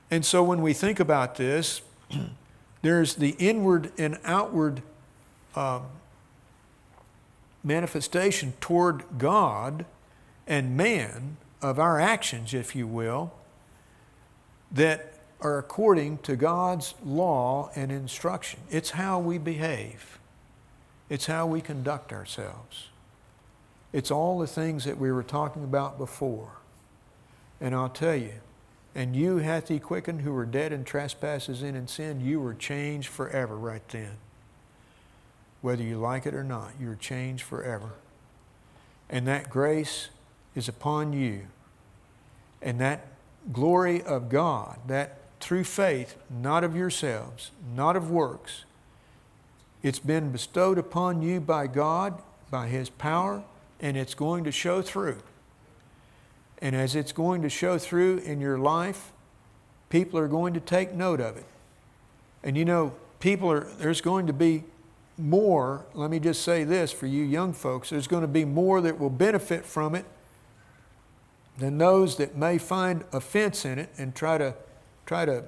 And 0.10 0.26
so 0.26 0.42
when 0.42 0.62
we 0.62 0.74
think 0.74 1.00
about 1.00 1.36
this, 1.36 1.82
There's 2.82 3.16
the 3.16 3.36
inward 3.40 3.92
and 3.98 4.18
outward 4.24 4.82
um, 5.56 5.84
manifestation 7.64 8.54
toward 8.62 9.04
God 9.18 9.86
and 10.48 10.78
man 10.78 11.38
of 11.62 11.78
our 11.78 12.00
actions, 12.00 12.54
if 12.54 12.76
you 12.76 12.88
will, 12.88 13.34
that 14.72 15.14
are 15.42 15.58
according 15.58 16.18
to 16.20 16.36
God's 16.36 16.94
law 17.04 17.72
and 17.76 17.92
instruction. 17.92 18.60
It's 18.70 18.92
how 18.92 19.20
we 19.20 19.38
behave, 19.38 20.20
it's 21.10 21.26
how 21.26 21.48
we 21.48 21.62
conduct 21.62 22.14
ourselves. 22.14 22.88
It's 23.92 24.12
all 24.12 24.38
the 24.38 24.48
things 24.48 24.86
that 24.86 25.00
we 25.00 25.12
were 25.12 25.24
talking 25.24 25.64
about 25.64 25.98
before. 25.98 26.52
And 27.60 27.74
I'll 27.74 27.90
tell 27.90 28.16
you, 28.16 28.34
and 28.96 29.16
you 29.16 29.38
hath 29.38 29.68
he 29.68 29.80
quickened 29.80 30.22
who 30.22 30.34
were 30.34 30.46
dead 30.46 30.74
in 30.74 30.84
trespasses 30.84 31.62
and 31.62 31.78
in 31.78 31.88
sin, 31.88 32.22
you 32.22 32.40
were 32.40 32.54
changed 32.54 33.08
forever 33.10 33.56
right 33.56 33.88
then. 33.90 34.18
Whether 35.62 35.84
you 35.84 35.98
like 35.98 36.26
it 36.26 36.34
or 36.34 36.44
not, 36.44 36.72
you're 36.80 36.96
changed 36.96 37.44
forever. 37.44 37.92
And 39.10 39.28
that 39.28 39.50
grace 39.50 40.10
is 40.56 40.68
upon 40.68 41.14
you. 41.14 41.48
And 42.62 42.80
that 42.80 43.08
glory 43.52 44.02
of 44.02 44.30
God, 44.30 44.80
that 44.88 45.20
through 45.40 45.64
faith, 45.64 46.16
not 46.30 46.64
of 46.64 46.76
yourselves, 46.76 47.52
not 47.76 47.96
of 47.96 48.10
works, 48.10 48.66
it's 49.82 50.00
been 50.00 50.32
bestowed 50.32 50.78
upon 50.78 51.22
you 51.22 51.40
by 51.40 51.68
God, 51.68 52.22
by 52.52 52.68
His 52.68 52.90
power, 52.90 53.44
and 53.80 53.96
it's 53.96 54.14
going 54.14 54.44
to 54.44 54.52
show 54.52 54.82
through. 54.82 55.22
And 56.60 56.76
as 56.76 56.96
it's 56.96 57.12
going 57.12 57.42
to 57.42 57.50
show 57.50 57.78
through 57.78 58.18
in 58.20 58.42
your 58.42 58.58
life, 58.58 59.12
people 59.90 60.20
are 60.20 60.28
going 60.28 60.54
to 60.54 60.60
take 60.60 60.94
note 60.94 61.22
of 61.22 61.38
it. 61.38 61.46
And 62.44 62.58
you 62.58 62.66
know, 62.66 62.94
people 63.20 63.52
are, 63.52 63.68
there's 63.78 64.02
going 64.02 64.28
to 64.28 64.34
be 64.34 64.64
more, 65.18 65.86
let 65.94 66.10
me 66.10 66.20
just 66.20 66.42
say 66.44 66.64
this 66.64 66.92
for 66.92 67.08
you 67.08 67.24
young 67.24 67.54
folks, 67.54 67.90
there's 67.90 68.08
going 68.08 68.22
to 68.22 68.28
be 68.28 68.46
more 68.46 68.82
that 68.82 69.00
will 69.00 69.10
benefit 69.10 69.66
from 69.66 69.96
it 69.96 70.06
than 71.58 71.78
those 71.78 72.16
that 72.18 72.38
may 72.38 72.58
find 72.58 73.04
offense 73.12 73.66
in 73.66 73.80
it 73.80 73.90
and 73.98 74.16
try 74.16 74.38
to 74.38 74.56
try 75.06 75.26
to 75.26 75.44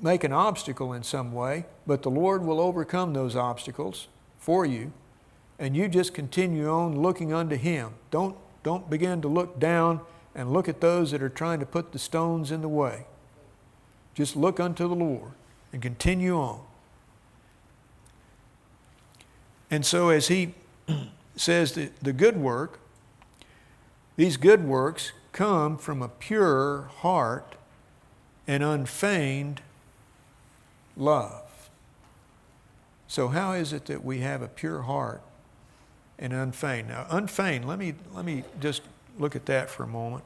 make 0.00 0.24
an 0.24 0.32
obstacle 0.32 0.92
in 0.92 1.02
some 1.02 1.32
way, 1.32 1.66
but 1.86 2.02
the 2.02 2.10
Lord 2.10 2.42
will 2.44 2.60
overcome 2.60 3.12
those 3.12 3.36
obstacles 3.36 4.08
for 4.38 4.66
you, 4.66 4.92
and 5.58 5.76
you 5.76 5.88
just 5.88 6.14
continue 6.14 6.68
on 6.68 7.00
looking 7.00 7.32
unto 7.32 7.56
Him. 7.56 7.92
Don't, 8.10 8.36
don't 8.64 8.90
begin 8.90 9.22
to 9.22 9.28
look 9.28 9.60
down 9.60 10.00
and 10.34 10.52
look 10.52 10.68
at 10.68 10.80
those 10.80 11.12
that 11.12 11.22
are 11.22 11.28
trying 11.28 11.60
to 11.60 11.66
put 11.66 11.92
the 11.92 11.98
stones 11.98 12.50
in 12.50 12.62
the 12.62 12.68
way. 12.68 13.06
Just 14.14 14.34
look 14.34 14.58
unto 14.58 14.88
the 14.88 14.94
Lord 14.94 15.32
and 15.72 15.80
continue 15.80 16.36
on. 16.36 16.60
And 19.70 19.86
so, 19.86 20.08
as 20.08 20.28
He 20.28 20.54
says 21.36 21.72
the 21.72 22.12
good 22.12 22.36
work, 22.36 22.80
these 24.16 24.36
good 24.36 24.64
works 24.64 25.12
come 25.32 25.76
from 25.76 26.00
a 26.00 26.08
pure 26.08 26.90
heart 26.98 27.56
and 28.46 28.62
unfeigned 28.62 29.60
love. 30.96 31.70
So, 33.08 33.28
how 33.28 33.52
is 33.52 33.72
it 33.72 33.86
that 33.86 34.04
we 34.04 34.20
have 34.20 34.42
a 34.42 34.48
pure 34.48 34.82
heart 34.82 35.22
and 36.24 36.32
unfeigned? 36.32 36.88
Now, 36.88 37.06
unfeigned, 37.10 37.68
let 37.68 37.78
me, 37.78 37.94
let 38.14 38.24
me 38.24 38.44
just 38.60 38.82
look 39.18 39.36
at 39.36 39.46
that 39.46 39.68
for 39.68 39.82
a 39.82 39.86
moment. 39.86 40.24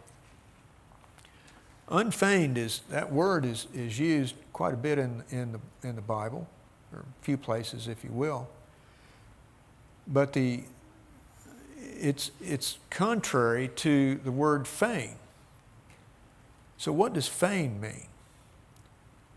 Unfeigned 1.89 2.57
is, 2.57 2.83
that 2.91 3.11
word 3.13 3.45
is, 3.45 3.67
is 3.75 3.99
used 3.99 4.37
quite 4.53 4.75
a 4.75 4.77
bit 4.77 4.99
in, 4.99 5.25
in, 5.31 5.53
the, 5.53 5.89
in 5.89 5.97
the 5.97 6.03
Bible, 6.03 6.47
or 6.93 7.01
a 7.01 7.25
few 7.25 7.37
places, 7.37 7.89
if 7.89 8.05
you 8.05 8.11
will. 8.13 8.49
But 10.07 10.35
the, 10.35 10.63
it's, 11.79 12.31
it's 12.41 12.79
contrary 12.91 13.69
to 13.77 14.17
the 14.17 14.33
word 14.33 14.69
feign. 14.69 15.17
So, 16.77 16.93
what 16.93 17.13
does 17.13 17.27
feign 17.27 17.81
mean? 17.81 18.07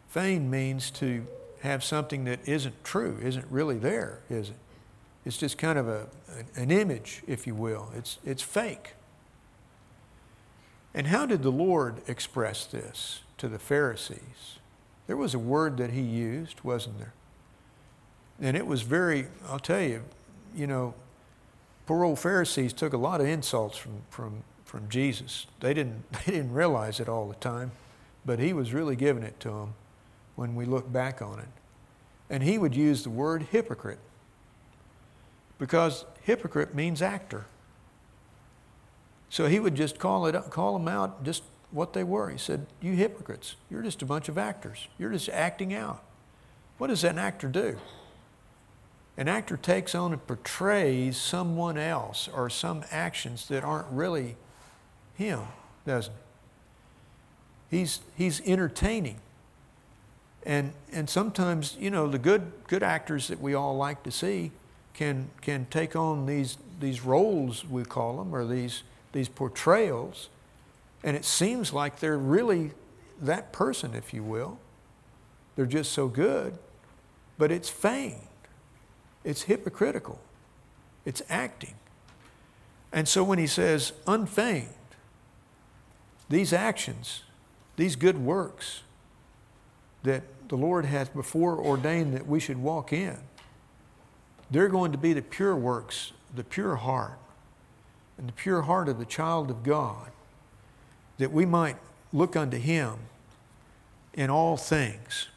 Feign 0.09 0.49
means 0.49 0.91
to 0.91 1.25
have 1.61 1.83
something 1.83 2.25
that 2.25 2.39
isn't 2.47 2.83
true, 2.83 3.17
isn't 3.23 3.45
really 3.49 3.77
there, 3.77 4.19
is 4.29 4.49
it? 4.49 4.55
It's 5.25 5.37
just 5.37 5.57
kind 5.57 5.77
of 5.77 5.87
a, 5.87 6.07
an 6.55 6.71
image, 6.71 7.23
if 7.27 7.45
you 7.45 7.55
will. 7.55 7.89
It's, 7.95 8.17
it's 8.25 8.41
fake. 8.41 8.93
And 10.93 11.07
how 11.07 11.25
did 11.25 11.43
the 11.43 11.51
Lord 11.51 12.01
express 12.07 12.65
this 12.65 13.21
to 13.37 13.47
the 13.47 13.59
Pharisees? 13.59 14.59
There 15.07 15.17
was 15.17 15.33
a 15.33 15.39
word 15.39 15.77
that 15.77 15.91
he 15.91 16.01
used, 16.01 16.63
wasn't 16.63 16.97
there? 16.97 17.13
And 18.41 18.57
it 18.57 18.65
was 18.65 18.81
very, 18.81 19.27
I'll 19.47 19.59
tell 19.59 19.81
you, 19.81 20.03
you 20.55 20.67
know, 20.67 20.93
poor 21.85 22.03
old 22.03 22.19
Pharisees 22.19 22.73
took 22.73 22.93
a 22.93 22.97
lot 22.97 23.21
of 23.21 23.27
insults 23.27 23.77
from, 23.77 24.01
from, 24.09 24.43
from 24.65 24.89
Jesus. 24.89 25.47
They 25.59 25.73
didn't, 25.73 26.11
they 26.25 26.33
didn't 26.33 26.53
realize 26.53 26.99
it 26.99 27.07
all 27.07 27.27
the 27.27 27.35
time, 27.35 27.71
but 28.25 28.39
he 28.39 28.53
was 28.53 28.73
really 28.73 28.95
giving 28.95 29.23
it 29.23 29.39
to 29.41 29.49
them 29.49 29.73
when 30.35 30.55
we 30.55 30.65
look 30.65 30.91
back 30.91 31.21
on 31.21 31.39
it. 31.39 31.49
And 32.29 32.43
he 32.43 32.57
would 32.57 32.75
use 32.75 33.03
the 33.03 33.09
word 33.09 33.47
hypocrite 33.51 33.99
because 35.61 36.05
hypocrite 36.23 36.73
means 36.73 37.03
actor. 37.03 37.45
So 39.29 39.45
he 39.45 39.59
would 39.59 39.75
just 39.75 39.99
call, 39.99 40.25
it, 40.25 40.33
call 40.49 40.73
them 40.73 40.87
out 40.87 41.23
just 41.23 41.43
what 41.69 41.93
they 41.93 42.03
were. 42.03 42.31
He 42.31 42.39
said, 42.39 42.65
You 42.81 42.93
hypocrites, 42.93 43.57
you're 43.69 43.83
just 43.83 44.01
a 44.01 44.05
bunch 44.07 44.27
of 44.27 44.39
actors. 44.39 44.87
You're 44.97 45.11
just 45.11 45.29
acting 45.29 45.71
out. 45.71 46.01
What 46.79 46.87
does 46.87 47.03
an 47.03 47.19
actor 47.19 47.47
do? 47.47 47.77
An 49.17 49.27
actor 49.27 49.55
takes 49.55 49.93
on 49.93 50.13
and 50.13 50.25
portrays 50.25 51.15
someone 51.15 51.77
else 51.77 52.27
or 52.27 52.49
some 52.49 52.83
actions 52.89 53.47
that 53.49 53.63
aren't 53.63 53.87
really 53.91 54.37
him, 55.13 55.41
doesn't 55.85 56.13
he? 57.69 57.77
He's, 57.77 57.99
he's 58.15 58.41
entertaining. 58.47 59.19
And, 60.43 60.73
and 60.91 61.07
sometimes, 61.07 61.77
you 61.79 61.91
know, 61.91 62.07
the 62.07 62.17
good, 62.17 62.51
good 62.67 62.81
actors 62.81 63.27
that 63.27 63.39
we 63.39 63.53
all 63.53 63.77
like 63.77 64.01
to 64.03 64.11
see 64.11 64.51
can, 64.93 65.29
can 65.41 65.65
take 65.69 65.95
on 65.95 66.25
these, 66.25 66.57
these 66.79 67.01
roles, 67.01 67.65
we 67.65 67.83
call 67.83 68.17
them, 68.17 68.33
or 68.33 68.45
these, 68.45 68.83
these 69.13 69.29
portrayals, 69.29 70.29
and 71.03 71.17
it 71.17 71.25
seems 71.25 71.73
like 71.73 71.99
they're 71.99 72.17
really 72.17 72.71
that 73.21 73.51
person, 73.51 73.93
if 73.93 74.13
you 74.13 74.23
will. 74.23 74.59
They're 75.55 75.65
just 75.65 75.91
so 75.91 76.07
good, 76.07 76.57
but 77.37 77.51
it's 77.51 77.69
feigned, 77.69 78.27
it's 79.23 79.43
hypocritical, 79.43 80.19
it's 81.05 81.21
acting. 81.29 81.75
And 82.93 83.07
so 83.07 83.23
when 83.23 83.39
he 83.39 83.47
says 83.47 83.93
unfeigned, 84.07 84.67
these 86.29 86.53
actions, 86.53 87.23
these 87.75 87.95
good 87.95 88.17
works, 88.17 88.81
that 90.03 90.23
the 90.49 90.55
Lord 90.55 90.85
hath 90.85 91.13
before 91.13 91.57
ordained 91.57 92.13
that 92.13 92.27
we 92.27 92.39
should 92.39 92.57
walk 92.57 92.91
in. 92.91 93.17
They're 94.51 94.67
going 94.67 94.91
to 94.91 94.97
be 94.97 95.13
the 95.13 95.21
pure 95.21 95.55
works, 95.55 96.11
the 96.35 96.43
pure 96.43 96.75
heart, 96.75 97.17
and 98.17 98.27
the 98.27 98.33
pure 98.33 98.63
heart 98.63 98.89
of 98.89 98.99
the 98.99 99.05
child 99.05 99.49
of 99.49 99.63
God, 99.63 100.11
that 101.17 101.31
we 101.31 101.45
might 101.45 101.77
look 102.11 102.35
unto 102.35 102.57
Him 102.57 102.95
in 104.13 104.29
all 104.29 104.57
things. 104.57 105.27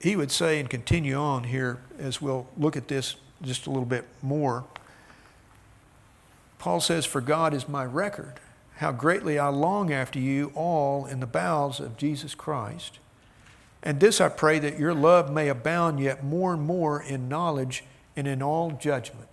He 0.00 0.16
would 0.16 0.30
say, 0.30 0.60
and 0.60 0.68
continue 0.68 1.14
on 1.14 1.44
here 1.44 1.80
as 1.98 2.20
we'll 2.20 2.46
look 2.58 2.76
at 2.76 2.88
this 2.88 3.16
just 3.40 3.66
a 3.66 3.70
little 3.70 3.86
bit 3.86 4.04
more. 4.20 4.64
Paul 6.58 6.80
says, 6.80 7.06
For 7.06 7.20
God 7.20 7.54
is 7.54 7.68
my 7.68 7.84
record 7.84 8.40
how 8.76 8.90
greatly 8.90 9.38
I 9.38 9.48
long 9.48 9.92
after 9.92 10.18
you 10.18 10.50
all 10.54 11.06
in 11.06 11.20
the 11.20 11.26
bowels 11.26 11.78
of 11.78 11.96
Jesus 11.96 12.34
Christ. 12.34 12.98
And 13.84 14.00
this 14.00 14.20
I 14.20 14.28
pray 14.30 14.58
that 14.58 14.78
your 14.78 14.94
love 14.94 15.30
may 15.30 15.48
abound 15.48 16.00
yet 16.00 16.24
more 16.24 16.52
and 16.52 16.62
more 16.62 17.00
in 17.00 17.28
knowledge 17.28 17.84
and 18.16 18.26
in 18.26 18.42
all 18.42 18.72
judgment. 18.72 19.28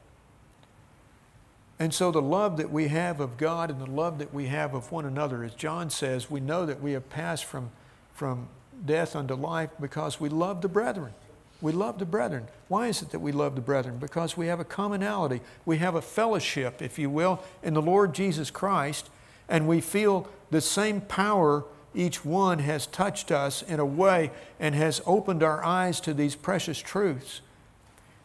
And 1.79 1.91
so, 1.91 2.11
the 2.11 2.21
love 2.21 2.57
that 2.57 2.71
we 2.71 2.89
have 2.89 3.19
of 3.19 3.37
God 3.37 3.71
and 3.71 3.81
the 3.81 3.89
love 3.89 4.19
that 4.19 4.31
we 4.31 4.47
have 4.47 4.75
of 4.75 4.91
one 4.91 5.05
another, 5.05 5.43
as 5.43 5.55
John 5.55 5.89
says, 5.89 6.29
we 6.29 6.39
know 6.39 6.67
that 6.67 6.79
we 6.79 6.91
have 6.91 7.09
passed 7.09 7.45
from, 7.45 7.71
from 8.13 8.49
death 8.85 9.15
unto 9.15 9.33
life 9.33 9.71
because 9.79 10.19
we 10.19 10.29
love 10.29 10.61
the 10.61 10.69
brethren. 10.69 11.13
We 11.59 11.71
love 11.71 11.97
the 11.97 12.05
brethren. 12.05 12.47
Why 12.67 12.87
is 12.87 13.01
it 13.01 13.09
that 13.11 13.19
we 13.19 13.31
love 13.31 13.55
the 13.55 13.61
brethren? 13.61 13.97
Because 13.97 14.37
we 14.37 14.47
have 14.47 14.59
a 14.59 14.65
commonality. 14.65 15.41
We 15.65 15.77
have 15.77 15.95
a 15.95 16.01
fellowship, 16.01 16.83
if 16.83 16.99
you 16.99 17.09
will, 17.09 17.43
in 17.63 17.73
the 17.73 17.81
Lord 17.81 18.13
Jesus 18.13 18.51
Christ 18.51 19.09
and 19.51 19.67
we 19.67 19.81
feel 19.81 20.27
the 20.49 20.61
same 20.61 21.01
power 21.01 21.65
each 21.93 22.23
one 22.23 22.59
has 22.59 22.87
touched 22.87 23.31
us 23.31 23.61
in 23.61 23.79
a 23.79 23.85
way 23.85 24.31
and 24.59 24.75
has 24.75 25.01
opened 25.05 25.43
our 25.43 25.63
eyes 25.63 25.99
to 26.01 26.13
these 26.13 26.35
precious 26.35 26.79
truths. 26.79 27.41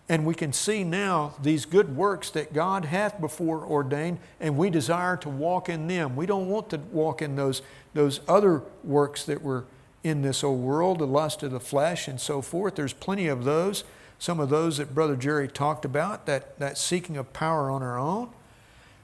And 0.08 0.24
we 0.24 0.34
can 0.34 0.52
see 0.52 0.84
now 0.84 1.34
these 1.42 1.64
good 1.64 1.96
works 1.96 2.30
that 2.30 2.52
God 2.52 2.84
hath 2.84 3.20
before 3.20 3.64
ordained, 3.64 4.18
and 4.40 4.56
we 4.56 4.70
desire 4.70 5.16
to 5.18 5.28
walk 5.28 5.68
in 5.68 5.88
them. 5.88 6.14
We 6.14 6.26
don't 6.26 6.48
want 6.48 6.70
to 6.70 6.78
walk 6.78 7.22
in 7.22 7.34
those, 7.34 7.60
those 7.92 8.20
other 8.28 8.62
works 8.84 9.24
that 9.24 9.42
were 9.42 9.64
in 10.04 10.22
this 10.22 10.44
old 10.44 10.60
world, 10.60 11.00
the 11.00 11.06
lust 11.06 11.42
of 11.42 11.50
the 11.50 11.58
flesh 11.58 12.06
and 12.06 12.20
so 12.20 12.40
forth. 12.40 12.76
There's 12.76 12.92
plenty 12.92 13.26
of 13.26 13.42
those. 13.42 13.82
Some 14.20 14.38
of 14.38 14.48
those 14.48 14.76
that 14.78 14.94
Brother 14.94 15.16
Jerry 15.16 15.48
talked 15.48 15.84
about, 15.84 16.26
that, 16.26 16.56
that 16.60 16.78
seeking 16.78 17.16
of 17.16 17.32
power 17.32 17.68
on 17.68 17.82
our 17.82 17.98
own. 17.98 18.30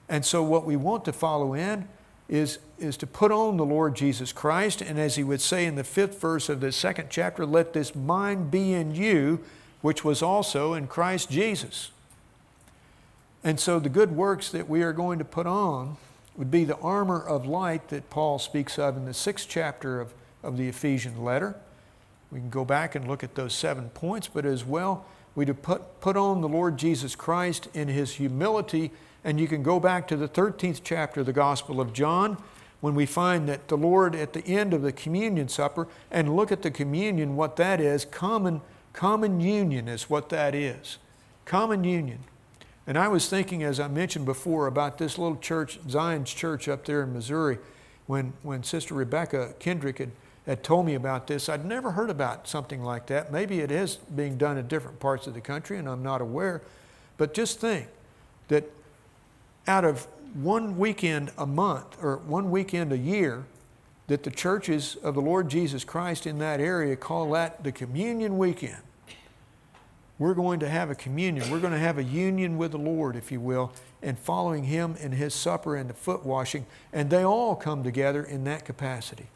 And 0.08 0.24
so, 0.24 0.42
what 0.42 0.64
we 0.64 0.76
want 0.76 1.04
to 1.06 1.12
follow 1.12 1.52
in 1.52 1.88
is, 2.32 2.58
is 2.78 2.96
to 2.96 3.06
put 3.06 3.30
on 3.30 3.58
the 3.58 3.64
Lord 3.64 3.94
Jesus 3.94 4.32
Christ. 4.32 4.80
And 4.80 4.98
as 4.98 5.16
he 5.16 5.22
would 5.22 5.42
say 5.42 5.66
in 5.66 5.74
the 5.74 5.84
fifth 5.84 6.18
verse 6.18 6.48
of 6.48 6.60
the 6.60 6.72
second 6.72 7.08
chapter, 7.10 7.44
let 7.44 7.74
this 7.74 7.94
mind 7.94 8.50
be 8.50 8.72
in 8.72 8.94
you, 8.94 9.40
which 9.82 10.02
was 10.02 10.22
also 10.22 10.72
in 10.72 10.86
Christ 10.86 11.30
Jesus. 11.30 11.90
And 13.44 13.60
so 13.60 13.78
the 13.78 13.90
good 13.90 14.12
works 14.12 14.48
that 14.48 14.66
we 14.66 14.82
are 14.82 14.94
going 14.94 15.18
to 15.18 15.26
put 15.26 15.46
on 15.46 15.98
would 16.34 16.50
be 16.50 16.64
the 16.64 16.78
armor 16.78 17.20
of 17.20 17.44
light 17.44 17.88
that 17.88 18.08
Paul 18.08 18.38
speaks 18.38 18.78
of 18.78 18.96
in 18.96 19.04
the 19.04 19.12
sixth 19.12 19.46
chapter 19.50 20.00
of, 20.00 20.14
of 20.42 20.56
the 20.56 20.68
Ephesian 20.68 21.22
letter. 21.22 21.54
We 22.30 22.38
can 22.38 22.48
go 22.48 22.64
back 22.64 22.94
and 22.94 23.06
look 23.06 23.22
at 23.22 23.34
those 23.34 23.52
seven 23.52 23.90
points, 23.90 24.26
but 24.26 24.46
as 24.46 24.64
well, 24.64 25.04
we 25.34 25.44
to 25.44 25.52
put, 25.52 26.00
put 26.00 26.16
on 26.16 26.40
the 26.40 26.48
Lord 26.48 26.78
Jesus 26.78 27.14
Christ 27.14 27.68
in 27.74 27.88
his 27.88 28.12
humility. 28.12 28.90
And 29.24 29.38
you 29.38 29.46
can 29.46 29.62
go 29.62 29.78
back 29.78 30.08
to 30.08 30.16
the 30.16 30.28
13th 30.28 30.80
chapter 30.82 31.20
of 31.20 31.26
the 31.26 31.32
Gospel 31.32 31.80
of 31.80 31.92
John 31.92 32.36
when 32.80 32.96
we 32.96 33.06
find 33.06 33.48
that 33.48 33.68
the 33.68 33.76
Lord 33.76 34.16
at 34.16 34.32
the 34.32 34.44
end 34.44 34.74
of 34.74 34.82
the 34.82 34.92
communion 34.92 35.48
supper, 35.48 35.86
and 36.10 36.34
look 36.34 36.50
at 36.50 36.62
the 36.62 36.70
communion, 36.70 37.36
what 37.36 37.54
that 37.54 37.80
is, 37.80 38.04
common, 38.04 38.60
common 38.92 39.40
union 39.40 39.86
is 39.86 40.10
what 40.10 40.28
that 40.30 40.52
is. 40.52 40.98
Common 41.44 41.84
union. 41.84 42.18
And 42.84 42.98
I 42.98 43.06
was 43.06 43.28
thinking, 43.28 43.62
as 43.62 43.78
I 43.78 43.86
mentioned 43.86 44.26
before, 44.26 44.66
about 44.66 44.98
this 44.98 45.16
little 45.16 45.36
church, 45.36 45.78
Zion's 45.88 46.34
Church 46.34 46.68
up 46.68 46.84
there 46.84 47.04
in 47.04 47.12
Missouri, 47.12 47.58
when, 48.08 48.32
when 48.42 48.64
Sister 48.64 48.94
Rebecca 48.94 49.54
Kendrick 49.60 49.98
had, 49.98 50.10
had 50.44 50.64
told 50.64 50.84
me 50.84 50.94
about 50.94 51.28
this. 51.28 51.48
I'd 51.48 51.64
never 51.64 51.92
heard 51.92 52.10
about 52.10 52.48
something 52.48 52.82
like 52.82 53.06
that. 53.06 53.30
Maybe 53.30 53.60
it 53.60 53.70
is 53.70 53.96
being 53.96 54.36
done 54.36 54.58
in 54.58 54.66
different 54.66 54.98
parts 54.98 55.28
of 55.28 55.34
the 55.34 55.40
country, 55.40 55.78
and 55.78 55.88
I'm 55.88 56.02
not 56.02 56.20
aware. 56.20 56.62
But 57.16 57.32
just 57.32 57.60
think 57.60 57.86
that 58.48 58.68
out 59.66 59.84
of 59.84 60.06
one 60.34 60.78
weekend 60.78 61.30
a 61.36 61.46
month 61.46 61.96
or 62.02 62.16
one 62.18 62.50
weekend 62.50 62.92
a 62.92 62.98
year, 62.98 63.44
that 64.06 64.22
the 64.22 64.30
churches 64.30 64.96
of 64.96 65.14
the 65.14 65.20
Lord 65.20 65.48
Jesus 65.48 65.84
Christ 65.84 66.26
in 66.26 66.38
that 66.38 66.60
area 66.60 66.96
call 66.96 67.30
that 67.32 67.62
the 67.62 67.72
communion 67.72 68.38
weekend 68.38 68.82
we're 70.22 70.34
going 70.34 70.60
to 70.60 70.68
have 70.68 70.88
a 70.88 70.94
communion. 70.94 71.50
We're 71.50 71.58
going 71.58 71.72
to 71.72 71.80
have 71.80 71.98
a 71.98 72.04
union 72.04 72.56
with 72.56 72.70
the 72.70 72.78
Lord, 72.78 73.16
if 73.16 73.32
you 73.32 73.40
will, 73.40 73.72
and 74.00 74.16
following 74.16 74.64
Him 74.64 74.94
in 75.00 75.10
His 75.10 75.34
supper 75.34 75.74
and 75.74 75.90
the 75.90 75.94
foot 75.94 76.24
washing. 76.24 76.64
And 76.92 77.10
they 77.10 77.24
all 77.24 77.56
come 77.56 77.82
together 77.82 78.22
in 78.22 78.44
that 78.44 78.64
capacity. 78.64 79.26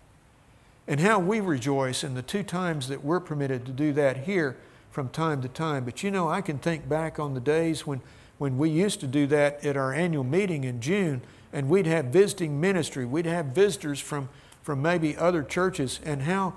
And 0.86 1.00
how 1.00 1.18
we 1.18 1.40
rejoice 1.40 2.04
in 2.04 2.14
the 2.14 2.22
two 2.22 2.44
times 2.44 2.86
that 2.86 3.04
we're 3.04 3.18
permitted 3.18 3.66
to 3.66 3.72
do 3.72 3.92
that 3.94 4.18
here 4.18 4.56
from 4.92 5.08
time 5.08 5.42
to 5.42 5.48
time. 5.48 5.84
But 5.84 6.04
you 6.04 6.12
know, 6.12 6.28
I 6.28 6.40
can 6.40 6.58
think 6.58 6.88
back 6.88 7.18
on 7.18 7.34
the 7.34 7.40
days 7.40 7.84
when, 7.84 8.00
when 8.38 8.58
we 8.58 8.70
used 8.70 9.00
to 9.00 9.06
do 9.06 9.26
that 9.28 9.64
at 9.64 9.76
our 9.76 9.92
annual 9.92 10.24
meeting 10.24 10.64
in 10.64 10.80
June, 10.80 11.22
and 11.52 11.68
we'd 11.68 11.86
have 11.86 12.06
visiting 12.06 12.60
ministry. 12.60 13.04
We'd 13.06 13.26
have 13.26 13.46
visitors 13.46 14.00
from, 14.00 14.28
from 14.62 14.82
maybe 14.82 15.16
other 15.16 15.42
churches, 15.42 16.00
and 16.04 16.22
how 16.22 16.54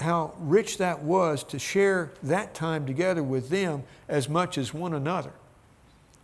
how 0.00 0.32
rich 0.38 0.78
that 0.78 1.02
was 1.02 1.42
to 1.42 1.58
share 1.58 2.12
that 2.22 2.54
time 2.54 2.86
together 2.86 3.22
with 3.22 3.48
them 3.48 3.82
as 4.08 4.28
much 4.28 4.56
as 4.56 4.72
one 4.72 4.94
another. 4.94 5.32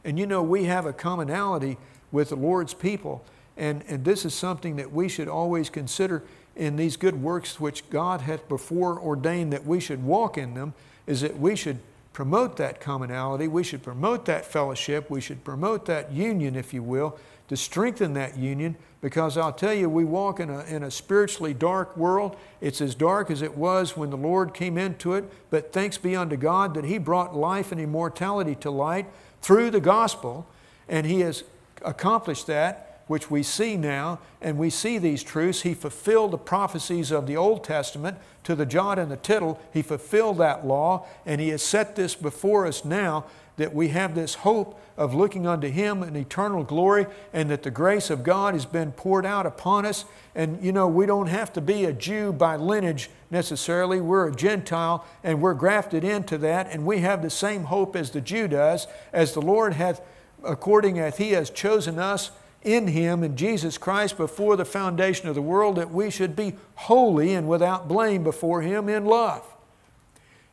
And 0.05 0.19
you 0.19 0.27
know, 0.27 0.43
we 0.43 0.65
have 0.65 0.87
a 0.87 0.93
commonality 0.93 1.77
with 2.13 2.29
the 2.29 2.37
Lord's 2.37 2.75
people, 2.75 3.25
and, 3.57 3.83
and 3.89 4.05
this 4.05 4.25
is 4.25 4.35
something 4.35 4.77
that 4.77 4.93
we 4.93 5.09
should 5.09 5.29
always 5.29 5.71
consider 5.71 6.23
in 6.55 6.77
these 6.77 6.97
good 6.97 7.21
works 7.21 7.59
which 7.59 7.89
God 7.91 8.21
hath 8.21 8.49
before 8.49 8.99
ordained 9.01 9.53
that 9.53 9.67
we 9.67 9.81
should 9.81 10.05
walk 10.05 10.39
in 10.39 10.55
them, 10.55 10.75
is 11.07 11.23
that 11.23 11.39
we 11.39 11.57
should 11.57 11.79
promote 12.15 12.57
that 12.57 12.81
commonality, 12.81 13.49
we 13.49 13.65
should 13.65 13.83
promote 13.83 14.25
that 14.25 14.47
fellowship, 14.47 15.11
we 15.11 15.21
should 15.21 15.45
promote 15.45 15.85
that 15.85 16.13
union, 16.13 16.55
if 16.55 16.73
you 16.73 16.83
will, 16.83 17.19
to 17.49 17.57
strengthen 17.57 18.15
that 18.15 18.39
union. 18.39 18.77
Because 19.03 19.37
I'll 19.37 19.53
tell 19.53 19.75
you, 19.75 19.91
we 19.91 20.05
walk 20.05 20.41
in 20.41 20.49
a, 20.49 20.61
in 20.65 20.85
a 20.85 20.91
spiritually 20.91 21.53
dark 21.53 21.95
world. 21.97 22.37
It's 22.63 22.81
as 22.81 22.95
dark 22.95 23.31
as 23.31 23.43
it 23.43 23.59
was 23.59 23.97
when 23.97 24.09
the 24.09 24.17
Lord 24.17 24.55
came 24.55 24.79
into 24.79 25.13
it, 25.13 25.25
but 25.51 25.73
thanks 25.73 25.99
be 25.99 26.17
unto 26.17 26.37
God 26.37 26.73
that 26.75 26.85
He 26.85 26.97
brought 26.97 27.37
life 27.37 27.73
and 27.73 27.81
immortality 27.81 28.55
to 28.57 28.71
light 28.71 29.07
through 29.43 29.73
the 29.73 29.81
gospel, 29.81 30.47
and 30.89 31.07
He 31.07 31.21
has 31.21 31.43
accomplished 31.83 32.47
that, 32.47 32.94
which 33.07 33.31
we 33.31 33.43
see 33.43 33.77
now, 33.77 34.19
and 34.41 34.59
we 34.59 34.71
see 34.71 34.99
these 34.99 35.23
truths. 35.23 35.63
He 35.63 35.75
fulfilled 35.75 36.31
the 36.31 36.39
prophecies 36.39 37.11
of 37.11 37.27
the 37.27 37.37
Old 37.37 37.65
Testament 37.65 38.19
to 38.45 38.55
the 38.55 38.67
jot 38.67 38.99
and 38.99 39.11
the 39.11 39.17
tittle. 39.17 39.61
He 39.73 39.83
fulfilled 39.83 40.39
that 40.39 40.67
law, 40.67 41.07
and 41.27 41.41
He 41.41 41.51
has 41.51 41.63
set 41.63 41.97
this 41.97 42.15
before 42.15 42.67
us 42.67 42.85
now 42.85 43.27
that 43.57 43.75
we 43.75 43.89
have 43.89 44.15
this 44.15 44.35
hope 44.35 44.81
of 44.97 45.15
looking 45.15 45.47
unto 45.47 45.69
Him 45.69 46.03
in 46.03 46.17
eternal 46.17 46.65
glory 46.65 47.07
and 47.33 47.51
that 47.51 47.63
the 47.63 47.71
grace 47.71 48.11
of 48.11 48.25
God 48.25 48.55
has 48.55 48.67
been 48.67 48.93
poured 48.93 49.25
out 49.25 49.47
upon 49.47 49.87
us. 49.87 50.05
And 50.35 50.63
you 50.63 50.73
know, 50.73 50.89
we 50.89 51.07
don't 51.07 51.29
have 51.29 51.53
to 51.53 51.61
be 51.61 51.85
a 51.85 51.93
Jew 51.93 52.33
by 52.33 52.57
lineage 52.57 53.11
necessarily. 53.31 54.01
We're 54.01 54.29
a 54.29 54.35
Gentile 54.35 55.05
and 55.23 55.41
we're 55.41 55.55
grafted 55.55 56.05
into 56.05 56.39
that, 56.39 56.69
and 56.71 56.85
we 56.85 56.99
have 56.99 57.23
the 57.23 57.31
same 57.31 57.65
hope 57.65 57.95
as 57.95 58.11
the 58.11 58.21
Jew 58.21 58.49
does, 58.49 58.87
as 59.13 59.35
the 59.35 59.43
Lord 59.43 59.75
hath, 59.75 60.01
according 60.43 60.99
as 60.99 61.19
He 61.19 61.31
has 61.33 61.51
chosen 61.51 61.99
us 61.99 62.31
in 62.65 62.89
Him, 62.89 63.23
in 63.23 63.37
Jesus 63.37 63.79
Christ, 63.79 64.17
before 64.17 64.57
the 64.57 64.65
foundation 64.65 65.29
of 65.29 65.35
the 65.35 65.43
world, 65.43 65.77
that 65.77 65.91
we 65.91 66.11
should 66.11 66.35
be 66.35 66.55
holy 66.75 67.35
and 67.35 67.47
without 67.47 67.87
blame 67.87 68.25
before 68.25 68.63
Him 68.63 68.89
in 68.89 69.05
love. 69.05 69.45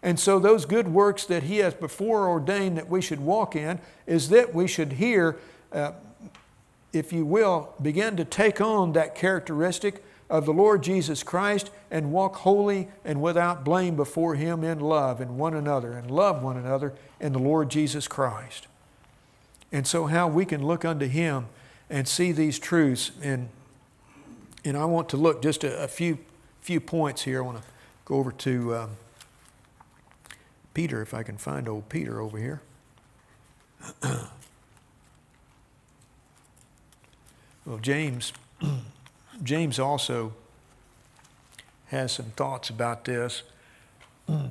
And 0.04 0.20
so, 0.20 0.40
those 0.40 0.66
good 0.66 0.88
works 0.90 1.26
that 1.26 1.44
He 1.44 1.58
has 1.58 1.74
before 1.74 2.28
ordained 2.28 2.78
that 2.78 2.90
we 2.90 3.02
should 3.02 3.22
walk 3.22 3.56
in 3.56 3.80
is 4.06 4.30
that 4.30 4.54
we 4.54 4.68
should 4.68 4.94
hear, 4.94 5.38
uh, 5.72 5.94
if 6.92 7.14
you 7.14 7.26
will, 7.26 7.74
begin 7.82 8.18
to 8.18 8.26
take 8.26 8.60
on 8.60 8.94
that 8.94 9.16
characteristic 9.16 10.04
of 10.30 10.46
the 10.46 10.54
Lord 10.54 10.82
Jesus 10.82 11.24
Christ 11.24 11.70
and 11.92 12.12
walk 12.12 12.38
holy 12.38 12.88
and 13.06 13.22
without 13.22 13.64
blame 13.64 13.96
before 13.96 14.36
Him 14.36 14.64
in 14.64 14.80
love 14.80 15.22
and 15.22 15.38
one 15.38 15.54
another 15.54 15.94
and 15.94 16.10
love 16.10 16.42
one 16.42 16.58
another 16.58 16.94
in 17.20 17.34
the 17.34 17.40
Lord 17.40 17.70
Jesus 17.70 18.08
Christ. 18.08 18.68
And 19.72 19.86
so, 19.86 20.08
how 20.08 20.28
we 20.28 20.46
can 20.46 20.66
look 20.66 20.84
unto 20.84 21.06
Him 21.06 21.46
and 21.92 22.08
see 22.08 22.32
these 22.32 22.58
truths. 22.58 23.12
And, 23.22 23.50
and 24.66 24.76
I 24.76 24.86
want 24.86 25.10
to 25.10 25.18
look 25.18 25.44
just 25.44 25.64
a, 25.64 25.84
a 25.84 25.88
few, 25.88 26.18
few 26.62 26.80
points 26.80 27.22
here. 27.22 27.44
I 27.44 27.46
want 27.46 27.60
to 27.60 27.64
go 28.06 28.16
over 28.16 28.32
to. 28.32 28.76
Um, 28.76 28.90
Peter, 30.74 31.02
if 31.02 31.14
I 31.14 31.24
can 31.24 31.38
find 31.38 31.68
old 31.68 31.90
Peter 31.90 32.22
over 32.22 32.38
here. 32.38 32.62
well, 37.66 37.78
James, 37.82 38.32
James 39.44 39.80
also 39.80 40.32
has 41.88 42.14
some 42.14 42.28
thoughts 42.38 42.70
about 42.70 43.04
this. 43.04 43.44
I 44.30 44.48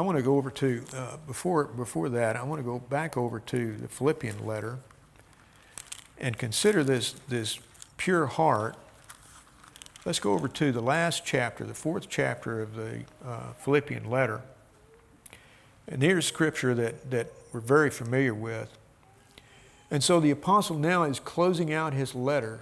want 0.00 0.16
to 0.16 0.22
go 0.22 0.36
over 0.36 0.50
to 0.50 0.82
uh, 0.94 1.16
before 1.26 1.64
before 1.64 2.08
that. 2.10 2.36
I 2.36 2.42
want 2.42 2.58
to 2.58 2.64
go 2.64 2.78
back 2.78 3.16
over 3.16 3.40
to 3.40 3.76
the 3.76 3.88
Philippian 3.88 4.46
letter 4.46 4.78
and 6.18 6.38
consider 6.38 6.82
this 6.84 7.14
this 7.28 7.58
pure 7.96 8.26
heart 8.26 8.76
Let's 10.06 10.20
go 10.20 10.34
over 10.34 10.46
to 10.46 10.70
the 10.70 10.80
last 10.80 11.24
chapter, 11.26 11.64
the 11.64 11.74
fourth 11.74 12.08
chapter 12.08 12.62
of 12.62 12.76
the 12.76 13.00
uh, 13.26 13.54
Philippian 13.58 14.08
letter. 14.08 14.40
And 15.88 16.00
here's 16.00 16.24
scripture 16.24 16.76
that, 16.76 17.10
that 17.10 17.32
we're 17.52 17.58
very 17.58 17.90
familiar 17.90 18.32
with. 18.32 18.72
And 19.90 20.04
so 20.04 20.20
the 20.20 20.30
apostle 20.30 20.78
now 20.78 21.02
is 21.02 21.18
closing 21.18 21.72
out 21.72 21.92
his 21.92 22.14
letter, 22.14 22.60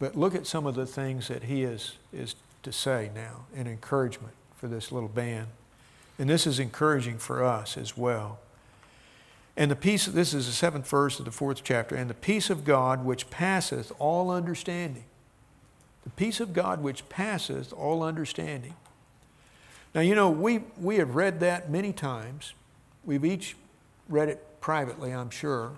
but 0.00 0.16
look 0.16 0.34
at 0.34 0.44
some 0.44 0.66
of 0.66 0.74
the 0.74 0.86
things 0.86 1.28
that 1.28 1.44
he 1.44 1.62
is, 1.62 1.92
is 2.12 2.34
to 2.64 2.72
say 2.72 3.12
now 3.14 3.44
in 3.54 3.68
encouragement 3.68 4.34
for 4.56 4.66
this 4.66 4.90
little 4.90 5.08
band. 5.08 5.46
And 6.18 6.28
this 6.28 6.48
is 6.48 6.58
encouraging 6.58 7.18
for 7.18 7.44
us 7.44 7.76
as 7.76 7.96
well. 7.96 8.40
And 9.56 9.70
the 9.70 9.76
peace, 9.76 10.06
this 10.06 10.34
is 10.34 10.46
the 10.46 10.52
seventh 10.52 10.88
verse 10.88 11.18
of 11.18 11.24
the 11.24 11.30
fourth 11.30 11.64
chapter, 11.64 11.94
and 11.94 12.10
the 12.10 12.14
peace 12.14 12.50
of 12.50 12.64
God 12.64 13.04
which 13.04 13.30
passeth 13.30 13.92
all 13.98 14.30
understanding 14.30 15.04
the 16.06 16.10
peace 16.10 16.38
of 16.38 16.52
God 16.52 16.84
which 16.84 17.08
passeth 17.08 17.72
all 17.72 18.04
understanding. 18.04 18.74
Now, 19.92 20.02
you 20.02 20.14
know, 20.14 20.30
we, 20.30 20.60
we 20.80 20.98
have 20.98 21.16
read 21.16 21.40
that 21.40 21.68
many 21.68 21.92
times. 21.92 22.54
We've 23.04 23.24
each 23.24 23.56
read 24.08 24.28
it 24.28 24.60
privately, 24.60 25.10
I'm 25.10 25.30
sure. 25.30 25.72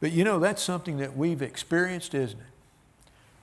But 0.00 0.12
you 0.12 0.22
know, 0.22 0.38
that's 0.38 0.62
something 0.62 0.98
that 0.98 1.16
we've 1.16 1.40
experienced, 1.40 2.14
isn't 2.14 2.38
it? 2.38 2.46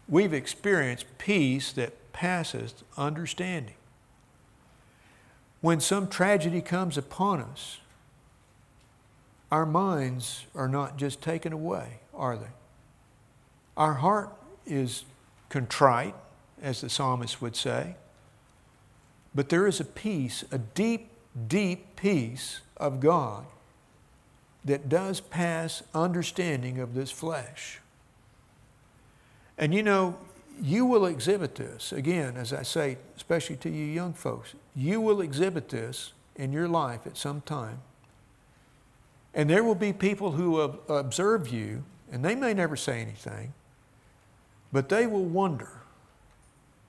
We've 0.07 0.31
experienced 0.31 1.07
peace 1.17 1.71
that 1.71 2.13
passeth 2.13 2.83
understanding. 2.95 3.73
When 5.61 5.79
some 5.79 6.07
tragedy 6.07 6.61
comes 6.61 6.99
upon 6.99 7.41
us, 7.41 7.79
our 9.51 9.65
minds 9.65 10.45
are 10.55 10.67
not 10.67 10.97
just 10.97 11.21
taken 11.21 11.51
away, 11.51 11.99
are 12.13 12.37
they? 12.37 12.51
Our 13.75 13.95
heart 13.95 14.29
is 14.65 15.03
contrite, 15.49 16.15
as 16.61 16.81
the 16.81 16.89
psalmist 16.89 17.41
would 17.41 17.55
say. 17.55 17.95
But 19.35 19.49
there 19.49 19.67
is 19.67 19.79
a 19.79 19.85
peace, 19.85 20.43
a 20.51 20.57
deep, 20.57 21.09
deep 21.47 21.95
peace 21.95 22.61
of 22.77 22.99
God 22.99 23.45
that 24.63 24.89
does 24.89 25.19
pass 25.19 25.83
understanding 25.93 26.79
of 26.79 26.93
this 26.93 27.11
flesh. 27.11 27.79
And 29.57 29.73
you 29.73 29.83
know, 29.83 30.17
you 30.61 30.85
will 30.85 31.05
exhibit 31.05 31.55
this, 31.55 31.91
again, 31.91 32.35
as 32.37 32.53
I 32.53 32.63
say, 32.63 32.97
especially 33.15 33.55
to 33.57 33.69
you 33.69 33.85
young 33.85 34.13
folks, 34.13 34.53
you 34.75 35.01
will 35.01 35.21
exhibit 35.21 35.69
this 35.69 36.13
in 36.35 36.53
your 36.53 36.67
life 36.67 37.07
at 37.07 37.17
some 37.17 37.41
time. 37.41 37.81
And 39.33 39.49
there 39.49 39.63
will 39.63 39.75
be 39.75 39.93
people 39.93 40.31
who 40.31 40.59
observe 40.59 41.47
you, 41.47 41.83
and 42.11 42.23
they 42.23 42.35
may 42.35 42.53
never 42.53 42.75
say 42.75 43.01
anything, 43.01 43.53
but 44.73 44.89
they 44.89 45.07
will 45.07 45.25
wonder. 45.25 45.69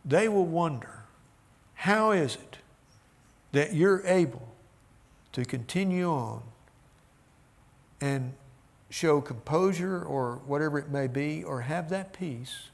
They 0.04 0.28
will 0.28 0.46
wonder 0.46 1.04
how 1.74 2.10
is 2.10 2.34
it 2.34 2.58
that 3.52 3.74
you're 3.74 4.04
able 4.06 4.48
to 5.32 5.44
continue 5.44 6.10
on 6.10 6.42
and 8.00 8.32
show 8.90 9.20
composure 9.20 10.02
or 10.02 10.40
whatever 10.46 10.78
it 10.78 10.90
may 10.90 11.06
be, 11.06 11.44
or 11.44 11.62
have 11.62 11.88
that 11.90 12.12
peace 12.12 12.70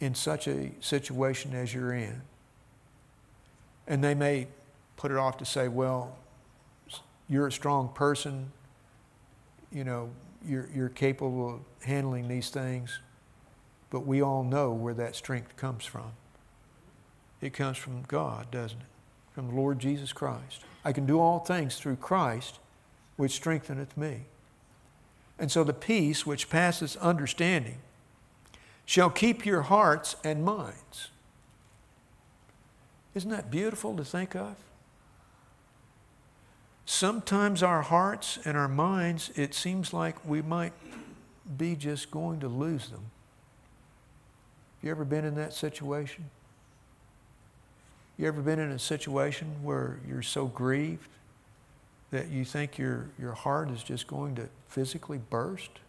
in 0.00 0.14
such 0.14 0.46
a 0.46 0.70
situation 0.80 1.54
as 1.54 1.72
you're 1.72 1.92
in. 1.92 2.20
And 3.86 4.04
they 4.04 4.14
may 4.14 4.46
put 4.96 5.10
it 5.10 5.16
off 5.16 5.38
to 5.38 5.44
say, 5.44 5.66
well, 5.66 6.16
you're 7.28 7.46
a 7.46 7.52
strong 7.52 7.88
person, 7.90 8.50
you 9.72 9.84
know, 9.84 10.10
you're, 10.46 10.68
you're 10.74 10.88
capable 10.88 11.54
of 11.54 11.60
handling 11.86 12.28
these 12.28 12.50
things, 12.50 13.00
but 13.90 14.06
we 14.06 14.22
all 14.22 14.44
know 14.44 14.72
where 14.72 14.94
that 14.94 15.16
strength 15.16 15.56
comes 15.56 15.84
from. 15.84 16.12
It 17.40 17.52
comes 17.52 17.76
from 17.76 18.02
God, 18.02 18.50
doesn't 18.50 18.80
it? 18.80 18.86
From 19.32 19.48
the 19.48 19.54
Lord 19.54 19.78
Jesus 19.78 20.12
Christ. 20.12 20.64
I 20.84 20.92
can 20.92 21.06
do 21.06 21.20
all 21.20 21.38
things 21.38 21.76
through 21.76 21.96
Christ, 21.96 22.58
which 23.16 23.32
strengtheneth 23.32 23.96
me. 23.96 24.22
And 25.38 25.52
so 25.52 25.62
the 25.62 25.72
peace 25.72 26.26
which 26.26 26.50
passes 26.50 26.96
understanding 26.96 27.78
shall 28.84 29.10
keep 29.10 29.46
your 29.46 29.62
hearts 29.62 30.16
and 30.24 30.44
minds. 30.44 31.10
Isn't 33.14 33.30
that 33.30 33.50
beautiful 33.50 33.96
to 33.96 34.04
think 34.04 34.34
of? 34.34 34.56
Sometimes 36.90 37.62
our 37.62 37.82
hearts 37.82 38.38
and 38.46 38.56
our 38.56 38.66
minds, 38.66 39.30
it 39.36 39.52
seems 39.52 39.92
like 39.92 40.26
we 40.26 40.40
might 40.40 40.72
be 41.58 41.76
just 41.76 42.10
going 42.10 42.40
to 42.40 42.48
lose 42.48 42.88
them. 42.88 43.10
You 44.82 44.90
ever 44.90 45.04
been 45.04 45.26
in 45.26 45.34
that 45.34 45.52
situation? 45.52 46.30
You 48.16 48.26
ever 48.26 48.40
been 48.40 48.58
in 48.58 48.70
a 48.70 48.78
situation 48.78 49.62
where 49.62 50.00
you're 50.08 50.22
so 50.22 50.46
grieved 50.46 51.10
that 52.10 52.28
you 52.28 52.46
think 52.46 52.78
your, 52.78 53.10
your 53.18 53.34
heart 53.34 53.70
is 53.70 53.82
just 53.82 54.06
going 54.06 54.34
to 54.36 54.48
physically 54.70 55.20
burst? 55.28 55.80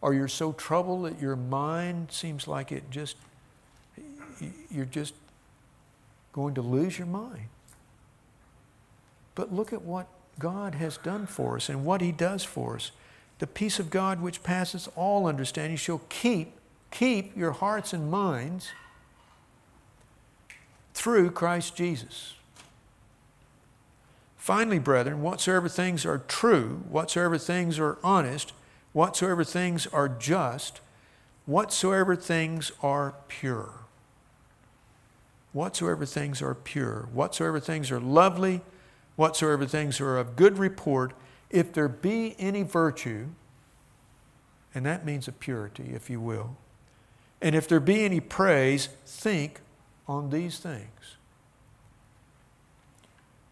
Or 0.00 0.14
you're 0.14 0.28
so 0.28 0.52
troubled 0.52 1.04
that 1.04 1.20
your 1.20 1.36
mind 1.36 2.10
seems 2.10 2.48
like 2.48 2.72
it 2.72 2.90
just, 2.90 3.16
you're 4.70 4.86
just 4.86 5.12
going 6.32 6.54
to 6.54 6.62
lose 6.62 6.96
your 6.98 7.06
mind. 7.06 7.48
But 9.38 9.54
look 9.54 9.72
at 9.72 9.82
what 9.82 10.08
God 10.40 10.74
has 10.74 10.96
done 10.96 11.24
for 11.24 11.54
us 11.54 11.68
and 11.68 11.84
what 11.84 12.00
He 12.00 12.10
does 12.10 12.42
for 12.42 12.74
us. 12.74 12.90
The 13.38 13.46
peace 13.46 13.78
of 13.78 13.88
God 13.88 14.20
which 14.20 14.42
passes 14.42 14.88
all 14.96 15.28
understanding 15.28 15.76
shall 15.76 16.00
keep, 16.08 16.54
keep 16.90 17.36
your 17.36 17.52
hearts 17.52 17.92
and 17.92 18.10
minds 18.10 18.70
through 20.92 21.30
Christ 21.30 21.76
Jesus. 21.76 22.34
Finally, 24.36 24.80
brethren, 24.80 25.22
whatsoever 25.22 25.68
things 25.68 26.04
are 26.04 26.18
true, 26.18 26.82
whatsoever 26.88 27.38
things 27.38 27.78
are 27.78 27.96
honest, 28.02 28.52
whatsoever 28.92 29.44
things 29.44 29.86
are 29.86 30.08
just, 30.08 30.80
whatsoever 31.46 32.16
things 32.16 32.72
are 32.82 33.14
pure, 33.28 33.70
whatsoever 35.52 36.04
things 36.04 36.42
are 36.42 36.56
pure, 36.56 37.08
whatsoever 37.12 37.60
things 37.60 37.92
are 37.92 38.00
lovely, 38.00 38.62
whatsoever 39.18 39.66
things 39.66 40.00
are 40.00 40.16
of 40.16 40.36
good 40.36 40.58
report, 40.58 41.12
if 41.50 41.72
there 41.72 41.88
be 41.88 42.36
any 42.38 42.62
virtue, 42.62 43.26
and 44.72 44.86
that 44.86 45.04
means 45.04 45.26
a 45.26 45.32
purity, 45.32 45.90
if 45.92 46.08
you 46.08 46.20
will, 46.20 46.56
and 47.42 47.56
if 47.56 47.66
there 47.66 47.80
be 47.80 48.04
any 48.04 48.20
praise, 48.20 48.88
think 49.04 49.58
on 50.06 50.30
these 50.30 50.60
things. 50.60 51.16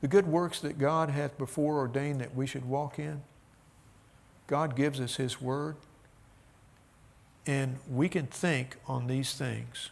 The 0.02 0.06
good 0.06 0.28
works 0.28 0.60
that 0.60 0.78
God 0.78 1.10
hath 1.10 1.36
before 1.36 1.78
ordained 1.78 2.20
that 2.20 2.32
we 2.32 2.46
should 2.46 2.64
walk 2.64 3.00
in, 3.00 3.22
God 4.46 4.76
gives 4.76 5.00
us 5.00 5.16
His 5.16 5.40
Word, 5.40 5.74
and 7.44 7.78
we 7.90 8.08
can 8.08 8.28
think 8.28 8.76
on 8.86 9.08
these 9.08 9.34
things. 9.34 9.90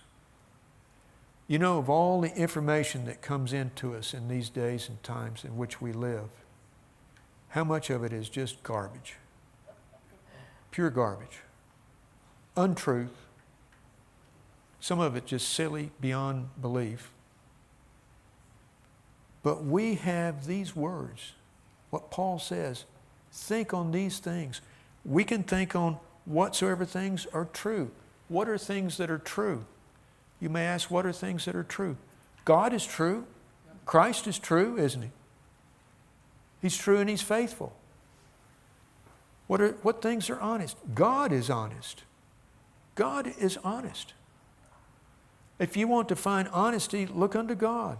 You 1.47 1.59
know, 1.59 1.78
of 1.78 1.90
all 1.90 2.20
the 2.20 2.34
information 2.34 3.05
that 3.05 3.20
comes 3.20 3.53
into 3.53 3.95
us 3.95 4.14
in 4.14 4.28
these 4.28 4.49
days 4.49 4.88
and 4.88 5.03
times 5.03 5.45
in 5.45 5.57
which 5.57 5.80
we 5.80 5.92
live, 5.92 6.28
how 7.49 7.64
much 7.64 7.90
of 7.90 8.03
it 8.03 8.12
is 8.12 8.28
just 8.28 8.62
garbage? 8.62 9.16
Pure 10.70 10.90
garbage. 10.90 11.40
Untruth. 12.57 13.26
Some 14.80 15.01
of 15.01 15.16
it 15.16 15.26
just 15.26 15.51
silly 15.51 15.90
beyond 16.01 16.49
belief. 16.61 17.11
But 19.42 19.64
we 19.64 19.97
have 19.97 20.47
these 20.47 20.74
words, 20.74 21.32
what 21.90 22.11
Paul 22.11 22.38
says 22.38 22.86
think 23.30 23.74
on 23.74 23.90
these 23.90 24.18
things. 24.18 24.61
We 25.05 25.24
can 25.24 25.42
think 25.42 25.76
on 25.76 25.99
whatsoever 26.24 26.84
things 26.84 27.26
are 27.34 27.47
true. 27.53 27.90
What 28.28 28.49
are 28.49 28.57
things 28.57 28.97
that 28.97 29.11
are 29.11 29.18
true? 29.18 29.66
You 30.41 30.49
may 30.49 30.64
ask, 30.64 30.91
what 30.91 31.07
are 31.07 31.12
things 31.12 31.45
that 31.45 31.57
are 31.57 31.64
true? 31.64 31.97
God 32.45 32.72
is 32.72 32.87
true. 32.87 33.26
Christ 33.87 34.26
is 34.26 34.39
true, 34.39 34.76
isn't 34.76 35.03
he? 35.03 35.11
He's 36.61 36.76
true 36.76 36.99
and 36.99 37.09
he's 37.09 37.22
faithful. 37.22 37.74
What, 39.47 39.61
are, 39.61 39.72
what 39.82 40.01
things 40.01 40.30
are 40.30 40.41
honest? 40.41 40.76
God 40.95 41.32
is 41.32 41.51
honest. 41.51 42.05
God 42.95 43.32
is 43.39 43.59
honest. 43.62 44.14
If 45.59 45.76
you 45.76 45.87
want 45.87 46.09
to 46.09 46.16
find 46.16 46.49
honesty, 46.49 47.07
look 47.07 47.37
unto 47.37 47.55
God. 47.55 47.99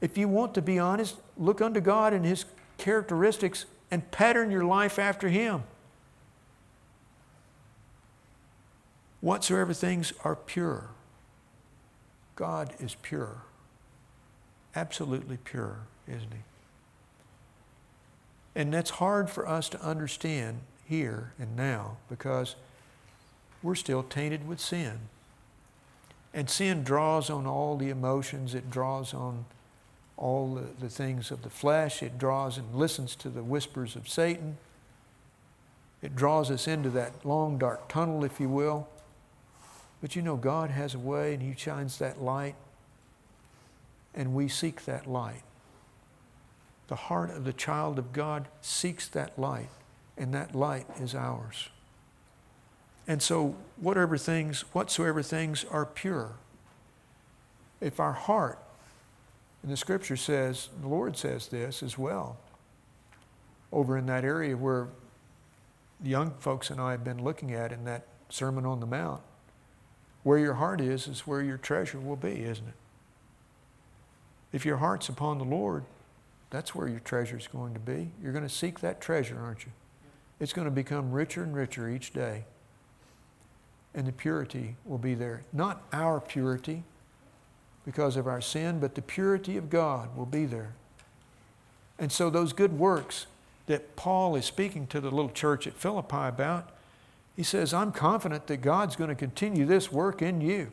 If 0.00 0.18
you 0.18 0.28
want 0.28 0.54
to 0.54 0.62
be 0.62 0.78
honest, 0.78 1.16
look 1.36 1.60
unto 1.60 1.80
God 1.80 2.12
and 2.12 2.24
His 2.24 2.44
characteristics 2.78 3.64
and 3.90 4.10
pattern 4.10 4.50
your 4.50 4.64
life 4.64 4.98
after 4.98 5.28
Him. 5.28 5.62
Whatsoever 9.20 9.72
things 9.72 10.12
are 10.24 10.36
pure, 10.36 10.90
God 12.34 12.74
is 12.78 12.96
pure. 13.02 13.42
Absolutely 14.74 15.38
pure, 15.38 15.78
isn't 16.06 16.32
He? 16.32 16.42
And 18.54 18.72
that's 18.72 18.90
hard 18.90 19.28
for 19.28 19.48
us 19.48 19.68
to 19.70 19.80
understand 19.82 20.60
here 20.88 21.32
and 21.38 21.56
now 21.56 21.96
because 22.08 22.56
we're 23.62 23.74
still 23.74 24.02
tainted 24.02 24.46
with 24.46 24.60
sin. 24.60 24.98
And 26.32 26.48
sin 26.48 26.82
draws 26.82 27.30
on 27.30 27.46
all 27.46 27.76
the 27.76 27.90
emotions, 27.90 28.54
it 28.54 28.70
draws 28.70 29.14
on 29.14 29.46
all 30.16 30.54
the, 30.54 30.66
the 30.80 30.88
things 30.88 31.30
of 31.30 31.42
the 31.42 31.50
flesh, 31.50 32.02
it 32.02 32.18
draws 32.18 32.58
and 32.58 32.74
listens 32.74 33.14
to 33.16 33.28
the 33.28 33.42
whispers 33.42 33.96
of 33.96 34.08
Satan. 34.08 34.58
It 36.02 36.14
draws 36.14 36.50
us 36.50 36.68
into 36.68 36.90
that 36.90 37.24
long, 37.24 37.58
dark 37.58 37.88
tunnel, 37.88 38.24
if 38.24 38.38
you 38.38 38.48
will. 38.48 38.88
But 40.06 40.14
you 40.14 40.22
know, 40.22 40.36
God 40.36 40.70
has 40.70 40.94
a 40.94 41.00
way 41.00 41.34
and 41.34 41.42
He 41.42 41.52
shines 41.56 41.98
that 41.98 42.22
light, 42.22 42.54
and 44.14 44.36
we 44.36 44.46
seek 44.46 44.84
that 44.84 45.08
light. 45.08 45.42
The 46.86 46.94
heart 46.94 47.30
of 47.30 47.42
the 47.42 47.52
child 47.52 47.98
of 47.98 48.12
God 48.12 48.46
seeks 48.60 49.08
that 49.08 49.36
light, 49.36 49.68
and 50.16 50.32
that 50.32 50.54
light 50.54 50.86
is 51.00 51.16
ours. 51.16 51.70
And 53.08 53.20
so, 53.20 53.56
whatever 53.78 54.16
things, 54.16 54.60
whatsoever 54.72 55.24
things 55.24 55.64
are 55.72 55.84
pure, 55.84 56.34
if 57.80 57.98
our 57.98 58.12
heart, 58.12 58.60
and 59.64 59.72
the 59.72 59.76
scripture 59.76 60.14
says, 60.16 60.68
the 60.80 60.86
Lord 60.86 61.16
says 61.16 61.48
this 61.48 61.82
as 61.82 61.98
well, 61.98 62.36
over 63.72 63.98
in 63.98 64.06
that 64.06 64.24
area 64.24 64.56
where 64.56 64.86
the 66.00 66.10
young 66.10 66.30
folks 66.38 66.70
and 66.70 66.80
I 66.80 66.92
have 66.92 67.02
been 67.02 67.24
looking 67.24 67.52
at 67.52 67.72
in 67.72 67.84
that 67.86 68.06
Sermon 68.28 68.64
on 68.64 68.78
the 68.78 68.86
Mount, 68.86 69.20
where 70.26 70.38
your 70.38 70.54
heart 70.54 70.80
is, 70.80 71.06
is 71.06 71.20
where 71.20 71.40
your 71.40 71.56
treasure 71.56 72.00
will 72.00 72.16
be, 72.16 72.42
isn't 72.42 72.66
it? 72.66 72.74
If 74.52 74.66
your 74.66 74.78
heart's 74.78 75.08
upon 75.08 75.38
the 75.38 75.44
Lord, 75.44 75.84
that's 76.50 76.74
where 76.74 76.88
your 76.88 76.98
treasure 76.98 77.38
is 77.38 77.46
going 77.46 77.74
to 77.74 77.78
be. 77.78 78.10
You're 78.20 78.32
going 78.32 78.42
to 78.42 78.52
seek 78.52 78.80
that 78.80 79.00
treasure, 79.00 79.38
aren't 79.40 79.66
you? 79.66 79.70
It's 80.40 80.52
going 80.52 80.64
to 80.64 80.72
become 80.72 81.12
richer 81.12 81.44
and 81.44 81.54
richer 81.54 81.88
each 81.88 82.12
day. 82.12 82.44
And 83.94 84.04
the 84.04 84.10
purity 84.10 84.74
will 84.84 84.98
be 84.98 85.14
there. 85.14 85.42
Not 85.52 85.84
our 85.92 86.18
purity 86.18 86.82
because 87.84 88.16
of 88.16 88.26
our 88.26 88.40
sin, 88.40 88.80
but 88.80 88.96
the 88.96 89.02
purity 89.02 89.56
of 89.56 89.70
God 89.70 90.16
will 90.16 90.26
be 90.26 90.44
there. 90.44 90.72
And 92.00 92.10
so, 92.10 92.30
those 92.30 92.52
good 92.52 92.76
works 92.76 93.26
that 93.66 93.94
Paul 93.94 94.34
is 94.34 94.44
speaking 94.44 94.88
to 94.88 95.00
the 95.00 95.12
little 95.12 95.30
church 95.30 95.68
at 95.68 95.74
Philippi 95.74 96.16
about, 96.16 96.72
he 97.36 97.42
says, 97.42 97.74
I'm 97.74 97.92
confident 97.92 98.46
that 98.46 98.58
God's 98.58 98.96
going 98.96 99.10
to 99.10 99.14
continue 99.14 99.66
this 99.66 99.92
work 99.92 100.22
in 100.22 100.40
you, 100.40 100.72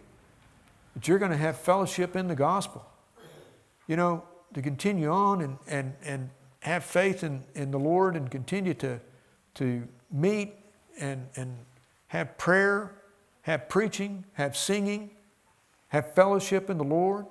that 0.93 1.07
you're 1.07 1.20
going 1.20 1.32
to 1.32 1.38
have 1.38 1.57
fellowship 1.57 2.16
in 2.16 2.28
the 2.28 2.36
gospel. 2.36 2.86
You 3.88 3.97
know, 3.97 4.24
to 4.53 4.61
continue 4.61 5.11
on 5.11 5.41
and, 5.41 5.57
and, 5.68 5.93
and 6.05 6.30
have 6.61 6.86
faith 6.86 7.24
in, 7.24 7.43
in 7.53 7.72
the 7.72 7.80
Lord 7.80 8.16
and 8.16 8.32
continue 8.32 8.74
to, 8.76 8.99
to 9.55 9.86
meet 10.09 10.53
and, 10.99 11.28
and 11.36 11.57
have 12.07 12.38
prayer, 12.38 12.95
have 13.41 13.68
preaching, 13.68 14.24
have 14.34 14.55
singing, 14.55 15.09
have 15.89 16.14
fellowship 16.14 16.70
in 16.70 16.78
the 16.78 16.84
Lord. 16.86 17.26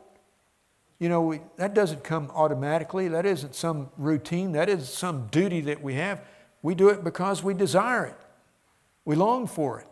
You 0.98 1.08
know, 1.08 1.22
we, 1.22 1.40
that 1.56 1.72
doesn't 1.72 2.04
come 2.04 2.30
automatically. 2.34 3.08
That 3.08 3.24
isn't 3.24 3.54
some 3.54 3.88
routine. 3.96 4.52
That 4.52 4.68
isn't 4.68 4.84
some 4.84 5.28
duty 5.28 5.62
that 5.62 5.82
we 5.82 5.94
have. 5.94 6.20
We 6.60 6.74
do 6.74 6.90
it 6.90 7.02
because 7.02 7.42
we 7.42 7.54
desire 7.54 8.04
it. 8.04 8.16
We 9.04 9.16
long 9.16 9.46
for 9.46 9.80
it. 9.80 9.86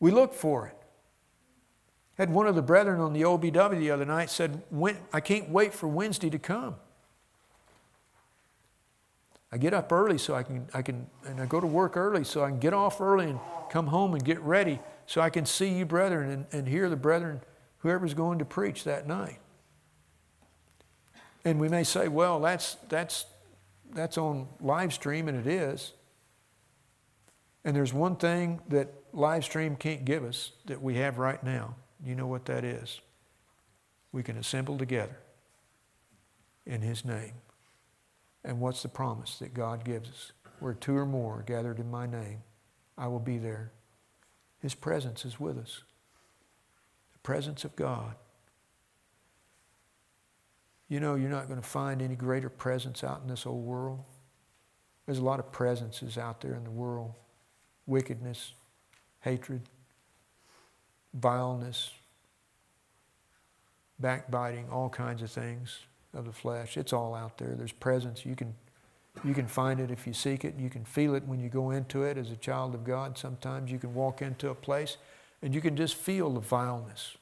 We 0.00 0.10
look 0.10 0.34
for 0.34 0.66
it. 0.66 0.76
Had 2.18 2.30
one 2.30 2.46
of 2.46 2.54
the 2.54 2.62
brethren 2.62 3.00
on 3.00 3.12
the 3.12 3.22
OBW 3.22 3.78
the 3.78 3.90
other 3.90 4.04
night 4.04 4.30
said, 4.30 4.62
I 5.12 5.20
can't 5.20 5.50
wait 5.50 5.74
for 5.74 5.86
Wednesday 5.86 6.30
to 6.30 6.38
come. 6.38 6.76
I 9.52 9.58
get 9.58 9.74
up 9.74 9.92
early 9.92 10.18
so 10.18 10.34
I 10.34 10.42
can, 10.42 10.68
I 10.74 10.82
can, 10.82 11.06
and 11.24 11.40
I 11.40 11.46
go 11.46 11.60
to 11.60 11.66
work 11.66 11.96
early 11.96 12.24
so 12.24 12.42
I 12.42 12.48
can 12.48 12.58
get 12.58 12.74
off 12.74 13.00
early 13.00 13.30
and 13.30 13.38
come 13.70 13.86
home 13.86 14.14
and 14.14 14.24
get 14.24 14.40
ready 14.40 14.80
so 15.06 15.20
I 15.20 15.30
can 15.30 15.46
see 15.46 15.68
you 15.68 15.86
brethren 15.86 16.30
and, 16.30 16.46
and 16.52 16.68
hear 16.68 16.88
the 16.88 16.96
brethren, 16.96 17.40
whoever's 17.78 18.14
going 18.14 18.38
to 18.38 18.44
preach 18.44 18.84
that 18.84 19.06
night. 19.06 19.38
And 21.44 21.60
we 21.60 21.68
may 21.68 21.84
say, 21.84 22.08
well, 22.08 22.40
that's, 22.40 22.76
that's, 22.88 23.26
that's 23.94 24.18
on 24.18 24.48
live 24.60 24.92
stream, 24.92 25.28
and 25.28 25.38
it 25.38 25.46
is. 25.46 25.92
And 27.66 27.74
there's 27.74 27.92
one 27.92 28.14
thing 28.14 28.60
that 28.68 28.94
live 29.12 29.42
stream 29.42 29.74
can't 29.74 30.04
give 30.04 30.22
us 30.22 30.52
that 30.66 30.80
we 30.80 30.94
have 30.98 31.18
right 31.18 31.42
now. 31.42 31.74
You 32.02 32.14
know 32.14 32.28
what 32.28 32.44
that 32.44 32.64
is? 32.64 33.00
We 34.12 34.22
can 34.22 34.36
assemble 34.36 34.78
together 34.78 35.16
in 36.64 36.80
His 36.80 37.04
name. 37.04 37.32
And 38.44 38.60
what's 38.60 38.82
the 38.82 38.88
promise 38.88 39.40
that 39.40 39.52
God 39.52 39.84
gives 39.84 40.08
us? 40.08 40.32
Where 40.60 40.74
two 40.74 40.96
or 40.96 41.04
more 41.04 41.40
are 41.40 41.42
gathered 41.42 41.80
in 41.80 41.90
my 41.90 42.06
name, 42.06 42.38
I 42.96 43.08
will 43.08 43.18
be 43.18 43.36
there. 43.36 43.72
His 44.60 44.76
presence 44.76 45.24
is 45.24 45.40
with 45.40 45.58
us. 45.58 45.82
The 47.14 47.18
presence 47.18 47.64
of 47.64 47.74
God. 47.74 48.14
You 50.88 51.00
know, 51.00 51.16
you're 51.16 51.28
not 51.28 51.48
going 51.48 51.60
to 51.60 51.66
find 51.66 52.00
any 52.00 52.14
greater 52.14 52.48
presence 52.48 53.02
out 53.02 53.22
in 53.22 53.28
this 53.28 53.44
old 53.44 53.64
world. 53.64 54.04
There's 55.04 55.18
a 55.18 55.24
lot 55.24 55.40
of 55.40 55.50
presences 55.50 56.16
out 56.16 56.40
there 56.40 56.54
in 56.54 56.62
the 56.62 56.70
world 56.70 57.14
wickedness, 57.86 58.52
hatred, 59.20 59.62
vileness, 61.14 61.90
backbiting, 63.98 64.68
all 64.70 64.88
kinds 64.88 65.22
of 65.22 65.30
things 65.30 65.80
of 66.14 66.24
the 66.24 66.32
flesh. 66.32 66.76
It's 66.76 66.92
all 66.92 67.14
out 67.14 67.38
there. 67.38 67.54
There's 67.56 67.72
presence. 67.72 68.24
You 68.24 68.34
can, 68.34 68.54
you 69.24 69.34
can 69.34 69.46
find 69.46 69.80
it 69.80 69.90
if 69.90 70.06
you 70.06 70.12
seek 70.12 70.44
it. 70.44 70.54
You 70.58 70.70
can 70.70 70.84
feel 70.84 71.14
it 71.14 71.24
when 71.26 71.40
you 71.40 71.48
go 71.48 71.70
into 71.70 72.02
it 72.02 72.16
as 72.16 72.30
a 72.30 72.36
child 72.36 72.74
of 72.74 72.84
God. 72.84 73.16
Sometimes 73.16 73.70
you 73.70 73.78
can 73.78 73.94
walk 73.94 74.22
into 74.22 74.50
a 74.50 74.54
place 74.54 74.96
and 75.42 75.54
you 75.54 75.60
can 75.60 75.76
just 75.76 75.94
feel 75.94 76.30
the 76.30 76.40
vileness. 76.40 77.16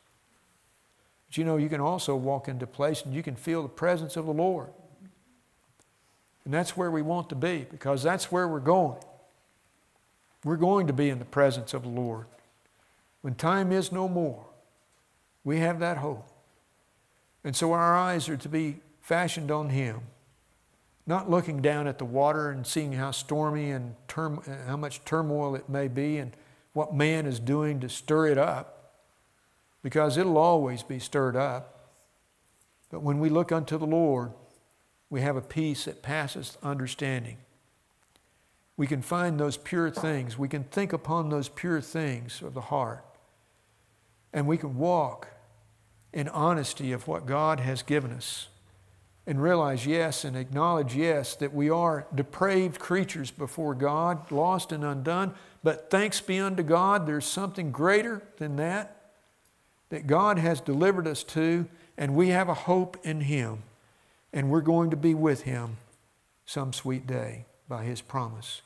But 1.28 1.38
you 1.38 1.44
know, 1.44 1.56
you 1.56 1.68
can 1.68 1.80
also 1.80 2.16
walk 2.16 2.48
into 2.48 2.64
a 2.64 2.68
place 2.68 3.02
and 3.04 3.14
you 3.14 3.22
can 3.22 3.36
feel 3.36 3.62
the 3.62 3.68
presence 3.68 4.16
of 4.16 4.26
the 4.26 4.32
Lord. 4.32 4.68
And 6.44 6.52
that's 6.52 6.76
where 6.76 6.90
we 6.90 7.02
want 7.02 7.28
to 7.30 7.34
be 7.34 7.66
because 7.70 8.02
that's 8.02 8.30
where 8.30 8.46
we're 8.46 8.60
going. 8.60 8.98
We're 10.44 10.56
going 10.56 10.86
to 10.86 10.92
be 10.92 11.08
in 11.08 11.18
the 11.18 11.24
presence 11.24 11.72
of 11.72 11.82
the 11.82 11.88
Lord. 11.88 12.26
When 13.22 13.34
time 13.34 13.72
is 13.72 13.90
no 13.90 14.06
more, 14.08 14.44
we 15.42 15.60
have 15.60 15.80
that 15.80 15.96
hope. 15.96 16.28
And 17.42 17.56
so 17.56 17.72
our 17.72 17.96
eyes 17.96 18.28
are 18.28 18.36
to 18.36 18.48
be 18.48 18.80
fashioned 19.00 19.50
on 19.50 19.70
Him, 19.70 20.00
not 21.06 21.30
looking 21.30 21.62
down 21.62 21.86
at 21.86 21.98
the 21.98 22.04
water 22.04 22.50
and 22.50 22.66
seeing 22.66 22.92
how 22.92 23.10
stormy 23.10 23.70
and 23.70 23.94
how 24.66 24.76
much 24.76 25.04
turmoil 25.04 25.54
it 25.54 25.68
may 25.68 25.88
be 25.88 26.18
and 26.18 26.32
what 26.74 26.94
man 26.94 27.24
is 27.26 27.38
doing 27.38 27.80
to 27.80 27.88
stir 27.88 28.26
it 28.26 28.38
up, 28.38 28.92
because 29.82 30.16
it'll 30.16 30.38
always 30.38 30.82
be 30.82 30.98
stirred 30.98 31.36
up. 31.36 31.90
But 32.90 33.02
when 33.02 33.20
we 33.20 33.28
look 33.28 33.52
unto 33.52 33.78
the 33.78 33.86
Lord, 33.86 34.32
we 35.08 35.20
have 35.20 35.36
a 35.36 35.42
peace 35.42 35.84
that 35.84 36.02
passes 36.02 36.58
understanding. 36.62 37.36
We 38.76 38.86
can 38.86 39.02
find 39.02 39.38
those 39.38 39.56
pure 39.56 39.90
things. 39.90 40.38
We 40.38 40.48
can 40.48 40.64
think 40.64 40.92
upon 40.92 41.28
those 41.28 41.48
pure 41.48 41.80
things 41.80 42.42
of 42.42 42.54
the 42.54 42.60
heart. 42.60 43.04
And 44.32 44.46
we 44.46 44.58
can 44.58 44.76
walk 44.76 45.28
in 46.12 46.28
honesty 46.28 46.92
of 46.92 47.06
what 47.06 47.26
God 47.26 47.60
has 47.60 47.82
given 47.82 48.12
us 48.12 48.48
and 49.26 49.42
realize, 49.42 49.86
yes, 49.86 50.24
and 50.24 50.36
acknowledge, 50.36 50.94
yes, 50.94 51.34
that 51.36 51.54
we 51.54 51.70
are 51.70 52.06
depraved 52.14 52.78
creatures 52.78 53.30
before 53.30 53.74
God, 53.74 54.30
lost 54.30 54.70
and 54.70 54.84
undone. 54.84 55.34
But 55.62 55.90
thanks 55.90 56.20
be 56.20 56.38
unto 56.38 56.62
God, 56.62 57.06
there's 57.06 57.24
something 57.24 57.70
greater 57.70 58.22
than 58.38 58.56
that 58.56 58.94
that 59.90 60.06
God 60.08 60.38
has 60.38 60.60
delivered 60.60 61.06
us 61.06 61.22
to, 61.22 61.68
and 61.96 62.16
we 62.16 62.30
have 62.30 62.48
a 62.48 62.54
hope 62.54 62.96
in 63.04 63.20
Him. 63.20 63.62
And 64.32 64.50
we're 64.50 64.60
going 64.60 64.90
to 64.90 64.96
be 64.96 65.14
with 65.14 65.42
Him 65.42 65.76
some 66.44 66.72
sweet 66.72 67.06
day 67.06 67.44
by 67.68 67.84
His 67.84 68.00
promise. 68.00 68.62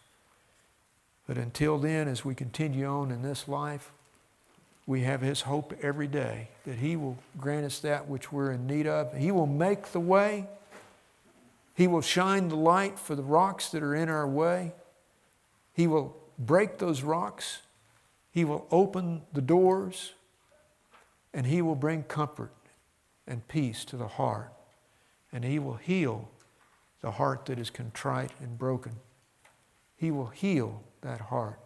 But 1.27 1.37
until 1.37 1.79
then, 1.79 2.09
as 2.09 2.25
we 2.25 2.35
continue 2.35 2.87
on 2.87 3.11
in 3.11 3.23
this 3.23 3.49
life, 3.49 3.93
we 4.87 5.03
have 5.03 5.21
His 5.21 5.43
hope 5.43 5.75
every 5.83 6.07
day 6.07 6.49
that 6.65 6.77
He 6.77 6.97
will 6.97 7.19
grant 7.39 7.67
us 7.67 7.79
that 7.81 8.09
which 8.09 8.33
we're 8.33 8.53
in 8.53 8.67
need 8.67 8.87
of. 8.87 9.15
He 9.15 9.31
will 9.31 9.47
make 9.47 9.93
the 9.93 10.01
way, 10.01 10.47
He 11.75 11.87
will 11.87 12.01
shine 12.01 12.49
the 12.49 12.57
light 12.57 12.99
for 12.99 13.15
the 13.15 13.23
rocks 13.23 13.69
that 13.71 13.83
are 13.83 13.95
in 13.95 14.09
our 14.09 14.27
way. 14.27 14.73
He 15.75 15.87
will 15.87 16.17
break 16.39 16.79
those 16.79 17.03
rocks, 17.03 17.61
He 18.31 18.45
will 18.45 18.67
open 18.71 19.23
the 19.33 19.43
doors, 19.43 20.15
and 21.35 21.47
He 21.47 21.61
will 21.61 21.77
bring 21.77 22.03
comfort 22.05 22.53
and 23.27 23.47
peace 23.47 23.85
to 23.85 23.97
the 23.97 24.09
heart. 24.09 24.53
And 25.31 25.45
He 25.45 25.59
will 25.59 25.75
heal 25.75 26.31
the 27.01 27.13
heart 27.13 27.47
that 27.47 27.59
is 27.59 27.71
contrite 27.71 28.33
and 28.41 28.59
broken. 28.59 28.93
He 29.97 30.11
will 30.11 30.27
heal 30.27 30.83
that 31.03 31.23
heart 31.23 31.59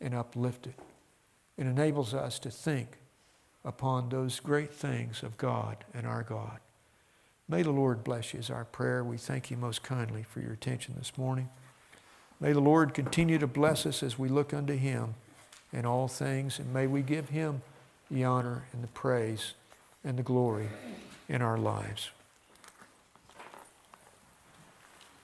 and 0.00 0.14
uplift 0.14 0.66
it. 0.66 0.78
It 1.56 1.66
enables 1.66 2.14
us 2.14 2.38
to 2.40 2.50
think 2.50 2.98
upon 3.64 4.08
those 4.08 4.40
great 4.40 4.72
things 4.72 5.22
of 5.22 5.38
God 5.38 5.84
and 5.94 6.06
our 6.06 6.22
God. 6.22 6.58
May 7.48 7.62
the 7.62 7.70
Lord 7.70 8.02
bless 8.02 8.32
you 8.32 8.40
is 8.40 8.50
our 8.50 8.64
prayer. 8.64 9.04
We 9.04 9.18
thank 9.18 9.50
you 9.50 9.56
most 9.56 9.82
kindly 9.82 10.22
for 10.22 10.40
your 10.40 10.52
attention 10.52 10.94
this 10.96 11.16
morning. 11.16 11.48
May 12.40 12.52
the 12.52 12.60
Lord 12.60 12.94
continue 12.94 13.38
to 13.38 13.46
bless 13.46 13.86
us 13.86 14.02
as 14.02 14.18
we 14.18 14.28
look 14.28 14.52
unto 14.52 14.74
Him 14.74 15.14
in 15.72 15.86
all 15.86 16.08
things, 16.08 16.58
and 16.58 16.72
may 16.72 16.86
we 16.86 17.02
give 17.02 17.28
Him 17.28 17.62
the 18.10 18.24
honor 18.24 18.64
and 18.72 18.82
the 18.82 18.88
praise 18.88 19.54
and 20.04 20.18
the 20.18 20.22
glory 20.22 20.68
in 21.28 21.42
our 21.42 21.58
lives. 21.58 22.10